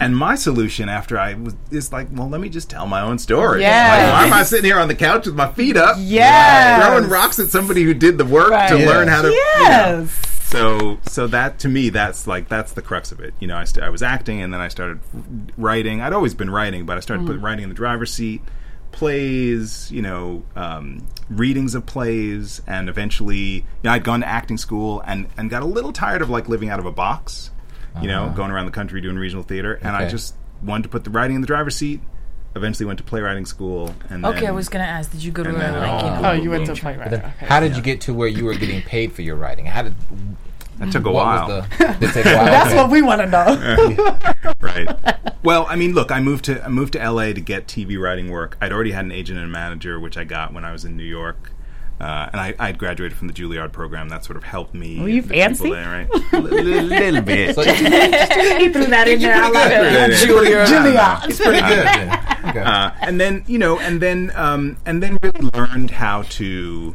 And 0.00 0.16
my 0.16 0.34
solution 0.34 0.88
after 0.88 1.16
I 1.18 1.34
was 1.34 1.54
is 1.70 1.92
like, 1.92 2.08
well, 2.12 2.28
let 2.28 2.40
me 2.40 2.48
just 2.48 2.68
tell 2.68 2.86
my 2.86 3.00
own 3.00 3.16
story. 3.18 3.60
Yes. 3.60 4.02
Like, 4.02 4.12
why 4.12 4.26
am 4.26 4.32
I 4.32 4.42
sitting 4.42 4.64
here 4.64 4.78
on 4.78 4.88
the 4.88 4.94
couch 4.94 5.26
with 5.26 5.36
my 5.36 5.52
feet 5.52 5.76
up, 5.76 5.96
Yeah. 6.00 6.84
throwing 6.88 7.08
rocks 7.08 7.38
at 7.38 7.48
somebody 7.48 7.84
who 7.84 7.94
did 7.94 8.18
the 8.18 8.24
work 8.24 8.50
Right. 8.50 8.68
to 8.70 8.78
Yeah. 8.80 8.86
learn 8.86 9.06
how 9.06 9.22
to? 9.22 9.28
you 9.28 9.44
know. 9.68 10.08
Yes. 10.52 10.62
So, 10.62 10.98
so 11.10 11.26
that 11.28 11.58
to 11.60 11.68
me, 11.68 11.90
that's 11.90 12.26
like 12.26 12.48
that's 12.48 12.72
the 12.72 12.82
crux 12.82 13.12
of 13.12 13.20
it. 13.20 13.34
You 13.40 13.46
know, 13.48 13.56
I, 13.56 13.64
st- 13.64 13.84
I 13.84 13.90
was 13.90 14.02
acting, 14.02 14.40
and 14.40 14.52
then 14.52 14.60
I 14.60 14.68
started 14.68 15.00
writing. 15.56 16.00
I'd 16.00 16.12
always 16.12 16.34
been 16.34 16.50
writing, 16.50 16.86
but 16.86 16.96
I 16.96 17.00
started 17.00 17.26
putting 17.26 17.42
writing 17.42 17.64
in 17.64 17.68
the 17.68 17.74
driver's 17.74 18.12
seat, 18.12 18.42
plays, 18.92 19.90
you 19.90 20.02
know, 20.02 20.42
um, 20.56 21.06
readings 21.28 21.74
of 21.74 21.86
plays, 21.86 22.62
and 22.66 22.88
eventually, 22.88 23.36
you 23.38 23.64
know, 23.84 23.90
I'd 23.92 24.04
gone 24.04 24.20
to 24.20 24.28
acting 24.28 24.58
school 24.58 25.02
and 25.06 25.28
and 25.36 25.50
got 25.50 25.62
a 25.62 25.66
little 25.66 25.92
tired 25.92 26.22
of 26.22 26.30
like 26.30 26.48
living 26.48 26.68
out 26.70 26.78
of 26.78 26.86
a 26.86 26.92
box. 26.92 27.50
You 28.00 28.06
know, 28.06 28.32
going 28.36 28.50
around 28.52 28.66
the 28.66 28.72
country 28.72 29.00
doing 29.00 29.16
regional 29.16 29.42
theater, 29.42 29.74
and 29.74 29.96
I 29.96 30.02
just 30.08 30.34
wanted 30.62 30.84
to 30.84 30.88
put 30.88 31.02
the 31.04 31.10
writing 31.10 31.34
in 31.34 31.40
the 31.40 31.48
driver's 31.48 31.74
seat. 31.74 32.00
Eventually, 32.58 32.84
went 32.86 32.98
to 32.98 33.04
playwriting 33.04 33.46
school, 33.46 33.94
and 34.10 34.26
Okay, 34.26 34.40
then, 34.40 34.48
I 34.48 34.52
was 34.52 34.68
gonna 34.68 34.84
ask, 34.84 35.10
did 35.10 35.24
you 35.24 35.32
go 35.32 35.42
to 35.42 35.48
and 35.48 35.56
a, 35.56 35.60
then- 35.60 35.72
like 35.74 36.04
you 36.04 36.10
know? 36.22 36.28
Oh, 36.28 36.32
you 36.32 36.50
went 36.50 36.66
to 36.66 36.72
intro- 36.72 36.82
playwright. 36.92 37.10
Then 37.10 37.20
Okay. 37.20 37.46
How 37.46 37.60
did 37.60 37.74
you 37.76 37.82
get 37.82 38.00
to 38.02 38.12
where 38.14 38.28
you 38.28 38.44
were 38.44 38.54
getting 38.54 38.82
paid 38.82 39.12
for 39.12 39.22
your 39.22 39.36
writing? 39.36 39.64
How 39.66 39.82
did 39.82 39.94
that 40.78 40.92
took 40.92 41.06
a 41.06 41.10
what 41.10 41.24
while. 41.26 41.48
the? 41.48 41.62
Did 42.00 42.26
a 42.26 42.36
while? 42.36 42.44
That's 42.44 42.74
what 42.74 42.88
we 42.90 43.02
want 43.02 43.20
to 43.22 43.26
know. 43.26 44.52
right. 44.60 44.88
Well, 45.44 45.66
I 45.68 45.76
mean, 45.76 45.92
look, 45.94 46.10
I 46.10 46.20
moved 46.20 46.44
to 46.46 46.62
I 46.64 46.68
moved 46.68 46.94
to 46.94 47.10
LA 47.10 47.26
to 47.32 47.40
get 47.40 47.68
TV 47.68 47.98
writing 47.98 48.28
work. 48.28 48.58
I'd 48.60 48.72
already 48.72 48.90
had 48.90 49.04
an 49.04 49.12
agent 49.12 49.38
and 49.38 49.46
a 49.48 49.50
manager, 49.50 49.98
which 50.00 50.18
I 50.18 50.24
got 50.24 50.52
when 50.52 50.64
I 50.64 50.72
was 50.72 50.84
in 50.84 50.96
New 50.96 51.04
York. 51.04 51.52
Uh, 52.00 52.28
and 52.32 52.40
I, 52.40 52.54
I 52.60 52.66
had 52.68 52.78
graduated 52.78 53.16
from 53.18 53.26
the 53.26 53.34
Juilliard 53.34 53.72
program. 53.72 54.08
That 54.08 54.24
sort 54.24 54.36
of 54.36 54.44
helped 54.44 54.72
me. 54.72 55.00
Were 55.00 55.08
you 55.08 55.22
the 55.22 55.28
people 55.34 55.40
fancy? 55.42 55.70
There, 55.70 55.88
right? 55.88 56.08
A 56.32 56.38
little 56.40 57.22
bit. 57.22 57.54
So 57.56 57.62
it's 57.66 58.62
he 58.62 58.68
threw 58.72 58.86
that 58.86 59.08
in 59.08 59.20
there. 59.20 59.34
I 59.34 59.48
love 59.48 59.70
Yeah, 59.70 60.06
it. 60.06 60.10
yeah. 60.12 60.16
Julia. 60.26 60.66
Julia. 60.66 61.18
pretty 61.22 61.60
good. 61.60 61.86
then. 61.86 62.20
Okay. 62.50 62.60
Uh, 62.60 62.90
and 63.00 63.20
then 63.20 63.42
you 63.48 63.58
know, 63.58 63.78
and 63.80 64.00
then 64.00 64.30
um, 64.36 64.76
and 64.86 65.02
then 65.02 65.18
really 65.22 65.50
learned 65.52 65.90
how 65.90 66.22
to 66.22 66.94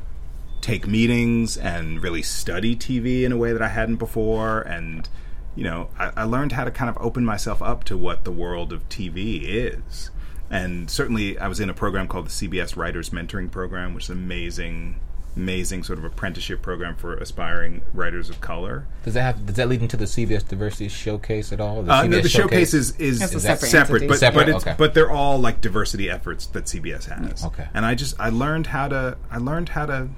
take 0.61 0.87
meetings 0.87 1.57
and 1.57 2.01
really 2.01 2.21
study 2.21 2.73
TV 2.73 3.23
in 3.23 3.33
a 3.33 3.37
way 3.37 3.51
that 3.51 3.61
I 3.61 3.67
hadn't 3.67 3.97
before. 3.97 4.61
And 4.61 5.09
you 5.55 5.65
know, 5.65 5.89
I, 5.99 6.11
I 6.15 6.23
learned 6.23 6.53
how 6.53 6.63
to 6.63 6.71
kind 6.71 6.89
of 6.89 6.97
open 7.01 7.25
myself 7.25 7.61
up 7.61 7.83
to 7.85 7.97
what 7.97 8.23
the 8.23 8.31
world 8.31 8.71
of 8.71 8.87
TV 8.87 9.41
is. 9.43 10.11
And 10.53 10.89
certainly, 10.89 11.37
I 11.39 11.47
was 11.47 11.59
in 11.59 11.69
a 11.69 11.73
program 11.73 12.07
called 12.07 12.27
the 12.27 12.29
CBS 12.29 12.75
Writers 12.77 13.09
Mentoring 13.09 13.49
Program, 13.49 13.93
which 13.93 14.05
is 14.05 14.09
amazing, 14.11 14.99
amazing 15.35 15.83
sort 15.83 15.97
of 15.97 16.05
apprenticeship 16.05 16.61
program 16.61 16.95
for 16.95 17.15
aspiring 17.17 17.81
writers 17.93 18.29
of 18.29 18.39
color. 18.39 18.85
Does 19.03 19.15
that 19.15 19.21
have? 19.23 19.45
Does 19.47 19.55
that 19.55 19.67
lead 19.67 19.81
into 19.81 19.97
the 19.97 20.05
CBS 20.05 20.47
Diversity 20.47 20.89
Showcase 20.89 21.51
at 21.51 21.59
all? 21.59 21.79
Uh, 21.89 22.05
no, 22.05 22.19
CBS 22.19 22.21
the 22.23 22.29
showcase 22.29 22.73
is, 22.73 22.95
is, 22.99 23.21
is 23.33 23.41
separate 23.41 23.69
separate, 23.69 24.07
but 24.07 24.17
Separate, 24.19 24.45
but 24.45 24.49
it's 24.55 24.63
okay. 24.67 24.75
but 24.77 24.93
they're 24.93 25.09
all 25.11 25.39
like 25.39 25.59
diversity 25.59 26.09
efforts 26.09 26.45
that 26.47 26.65
CBS 26.65 27.05
has. 27.05 27.43
Okay. 27.45 27.67
and 27.73 27.83
I 27.85 27.95
just 27.95 28.19
I 28.19 28.29
learned 28.29 28.67
how 28.67 28.87
to 28.89 29.17
I 29.31 29.37
learned 29.39 29.69
how 29.69 29.87
to 29.87 30.09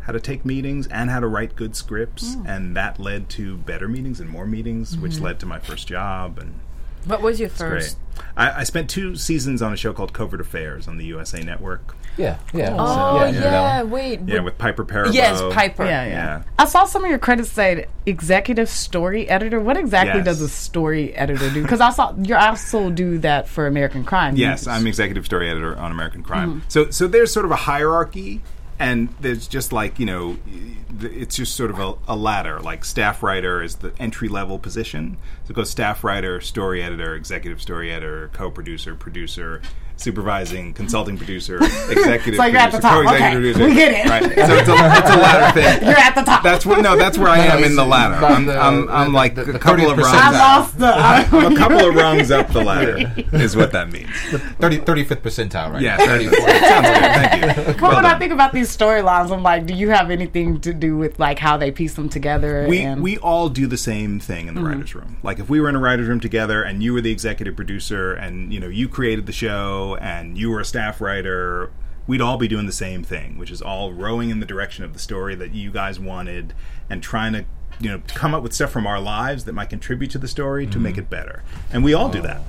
how 0.00 0.12
to 0.12 0.20
take 0.20 0.44
meetings 0.44 0.86
and 0.88 1.08
how 1.10 1.20
to 1.20 1.26
write 1.26 1.54
good 1.56 1.74
scripts, 1.76 2.34
Hmm. 2.34 2.46
and 2.46 2.76
that 2.76 2.98
led 2.98 3.28
to 3.30 3.56
better 3.56 3.88
meetings 3.88 4.20
and 4.20 4.28
more 4.28 4.46
meetings, 4.46 4.92
Mm-hmm. 4.92 5.02
which 5.02 5.18
led 5.20 5.40
to 5.40 5.46
my 5.46 5.58
first 5.58 5.88
job 5.88 6.38
and. 6.38 6.60
What 7.06 7.22
was 7.22 7.40
your 7.40 7.48
Great. 7.50 7.58
first? 7.58 7.98
I, 8.36 8.60
I 8.60 8.64
spent 8.64 8.90
two 8.90 9.16
seasons 9.16 9.62
on 9.62 9.72
a 9.72 9.76
show 9.76 9.92
called 9.92 10.12
Covert 10.12 10.40
Affairs 10.40 10.88
on 10.88 10.96
the 10.98 11.04
USA 11.06 11.40
Network. 11.42 11.94
Yeah, 12.16 12.38
yeah. 12.52 12.74
Oh 12.76 13.16
yeah, 13.24 13.30
yeah, 13.30 13.40
that 13.40 13.82
one. 13.84 13.90
wait. 13.92 14.20
Yeah, 14.26 14.40
with 14.40 14.58
Piper 14.58 14.84
Perabo. 14.84 15.14
yes, 15.14 15.40
Piper. 15.54 15.84
Yeah, 15.84 16.04
yeah, 16.04 16.10
Yeah. 16.12 16.42
I 16.58 16.64
saw 16.64 16.84
some 16.84 17.04
of 17.04 17.10
your 17.10 17.18
credits 17.20 17.50
say 17.50 17.86
executive 18.06 18.68
story 18.68 19.28
editor. 19.28 19.60
What 19.60 19.76
exactly 19.76 20.18
Yes. 20.18 20.24
does 20.24 20.40
a 20.40 20.48
story 20.48 21.14
editor 21.14 21.48
do? 21.50 21.62
Because 21.62 21.80
I 21.80 21.90
saw 21.90 22.14
you 22.20 22.34
also 22.34 22.90
do 22.90 23.18
that 23.18 23.48
for 23.48 23.68
American 23.68 24.02
Crime. 24.04 24.36
Yes, 24.36 24.66
I'm 24.66 24.86
executive 24.88 25.24
story 25.26 25.48
editor 25.48 25.76
on 25.78 25.92
American 25.92 26.24
Crime. 26.24 26.48
Mm-hmm. 26.50 26.68
So, 26.68 26.90
so 26.90 27.06
there's 27.06 27.32
sort 27.32 27.44
of 27.46 27.52
a 27.52 27.56
hierarchy, 27.56 28.42
and 28.80 29.10
there's 29.20 29.46
just 29.46 29.72
like 29.72 30.00
you 30.00 30.06
know, 30.06 30.38
it's 31.00 31.36
just 31.36 31.54
sort 31.54 31.70
of 31.70 31.78
a, 31.78 31.94
a 32.08 32.16
ladder. 32.16 32.58
Like 32.58 32.84
staff 32.84 33.22
writer 33.22 33.62
is 33.62 33.76
the 33.76 33.92
entry 34.00 34.28
level 34.28 34.58
position. 34.58 35.18
So 35.48 35.52
it 35.52 35.54
goes 35.54 35.70
staff 35.70 36.04
writer, 36.04 36.42
story 36.42 36.82
editor, 36.82 37.14
executive 37.14 37.62
story 37.62 37.90
editor, 37.90 38.28
co-producer, 38.34 38.94
producer. 38.94 39.62
Supervising, 39.96 40.74
consulting 40.74 41.16
producer, 41.18 41.56
executive 41.90 42.36
So 42.36 42.44
you're 42.44 42.58
at 42.58 42.70
the 42.70 42.78
top. 42.78 43.04
co-executive 43.04 43.56
Okay, 43.56 43.58
producer. 43.58 43.64
we 43.66 43.74
get 43.74 44.06
it. 44.06 44.08
Right. 44.08 44.22
So 44.22 44.54
it's 44.54 44.68
a, 44.68 44.72
it's 44.98 45.10
a 45.10 45.16
ladder 45.16 45.60
thing. 45.60 45.88
You're 45.88 45.98
at 45.98 46.14
the 46.14 46.22
top. 46.22 46.44
That's 46.44 46.64
where 46.64 46.80
no, 46.80 46.96
that's 46.96 47.18
where 47.18 47.26
I 47.26 47.38
am 47.38 47.64
in 47.64 47.74
the 47.74 47.84
ladder. 47.84 48.24
I'm, 48.24 48.46
the- 48.46 48.56
I'm, 48.56 48.88
I'm 48.88 49.10
the- 49.10 49.16
like 49.16 49.34
the- 49.34 49.56
a 49.56 49.58
couple 49.58 49.90
of 49.90 49.98
rungs. 49.98 50.08
I 50.12 50.28
up. 50.28 50.34
lost 50.34 50.78
the. 50.78 50.86
I'm 50.86 51.34
uh, 51.46 51.50
a 51.50 51.56
couple 51.56 51.78
of 51.88 51.96
rungs 51.96 52.30
up 52.30 52.46
the 52.52 52.62
ladder 52.62 53.12
is 53.32 53.56
what 53.56 53.72
that 53.72 53.90
means. 53.90 54.08
30, 54.60 54.78
35th 54.78 55.16
percentile, 55.16 55.72
right? 55.72 55.82
Yeah, 55.82 55.96
now. 55.96 56.06
34. 56.06 56.38
Sounds 56.38 56.52
good. 56.52 56.62
Thank 56.62 57.56
you. 57.56 57.64
But 57.64 57.80
Well 57.80 57.96
when 57.96 58.06
I 58.06 58.16
think 58.20 58.32
about 58.32 58.52
these 58.52 58.74
storylines, 58.74 59.32
I'm 59.32 59.42
like, 59.42 59.66
do 59.66 59.74
you 59.74 59.90
have 59.90 60.12
anything 60.12 60.60
to 60.60 60.72
do 60.72 60.96
with 60.96 61.18
like 61.18 61.40
how 61.40 61.56
they 61.56 61.72
piece 61.72 61.94
them 61.94 62.08
together? 62.08 62.66
we 62.68 62.82
and, 62.82 63.02
we 63.02 63.18
all 63.18 63.48
do 63.48 63.66
the 63.66 63.76
same 63.76 64.20
thing 64.20 64.46
in 64.46 64.54
the 64.54 64.60
mm-hmm. 64.60 64.70
writers' 64.70 64.94
room. 64.94 65.16
Like 65.24 65.37
if 65.38 65.48
we 65.48 65.60
were 65.60 65.68
in 65.68 65.76
a 65.76 65.78
writers' 65.78 66.08
room 66.08 66.20
together, 66.20 66.62
and 66.62 66.82
you 66.82 66.92
were 66.92 67.00
the 67.00 67.12
executive 67.12 67.56
producer, 67.56 68.12
and 68.12 68.52
you 68.52 68.60
know 68.60 68.68
you 68.68 68.88
created 68.88 69.26
the 69.26 69.32
show, 69.32 69.96
and 70.00 70.36
you 70.36 70.50
were 70.50 70.60
a 70.60 70.64
staff 70.64 71.00
writer, 71.00 71.70
we'd 72.06 72.20
all 72.20 72.36
be 72.36 72.48
doing 72.48 72.66
the 72.66 72.72
same 72.72 73.02
thing, 73.04 73.38
which 73.38 73.50
is 73.50 73.62
all 73.62 73.92
rowing 73.92 74.30
in 74.30 74.40
the 74.40 74.46
direction 74.46 74.84
of 74.84 74.92
the 74.92 74.98
story 74.98 75.34
that 75.36 75.52
you 75.52 75.70
guys 75.70 76.00
wanted, 76.00 76.54
and 76.90 77.02
trying 77.02 77.32
to 77.32 77.44
you 77.80 77.90
know 77.90 78.02
come 78.08 78.34
up 78.34 78.42
with 78.42 78.52
stuff 78.52 78.70
from 78.70 78.86
our 78.86 79.00
lives 79.00 79.44
that 79.44 79.52
might 79.52 79.70
contribute 79.70 80.10
to 80.10 80.18
the 80.18 80.28
story 80.28 80.66
to 80.66 80.78
make 80.78 80.94
mm-hmm. 80.94 81.00
it 81.02 81.10
better. 81.10 81.44
And 81.72 81.84
we 81.84 81.94
all 81.94 82.08
do 82.08 82.20
that. 82.22 82.42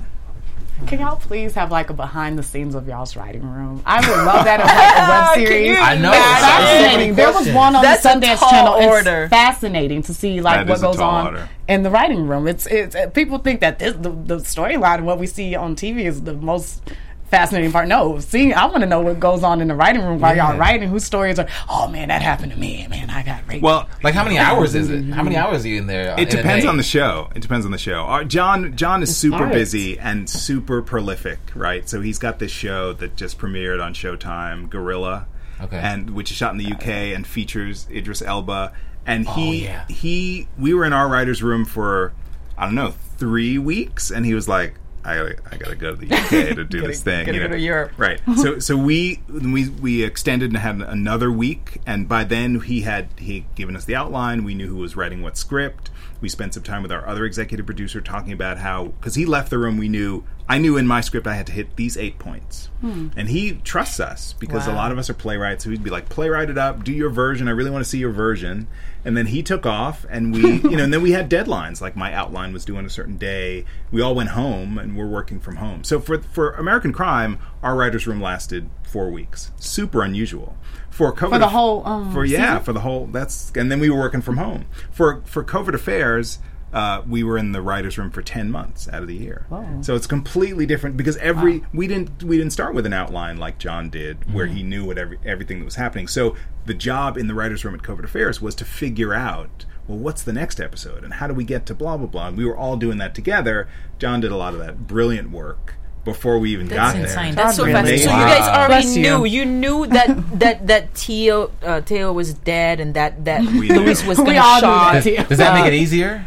Can 0.86 0.98
y'all 1.00 1.16
please 1.16 1.54
have 1.54 1.70
like 1.70 1.90
a 1.90 1.94
behind 1.94 2.38
the 2.38 2.42
scenes 2.42 2.74
of 2.74 2.88
y'all's 2.88 3.14
writing 3.16 3.42
room? 3.48 3.82
I 3.86 4.00
would 4.00 4.24
love 4.24 4.44
that 4.44 4.60
as 4.60 4.66
like 4.66 4.96
a 4.96 5.40
web 5.40 5.48
series. 5.48 5.78
I 5.78 5.96
know. 5.96 6.10
fascinating. 6.10 7.14
There 7.14 7.32
was 7.32 7.48
one 7.50 7.76
on 7.76 7.82
That's 7.82 8.02
the 8.02 8.08
Sundance 8.08 8.50
Channel. 8.50 8.74
order. 8.88 9.22
It's 9.24 9.30
fascinating 9.30 10.02
to 10.02 10.14
see 10.14 10.40
like 10.40 10.66
That 10.66 10.68
what 10.68 10.74
is 10.76 10.82
a 10.82 10.86
goes 10.86 10.98
on 11.00 11.26
order. 11.26 11.48
in 11.68 11.82
the 11.82 11.90
writing 11.90 12.26
room. 12.26 12.48
It's 12.48 12.66
it's 12.66 12.96
uh, 12.96 13.08
people 13.10 13.38
think 13.38 13.60
that 13.60 13.78
this, 13.78 13.94
the 13.94 14.10
the 14.10 14.36
storyline 14.38 14.96
and 14.98 15.06
what 15.06 15.18
we 15.18 15.26
see 15.26 15.54
on 15.54 15.76
TV 15.76 16.04
is 16.06 16.22
the 16.22 16.34
most 16.34 16.82
fascinating 17.30 17.70
part. 17.72 17.88
No, 17.88 18.18
see, 18.18 18.52
I 18.52 18.66
want 18.66 18.80
to 18.80 18.86
know 18.86 19.00
what 19.00 19.20
goes 19.20 19.42
on 19.42 19.60
in 19.60 19.68
the 19.68 19.74
writing 19.74 20.02
room 20.02 20.20
while 20.20 20.36
y'all 20.36 20.58
writing. 20.58 20.88
Whose 20.88 21.04
stories 21.04 21.38
are? 21.38 21.46
Oh 21.68 21.88
man, 21.88 22.08
that 22.08 22.22
happened 22.22 22.52
to 22.52 22.58
me. 22.58 22.86
Man, 22.88 23.08
I 23.08 23.22
got 23.22 23.46
raped. 23.48 23.62
Well, 23.62 23.88
Like 24.02 24.14
how 24.14 24.24
many 24.24 24.38
hours 24.38 24.74
is 24.74 24.90
it? 24.90 25.04
How 25.06 25.22
many 25.22 25.36
hours 25.36 25.64
are 25.64 25.68
you 25.68 25.78
in 25.78 25.86
there? 25.86 26.14
It 26.18 26.28
depends 26.30 26.66
on 26.66 26.76
the 26.76 26.82
show. 26.82 27.30
It 27.34 27.40
depends 27.40 27.64
on 27.64 27.72
the 27.72 27.78
show. 27.78 28.04
Uh, 28.04 28.24
John 28.24 28.76
John 28.76 29.02
is 29.02 29.16
super 29.16 29.44
art. 29.44 29.52
busy 29.52 29.98
and 29.98 30.28
super 30.28 30.82
prolific, 30.82 31.38
right? 31.54 31.88
So 31.88 32.00
he's 32.00 32.18
got 32.18 32.38
this 32.38 32.50
show 32.52 32.92
that 32.94 33.16
just 33.16 33.38
premiered 33.38 33.82
on 33.82 33.94
Showtime, 33.94 34.68
Guerrilla, 34.68 35.26
Okay. 35.62 35.78
and 35.78 36.10
which 36.10 36.30
is 36.30 36.36
shot 36.36 36.52
in 36.52 36.58
the 36.58 36.72
UK 36.72 37.14
and 37.14 37.26
features 37.26 37.86
Idris 37.90 38.22
Elba. 38.22 38.72
And 39.06 39.26
he 39.28 39.64
yeah. 39.64 39.86
he 39.88 40.48
we 40.58 40.74
were 40.74 40.84
in 40.84 40.92
our 40.92 41.08
writers' 41.08 41.42
room 41.42 41.64
for 41.64 42.12
I 42.58 42.66
don't 42.66 42.74
know 42.74 42.92
three 43.18 43.56
weeks, 43.56 44.10
and 44.10 44.26
he 44.26 44.34
was 44.34 44.48
like. 44.48 44.74
I 45.04 45.16
gotta, 45.16 45.36
I 45.50 45.56
gotta 45.56 45.76
go 45.76 45.94
to 45.94 45.96
the 45.96 46.14
UK 46.14 46.54
to 46.56 46.64
do 46.68 46.82
this 46.82 47.02
thing. 47.02 47.24
gotta 47.26 47.38
you 47.38 47.42
go 47.44 47.48
to 47.48 47.58
Europe. 47.58 47.92
right? 47.96 48.20
So, 48.36 48.58
so 48.58 48.76
we 48.76 49.20
we 49.28 49.68
we 49.68 50.02
extended 50.02 50.50
and 50.50 50.58
had 50.58 50.80
another 50.80 51.30
week, 51.32 51.80
and 51.86 52.08
by 52.08 52.24
then 52.24 52.60
he 52.60 52.82
had 52.82 53.08
he 53.18 53.34
had 53.40 53.54
given 53.54 53.76
us 53.76 53.84
the 53.84 53.96
outline. 53.96 54.44
We 54.44 54.54
knew 54.54 54.68
who 54.68 54.76
was 54.76 54.96
writing 54.96 55.22
what 55.22 55.36
script. 55.36 55.90
We 56.20 56.28
spent 56.28 56.54
some 56.54 56.62
time 56.62 56.82
with 56.82 56.92
our 56.92 57.06
other 57.08 57.24
executive 57.24 57.64
producer 57.66 58.00
talking 58.00 58.32
about 58.32 58.58
how 58.58 58.88
because 58.88 59.14
he 59.14 59.24
left 59.26 59.50
the 59.50 59.58
room. 59.58 59.78
We 59.78 59.88
knew 59.88 60.24
I 60.50 60.58
knew 60.58 60.76
in 60.76 60.86
my 60.86 61.00
script 61.00 61.28
I 61.28 61.34
had 61.36 61.46
to 61.46 61.52
hit 61.52 61.76
these 61.76 61.96
eight 61.96 62.18
points, 62.18 62.70
and 62.82 63.28
he 63.28 63.52
trusts 63.52 64.00
us 64.00 64.32
because 64.32 64.66
a 64.66 64.72
lot 64.72 64.90
of 64.90 64.98
us 64.98 65.08
are 65.08 65.14
playwrights. 65.14 65.62
So 65.62 65.70
he'd 65.70 65.84
be 65.84 65.90
like, 65.90 66.08
playwright 66.08 66.50
it 66.50 66.58
up, 66.58 66.82
do 66.82 66.92
your 66.92 67.08
version. 67.10 67.46
I 67.46 67.52
really 67.52 67.70
want 67.70 67.84
to 67.84 67.88
see 67.88 67.98
your 67.98 68.10
version. 68.10 68.66
And 69.04 69.16
then 69.16 69.26
he 69.26 69.42
took 69.42 69.64
off, 69.64 70.04
and 70.10 70.34
we, 70.34 70.40
you 70.70 70.76
know, 70.76 70.84
and 70.84 70.92
then 70.92 71.02
we 71.02 71.12
had 71.12 71.30
deadlines. 71.30 71.80
Like 71.80 71.94
my 71.94 72.12
outline 72.12 72.52
was 72.52 72.64
due 72.64 72.76
on 72.76 72.84
a 72.84 72.90
certain 72.90 73.16
day. 73.16 73.64
We 73.92 74.02
all 74.02 74.14
went 74.14 74.30
home, 74.30 74.76
and 74.76 74.96
we're 74.96 75.06
working 75.06 75.38
from 75.38 75.56
home. 75.56 75.84
So 75.84 76.00
for 76.00 76.20
for 76.20 76.50
American 76.54 76.92
Crime, 76.92 77.38
our 77.62 77.76
writers' 77.76 78.06
room 78.08 78.20
lasted 78.20 78.68
four 78.82 79.08
weeks. 79.08 79.52
Super 79.56 80.02
unusual. 80.02 80.56
For 80.90 81.12
COVID 81.14 81.30
For 81.30 81.38
the 81.38 81.48
whole, 81.48 81.86
um, 81.86 82.12
for 82.12 82.24
yeah 82.24 82.54
season? 82.54 82.64
for 82.64 82.72
the 82.72 82.80
whole 82.80 83.06
that's 83.06 83.52
and 83.54 83.70
then 83.70 83.78
we 83.78 83.88
were 83.88 83.98
working 83.98 84.20
from 84.20 84.36
home 84.36 84.66
for 84.90 85.22
for 85.24 85.44
Covert 85.44 85.74
Affairs. 85.76 86.40
Uh, 86.72 87.02
we 87.08 87.22
were 87.24 87.36
in 87.36 87.52
the 87.52 87.60
writers' 87.60 87.98
room 87.98 88.10
for 88.10 88.22
ten 88.22 88.50
months 88.50 88.88
out 88.88 89.02
of 89.02 89.08
the 89.08 89.14
year. 89.16 89.46
So 89.82 89.94
it's 89.96 90.06
completely 90.06 90.66
different 90.66 90.96
because 90.96 91.16
every 91.16 91.64
we 91.72 91.86
didn't 91.88 92.22
we 92.22 92.36
didn't 92.38 92.52
start 92.52 92.74
with 92.74 92.86
an 92.86 92.92
outline 92.92 93.38
like 93.38 93.58
John 93.58 93.90
did, 93.90 94.32
where 94.32 94.46
he 94.46 94.62
knew 94.62 94.84
what 94.84 94.96
every, 94.98 95.18
everything 95.24 95.58
that 95.60 95.64
was 95.64 95.74
happening. 95.76 96.06
So 96.08 96.36
the 96.66 96.74
job 96.74 97.16
in 97.16 97.26
the 97.26 97.34
writers' 97.34 97.64
room 97.64 97.74
at 97.74 97.82
Covert 97.82 98.04
Affairs 98.04 98.40
was 98.40 98.54
to 98.56 98.64
figure 98.64 99.12
out. 99.14 99.66
Well, 99.88 99.98
what's 99.98 100.22
the 100.22 100.32
next 100.32 100.60
episode, 100.60 101.02
and 101.02 101.14
how 101.14 101.26
do 101.26 101.34
we 101.34 101.42
get 101.42 101.66
to 101.66 101.74
blah 101.74 101.96
blah 101.96 102.06
blah? 102.06 102.28
And 102.28 102.36
we 102.36 102.44
were 102.44 102.56
all 102.56 102.76
doing 102.76 102.98
that 102.98 103.12
together. 103.14 103.66
John 103.98 104.20
did 104.20 104.30
a 104.30 104.36
lot 104.36 104.52
of 104.54 104.60
that 104.60 104.86
brilliant 104.86 105.30
work 105.32 105.74
before 106.04 106.38
we 106.38 106.52
even 106.52 106.68
That's 106.68 106.92
got 106.94 107.02
insane. 107.02 107.34
there. 107.34 107.44
That's 107.46 107.56
so 107.56 107.64
Really? 107.64 107.74
fascinating. 107.74 108.06
So 108.06 108.12
you 108.12 108.24
guys 108.24 108.48
already 108.48 108.82
Bless 108.84 108.96
knew. 108.96 109.24
You 109.24 109.44
knew 109.44 109.86
that 109.88 110.38
that 110.38 110.66
that 110.68 110.94
Theo 110.94 111.50
uh, 111.64 111.80
Theo 111.80 112.12
was 112.12 112.34
dead 112.34 112.78
and 112.78 112.94
that 112.94 113.24
that 113.24 113.42
We 113.42 113.68
Luis 113.70 114.06
was 114.06 114.18
We 114.18 114.24
going 114.26 114.36
to 114.36 114.42
shot. 114.42 114.92
that, 114.92 115.02
too. 115.02 115.16
Does 115.24 115.38
that 115.38 115.54
make 115.60 115.66
it 115.72 115.74
easier? 115.76 116.24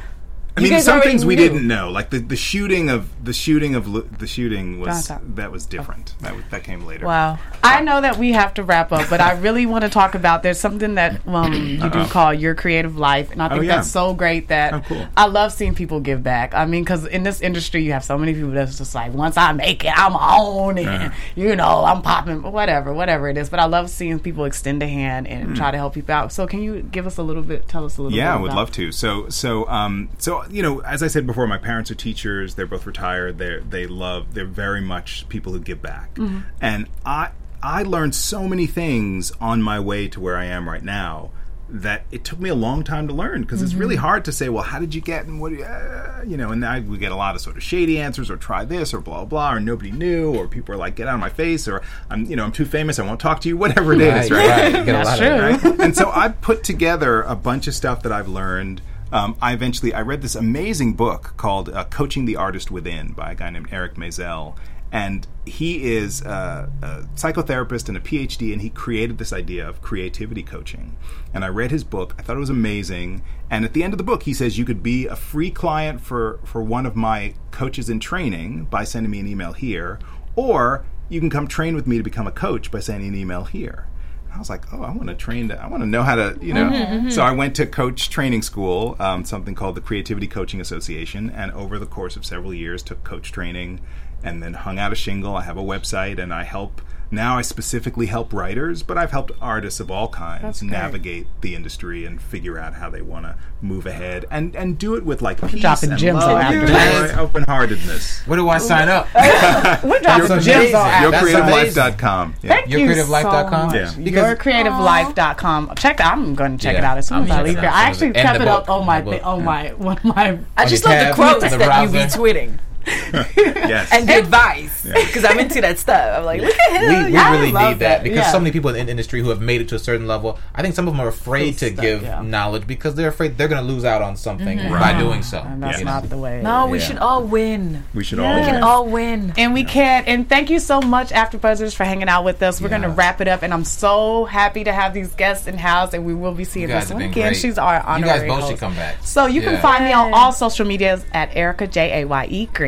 I 0.55 0.61
mean, 0.61 0.79
some 0.81 1.01
things 1.01 1.25
we 1.25 1.35
knew. 1.35 1.49
didn't 1.49 1.67
know, 1.67 1.89
like 1.89 2.11
the, 2.11 2.19
the 2.19 2.35
shooting 2.35 2.89
of 2.89 3.09
the 3.25 3.33
shooting 3.33 3.73
of 3.73 4.19
the 4.19 4.27
shooting 4.27 4.79
was 4.79 5.09
that 5.35 5.51
was 5.51 5.65
different. 5.65 6.13
That 6.21 6.35
was, 6.35 6.43
that 6.51 6.63
came 6.63 6.85
later. 6.85 7.07
Wow. 7.07 7.39
I 7.63 7.81
know 7.81 8.01
that 8.01 8.17
we 8.17 8.33
have 8.33 8.53
to 8.55 8.63
wrap 8.63 8.91
up, 8.91 9.09
but 9.09 9.19
I 9.19 9.31
really 9.39 9.65
want 9.65 9.83
to 9.83 9.89
talk 9.89 10.13
about 10.13 10.43
there's 10.43 10.59
something 10.59 10.93
that 10.95 11.25
um, 11.27 11.53
you 11.53 11.89
do 11.89 12.05
call 12.05 12.33
your 12.33 12.53
creative 12.53 12.97
life, 12.97 13.31
and 13.31 13.41
I 13.41 13.49
think 13.49 13.61
Oh, 13.61 13.63
yeah. 13.63 13.75
that's 13.77 13.89
so 13.89 14.13
great 14.13 14.49
that 14.49 14.73
Oh, 14.73 14.81
cool. 14.81 15.07
I 15.17 15.25
love 15.25 15.51
seeing 15.53 15.73
people 15.73 15.99
give 15.99 16.21
back. 16.21 16.53
I 16.53 16.65
mean, 16.65 16.83
because 16.83 17.05
in 17.07 17.23
this 17.23 17.41
industry, 17.41 17.83
you 17.83 17.93
have 17.93 18.03
so 18.03 18.17
many 18.17 18.33
people 18.35 18.51
that's 18.51 18.77
just 18.77 18.93
like, 18.93 19.11
once 19.13 19.37
I 19.37 19.53
make 19.53 19.83
it, 19.85 19.91
I'm 19.95 20.15
on, 20.15 20.77
it. 20.77 20.85
Uh-huh. 20.87 21.09
you 21.35 21.55
know, 21.55 21.83
I'm 21.83 22.01
popping, 22.03 22.43
whatever, 22.43 22.93
whatever 22.93 23.27
it 23.27 23.37
is. 23.37 23.49
But 23.49 23.59
I 23.59 23.65
love 23.65 23.89
seeing 23.89 24.19
people 24.19 24.45
extend 24.45 24.83
a 24.83 24.87
hand 24.87 25.27
and 25.27 25.43
Hmm. 25.49 25.53
try 25.55 25.71
to 25.71 25.77
help 25.77 25.95
people 25.95 26.13
out. 26.13 26.31
So, 26.31 26.45
can 26.45 26.61
you 26.61 26.81
give 26.83 27.07
us 27.07 27.17
a 27.17 27.23
little 27.23 27.41
bit? 27.43 27.67
Tell 27.67 27.85
us 27.85 27.97
a 27.97 28.01
little. 28.01 28.11
Bit? 28.11 28.17
Yeah, 28.17 28.35
I 28.35 28.39
would 28.39 28.53
love 28.53 28.71
to. 28.73 28.91
So, 28.91 29.29
so, 29.29 29.67
um, 29.67 30.09
so 30.19 30.42
you 30.49 30.61
know, 30.61 30.79
as 30.81 31.03
I 31.03 31.07
said 31.07 31.25
before, 31.27 31.47
my 31.47 31.57
parents 31.57 31.89
are 31.91 31.95
teachers. 31.95 32.55
They're 32.55 32.67
both 32.67 32.85
retired. 32.85 33.37
They 33.37 33.59
they 33.59 33.87
love. 33.87 34.33
They're 34.33 34.45
very 34.45 34.81
much 34.81 35.27
people 35.29 35.53
who 35.53 35.59
give 35.59 35.81
back. 35.81 36.17
And 36.61 36.87
I 37.05 37.31
I 37.61 37.83
learned 37.83 38.13
so 38.15 38.47
many 38.47 38.67
things 38.67 39.31
on 39.39 39.61
my 39.61 39.79
way 39.79 40.07
to 40.09 40.19
where 40.19 40.37
I 40.37 40.45
am 40.45 40.67
right 40.67 40.83
now 40.83 41.31
that 41.69 42.05
it 42.11 42.23
took 42.23 42.39
me 42.39 42.49
a 42.49 42.53
long 42.55 42.83
time 42.83 43.07
to 43.07 43.13
learn 43.13 43.41
because 43.41 43.61
it's 43.63 43.73
really 43.73 43.95
hard 43.95 44.25
to 44.25 44.31
say, 44.31 44.47
well, 44.47 44.61
how 44.63 44.79
did 44.79 44.93
you 44.93 45.01
get 45.01 45.25
and 45.25 45.41
what, 45.41 45.49
do 45.49 45.55
you, 45.55 45.63
uh, 45.63 46.21
you 46.27 46.37
know, 46.37 46.51
and 46.51 46.63
I, 46.63 46.81
we 46.81 46.99
get 46.99 47.11
a 47.11 47.15
lot 47.15 47.33
of 47.33 47.41
sort 47.41 47.55
of 47.55 47.63
shady 47.63 47.99
answers 47.99 48.29
or 48.29 48.37
try 48.37 48.63
this 48.63 48.93
or 48.93 48.99
blah, 48.99 49.25
blah, 49.25 49.53
or 49.53 49.59
nobody 49.59 49.89
knew, 49.89 50.35
or 50.35 50.47
people 50.47 50.75
are 50.75 50.77
like, 50.77 50.95
get 50.95 51.07
out 51.07 51.15
of 51.15 51.19
my 51.21 51.29
face, 51.29 51.67
or 51.67 51.81
I'm, 52.11 52.25
you 52.25 52.35
know, 52.35 52.43
I'm 52.43 52.51
too 52.51 52.65
famous, 52.65 52.99
I 52.99 53.05
won't 53.07 53.19
talk 53.19 53.39
to 53.41 53.49
you, 53.49 53.57
whatever 53.57 53.93
it 53.93 54.01
is, 54.01 54.29
Right, 54.29 54.37
right? 54.47 54.49
right. 54.49 54.65
You 54.65 54.85
get 54.85 54.89
a 54.89 55.03
That's 55.03 55.19
lot 55.19 55.21
of 55.21 55.59
true. 55.61 55.69
that. 55.71 55.77
right? 55.77 55.79
and 55.79 55.95
so 55.95 56.11
I 56.13 56.29
put 56.29 56.63
together 56.63 57.23
a 57.23 57.35
bunch 57.35 57.65
of 57.67 57.73
stuff 57.73 58.03
that 58.03 58.11
I've 58.11 58.27
learned. 58.27 58.81
Um, 59.13 59.37
I 59.43 59.53
eventually 59.53 59.93
I 59.93 60.01
read 60.01 60.23
this 60.23 60.33
amazing 60.33 60.93
book 60.95 61.35
called 61.37 61.69
uh, 61.69 61.83
"Coaching 61.85 62.25
the 62.25 62.35
Artist 62.35 62.71
Within" 62.71 63.13
by 63.13 63.33
a 63.33 63.35
guy 63.35 63.51
named 63.51 63.67
Eric 63.71 63.93
Maisel, 63.93 64.57
and 64.91 65.27
he 65.45 65.93
is 65.93 66.23
uh, 66.23 66.67
a 66.81 66.87
psychotherapist 67.15 67.87
and 67.89 67.95
a 67.95 67.99
PhD, 67.99 68.51
and 68.51 68.63
he 68.63 68.71
created 68.71 69.19
this 69.19 69.31
idea 69.31 69.69
of 69.69 69.83
creativity 69.83 70.41
coaching. 70.41 70.97
And 71.31 71.45
I 71.45 71.49
read 71.49 71.69
his 71.69 71.83
book. 71.83 72.15
I 72.17 72.23
thought 72.23 72.37
it 72.37 72.39
was 72.39 72.49
amazing. 72.49 73.21
And 73.51 73.63
at 73.63 73.73
the 73.73 73.83
end 73.83 73.93
of 73.93 73.99
the 73.99 74.03
book, 74.03 74.23
he 74.23 74.33
says 74.33 74.57
you 74.57 74.65
could 74.65 74.81
be 74.81 75.05
a 75.05 75.15
free 75.15 75.51
client 75.51 76.01
for 76.01 76.39
for 76.43 76.63
one 76.63 76.87
of 76.87 76.95
my 76.95 77.35
coaches 77.51 77.91
in 77.91 77.99
training 77.99 78.65
by 78.65 78.83
sending 78.83 79.11
me 79.11 79.19
an 79.19 79.27
email 79.27 79.53
here, 79.53 79.99
or 80.35 80.87
you 81.07 81.19
can 81.19 81.29
come 81.29 81.47
train 81.47 81.75
with 81.75 81.85
me 81.85 81.97
to 81.97 82.03
become 82.03 82.25
a 82.25 82.31
coach 82.31 82.71
by 82.71 82.79
sending 82.79 83.09
an 83.09 83.15
email 83.15 83.43
here. 83.43 83.85
I 84.33 84.39
was 84.39 84.49
like, 84.49 84.73
oh, 84.73 84.81
I 84.81 84.91
want 84.91 85.09
to 85.09 85.15
train. 85.15 85.49
To, 85.49 85.61
I 85.61 85.67
want 85.67 85.83
to 85.83 85.87
know 85.87 86.01
how 86.03 86.15
to, 86.15 86.37
you 86.41 86.53
know. 86.53 86.69
So 87.09 87.21
I 87.21 87.31
went 87.31 87.55
to 87.57 87.65
coach 87.67 88.09
training 88.09 88.41
school, 88.41 88.95
um, 88.99 89.25
something 89.25 89.53
called 89.55 89.75
the 89.75 89.81
Creativity 89.81 90.27
Coaching 90.27 90.59
Association, 90.59 91.29
and 91.29 91.51
over 91.51 91.77
the 91.77 91.85
course 91.85 92.15
of 92.15 92.25
several 92.25 92.53
years, 92.53 92.81
took 92.81 93.03
coach 93.03 93.31
training, 93.31 93.79
and 94.23 94.41
then 94.41 94.53
hung 94.53 94.79
out 94.79 94.91
a 94.91 94.95
shingle. 94.95 95.35
I 95.35 95.43
have 95.43 95.57
a 95.57 95.63
website, 95.63 96.17
and 96.19 96.33
I 96.33 96.43
help. 96.43 96.81
Now 97.13 97.37
I 97.37 97.43
specifically 97.43 98.07
help 98.07 98.33
writers, 98.33 98.81
but 98.81 98.97
I've 98.97 99.11
helped 99.11 99.31
artists 99.39 99.79
of 99.79 99.91
all 99.91 100.07
kinds 100.07 100.63
navigate 100.63 101.27
the 101.41 101.53
industry 101.53 102.05
and 102.05 102.19
figure 102.19 102.57
out 102.57 102.73
how 102.73 102.89
they 102.89 103.03
want 103.03 103.25
to 103.25 103.35
move 103.61 103.85
ahead 103.85 104.25
and 104.31 104.55
and 104.55 104.77
do 104.79 104.95
it 104.95 105.05
with 105.05 105.21
like 105.21 105.39
peace 105.47 105.61
dropping 105.61 105.91
and 105.91 105.99
gems 105.99 106.19
love 106.19 106.37
and 106.41 106.67
joy, 106.67 107.21
open-heartedness. 107.21 108.21
Where 108.25 108.37
do 108.37 108.49
I 108.49 108.57
sign 108.57 108.89
up? 108.89 109.07
Oh, 109.15 109.79
we're 109.83 109.99
dropping 109.99 110.27
That's 110.27 110.45
gems 110.45 110.57
amazing. 110.73 110.75
on 110.75 111.01
Your- 111.03 111.13
after. 111.13 111.31
That's 111.31 111.75
YourCreativeLife.com. 111.75 112.35
Yeah. 112.41 112.49
Thank 112.49 112.69
you 112.69 112.77
YourCreativeLife.com? 112.79 113.69
so 113.69 113.75
Yeah. 113.77 113.85
much. 113.85 114.03
Because- 114.03 114.37
YourCreativeLife.com. 114.37 115.75
Check. 115.75 116.01
I'm 116.01 116.35
going 116.35 116.57
to 116.57 116.63
check 116.63 116.77
it 116.77 116.83
out 116.83 116.97
as 116.97 117.07
soon 117.07 117.17
I'm 117.19 117.23
as 117.25 117.29
I 117.31 117.33
checking 117.35 117.45
leave 117.47 117.57
it 117.57 117.61
here. 117.61 117.69
out 117.69 117.75
I 117.75 117.83
actually 117.83 118.15
as- 118.15 118.21
kept 118.23 118.41
it 118.41 118.47
up 118.47 118.69
on 118.69 118.85
my 118.85 119.01
The 119.01 119.11
thi- 119.11 119.17
book. 119.17 119.25
on 119.27 119.43
my 119.43 119.67
one 119.73 119.97
of 119.97 120.03
my. 120.05 120.39
I 120.57 120.65
just 120.65 120.83
love 120.85 121.07
the 121.07 121.13
quotes 121.13 121.41
that 121.41 121.83
you 121.83 121.89
be 121.91 121.99
tweeting 121.99 122.57
Yes. 123.63 123.89
and 123.93 124.07
the 124.09 124.19
advice 124.19 124.83
because 124.83 125.23
I'm 125.25 125.39
into 125.39 125.61
that 125.61 125.79
stuff. 125.79 126.19
I'm 126.19 126.25
like, 126.25 126.41
look 126.41 126.57
at 126.57 126.81
him. 126.81 127.05
we, 127.05 127.11
we 127.11 127.17
I 127.17 127.31
really 127.31 127.51
love 127.51 127.69
need 127.69 127.79
that 127.79 127.97
that, 127.99 128.03
because 128.03 128.17
yeah. 128.19 128.31
so 128.31 128.39
many 128.39 128.51
people 128.51 128.69
in 128.75 128.85
the 128.85 128.91
industry 128.91 129.21
who 129.21 129.29
have 129.29 129.41
made 129.41 129.61
it 129.61 129.69
to 129.69 129.75
a 129.75 129.79
certain 129.79 130.05
level, 130.07 130.37
I 130.53 130.61
think 130.61 130.75
some 130.75 130.87
of 130.87 130.93
them 130.93 130.99
are 131.01 131.07
afraid 131.07 131.57
to 131.59 131.67
stuck, 131.71 131.81
give 131.81 132.03
yeah. 132.03 132.21
knowledge 132.21 132.67
because 132.67 132.95
they're 132.95 133.07
afraid 133.09 133.37
they're 133.37 133.47
going 133.47 133.65
to 133.65 133.67
lose 133.71 133.85
out 133.85 134.01
on 134.01 134.15
something 134.17 134.43
Mm-hmm. 134.57 134.73
by 134.79 134.97
doing 134.99 135.23
so. 135.23 135.39
And 135.39 135.63
that's 135.63 135.79
you 135.79 135.85
not 135.85 136.09
the 136.09 136.17
way. 136.17 136.41
No, 136.43 136.67
we 136.67 136.79
Yeah. 136.79 136.83
should 136.85 136.97
all 136.97 137.23
win. 137.23 137.83
we 137.93 138.03
should 138.03 138.19
Yeah. 138.19 138.29
all 138.29 138.35
We 138.39 138.41
can 138.45 138.63
all 138.63 138.85
win. 138.87 139.33
And 139.37 139.53
we 139.53 139.63
can. 139.63 140.03
And 140.05 140.27
thank 140.27 140.49
you 140.49 140.59
so 140.59 140.81
much, 140.81 141.09
AfterBuzzers, 141.09 141.73
for 141.73 141.85
hanging 141.85 142.09
out 142.09 142.23
with 142.25 142.43
us. 142.43 142.59
We're 142.61 142.69
going 142.69 142.81
to 142.81 142.89
wrap 142.89 143.21
it 143.21 143.27
up, 143.27 143.41
and 143.43 143.53
I'm 143.53 143.63
so 143.63 144.25
happy 144.25 144.63
to 144.65 144.73
have 144.73 144.93
these 144.93 145.13
guests 145.15 145.47
in 145.47 145.57
house, 145.57 145.93
and 145.93 146.05
we 146.05 146.13
will 146.13 146.33
be 146.33 146.43
seeing 146.43 146.63
You 146.67 146.73
guys 146.75 146.83
this 146.83 146.89
have 146.89 146.95
one 146.95 147.03
been 147.03 147.11
again. 147.11 147.29
great. 147.31 147.39
She's 147.39 147.57
our 147.57 147.79
honorary 147.81 148.01
You 148.01 148.09
honorary 148.11 148.19
guys 148.19 148.27
both 148.27 148.39
host. 148.41 148.51
should 148.51 148.59
come 148.59 148.75
back. 148.75 148.95
So 149.03 149.25
you 149.27 149.41
can 149.41 149.61
find 149.61 149.85
me 149.85 149.93
on 149.93 150.13
all 150.13 150.31
social 150.33 150.65
medias 150.65 151.05
at 151.13 151.35
Erica 151.35 151.67
J 151.67 152.01
A 152.01 152.07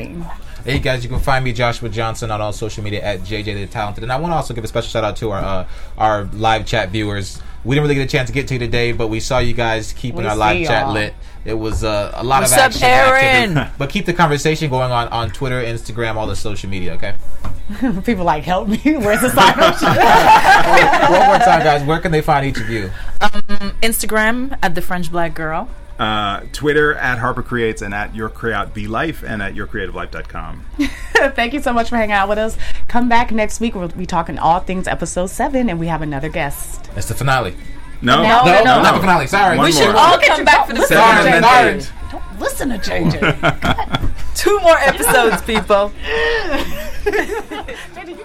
Y 0.05 0.31
Hey 0.65 0.79
guys, 0.79 1.03
you 1.03 1.09
can 1.11 1.19
find 1.19 1.45
me 1.45 1.53
Joshua 1.53 1.89
Johnson 1.89 2.31
on 2.31 2.41
all 2.41 2.51
social 2.51 2.83
media 2.83 2.99
at 3.03 3.19
JJ 3.19 3.45
the 3.53 3.67
Talented, 3.67 4.01
and 4.03 4.11
I 4.11 4.17
want 4.17 4.31
to 4.31 4.35
also 4.35 4.53
give 4.55 4.63
a 4.63 4.67
special 4.67 4.89
shout 4.89 5.03
out 5.03 5.15
to 5.17 5.29
our 5.29 5.39
uh, 5.39 5.67
our 5.95 6.23
live 6.33 6.65
chat 6.65 6.89
viewers. 6.89 7.39
We 7.63 7.75
didn't 7.75 7.83
really 7.83 7.95
get 7.95 8.07
a 8.07 8.11
chance 8.11 8.29
to 8.29 8.33
get 8.33 8.47
to 8.47 8.55
you 8.55 8.59
today, 8.59 8.91
but 8.91 9.07
we 9.09 9.19
saw 9.19 9.37
you 9.37 9.53
guys 9.53 9.93
keeping 9.93 10.21
We 10.23 10.27
our 10.27 10.35
live 10.35 10.65
chat 10.65 10.85
y'all. 10.85 10.93
lit. 10.93 11.13
It 11.45 11.53
was 11.53 11.83
uh, 11.83 12.11
a 12.15 12.23
lot 12.23 12.41
What's 12.41 12.53
of 12.53 12.57
up, 12.57 12.65
action. 12.65 12.83
activity. 12.83 13.59
Aaron? 13.59 13.71
But 13.77 13.91
keep 13.91 14.07
the 14.07 14.13
conversation 14.13 14.71
going 14.71 14.91
on 14.91 15.07
on 15.09 15.29
Twitter, 15.29 15.61
Instagram, 15.61 16.15
all 16.15 16.25
the 16.25 16.35
social 16.35 16.67
media. 16.69 16.93
Okay. 16.95 17.13
People 18.03 18.25
like, 18.25 18.43
help 18.43 18.67
me. 18.67 18.79
Where's 18.83 19.21
the 19.21 19.29
sign 19.29 19.59
up? 19.59 19.79
One 21.11 21.27
more 21.27 21.37
time, 21.37 21.63
guys. 21.63 21.83
Where 21.83 21.99
can 21.99 22.11
they 22.11 22.21
find 22.21 22.45
each 22.45 22.59
of 22.59 22.69
you? 22.71 22.89
Instagram 23.81 24.57
at 24.63 24.73
the 24.73 24.81
French 24.81 25.11
Black 25.11 25.35
Girl. 25.35 25.69
Uh, 25.99 26.41
Twitter 26.51 26.93
at 26.95 27.17
Harper 27.19 27.41
Creates 27.43 27.81
and 27.81 27.93
at 27.93 28.13
Your 28.15 28.29
Create 28.29 28.73
Be 28.73 28.87
Life 28.87 29.23
and 29.25 29.41
at 29.41 29.53
YourCreativeLife.com. 29.55 30.65
Thank 31.35 31.53
you 31.53 31.61
so 31.61 31.71
much 31.73 31.89
for 31.89 31.95
hanging 31.97 32.11
out 32.13 32.27
with 32.29 32.37
us. 32.37 32.57
Come 32.87 33.07
back 33.09 33.31
next 33.31 33.59
week. 33.59 33.75
We'll 33.75 33.87
be 33.87 34.05
talking 34.05 34.37
all 34.37 34.59
things 34.59 34.87
episode 34.87 35.27
seven, 35.27 35.69
and 35.69 35.79
we 35.79 35.87
have 35.87 36.01
another 36.01 36.29
guest. 36.29 36.89
It's 36.95 37.07
the 37.07 37.13
finale. 37.15 37.55
No, 38.01 38.21
No, 38.23 38.43
No, 38.43 38.63
no, 38.63 38.81
not 38.81 38.93
the 38.95 38.99
finale. 38.99 39.27
Sorry. 39.27 39.57
One 39.57 39.65
We 39.67 39.71
should 39.71 39.87
more. 39.93 39.95
all 39.97 40.19
come 40.19 40.43
back 40.43 40.67
for 40.67 40.73
the 40.73 40.81
Seven 40.85 41.23
second. 41.23 41.33
and 41.33 41.45
sorry. 41.45 41.63
then 41.63 41.79
eight. 41.79 41.91
Don't 42.11 42.39
listen 42.39 42.69
to 42.69 42.77
JJ. 42.77 44.11
Two 44.35 44.59
more 44.59 44.77
episodes, 44.77 45.41
people. 45.43 45.91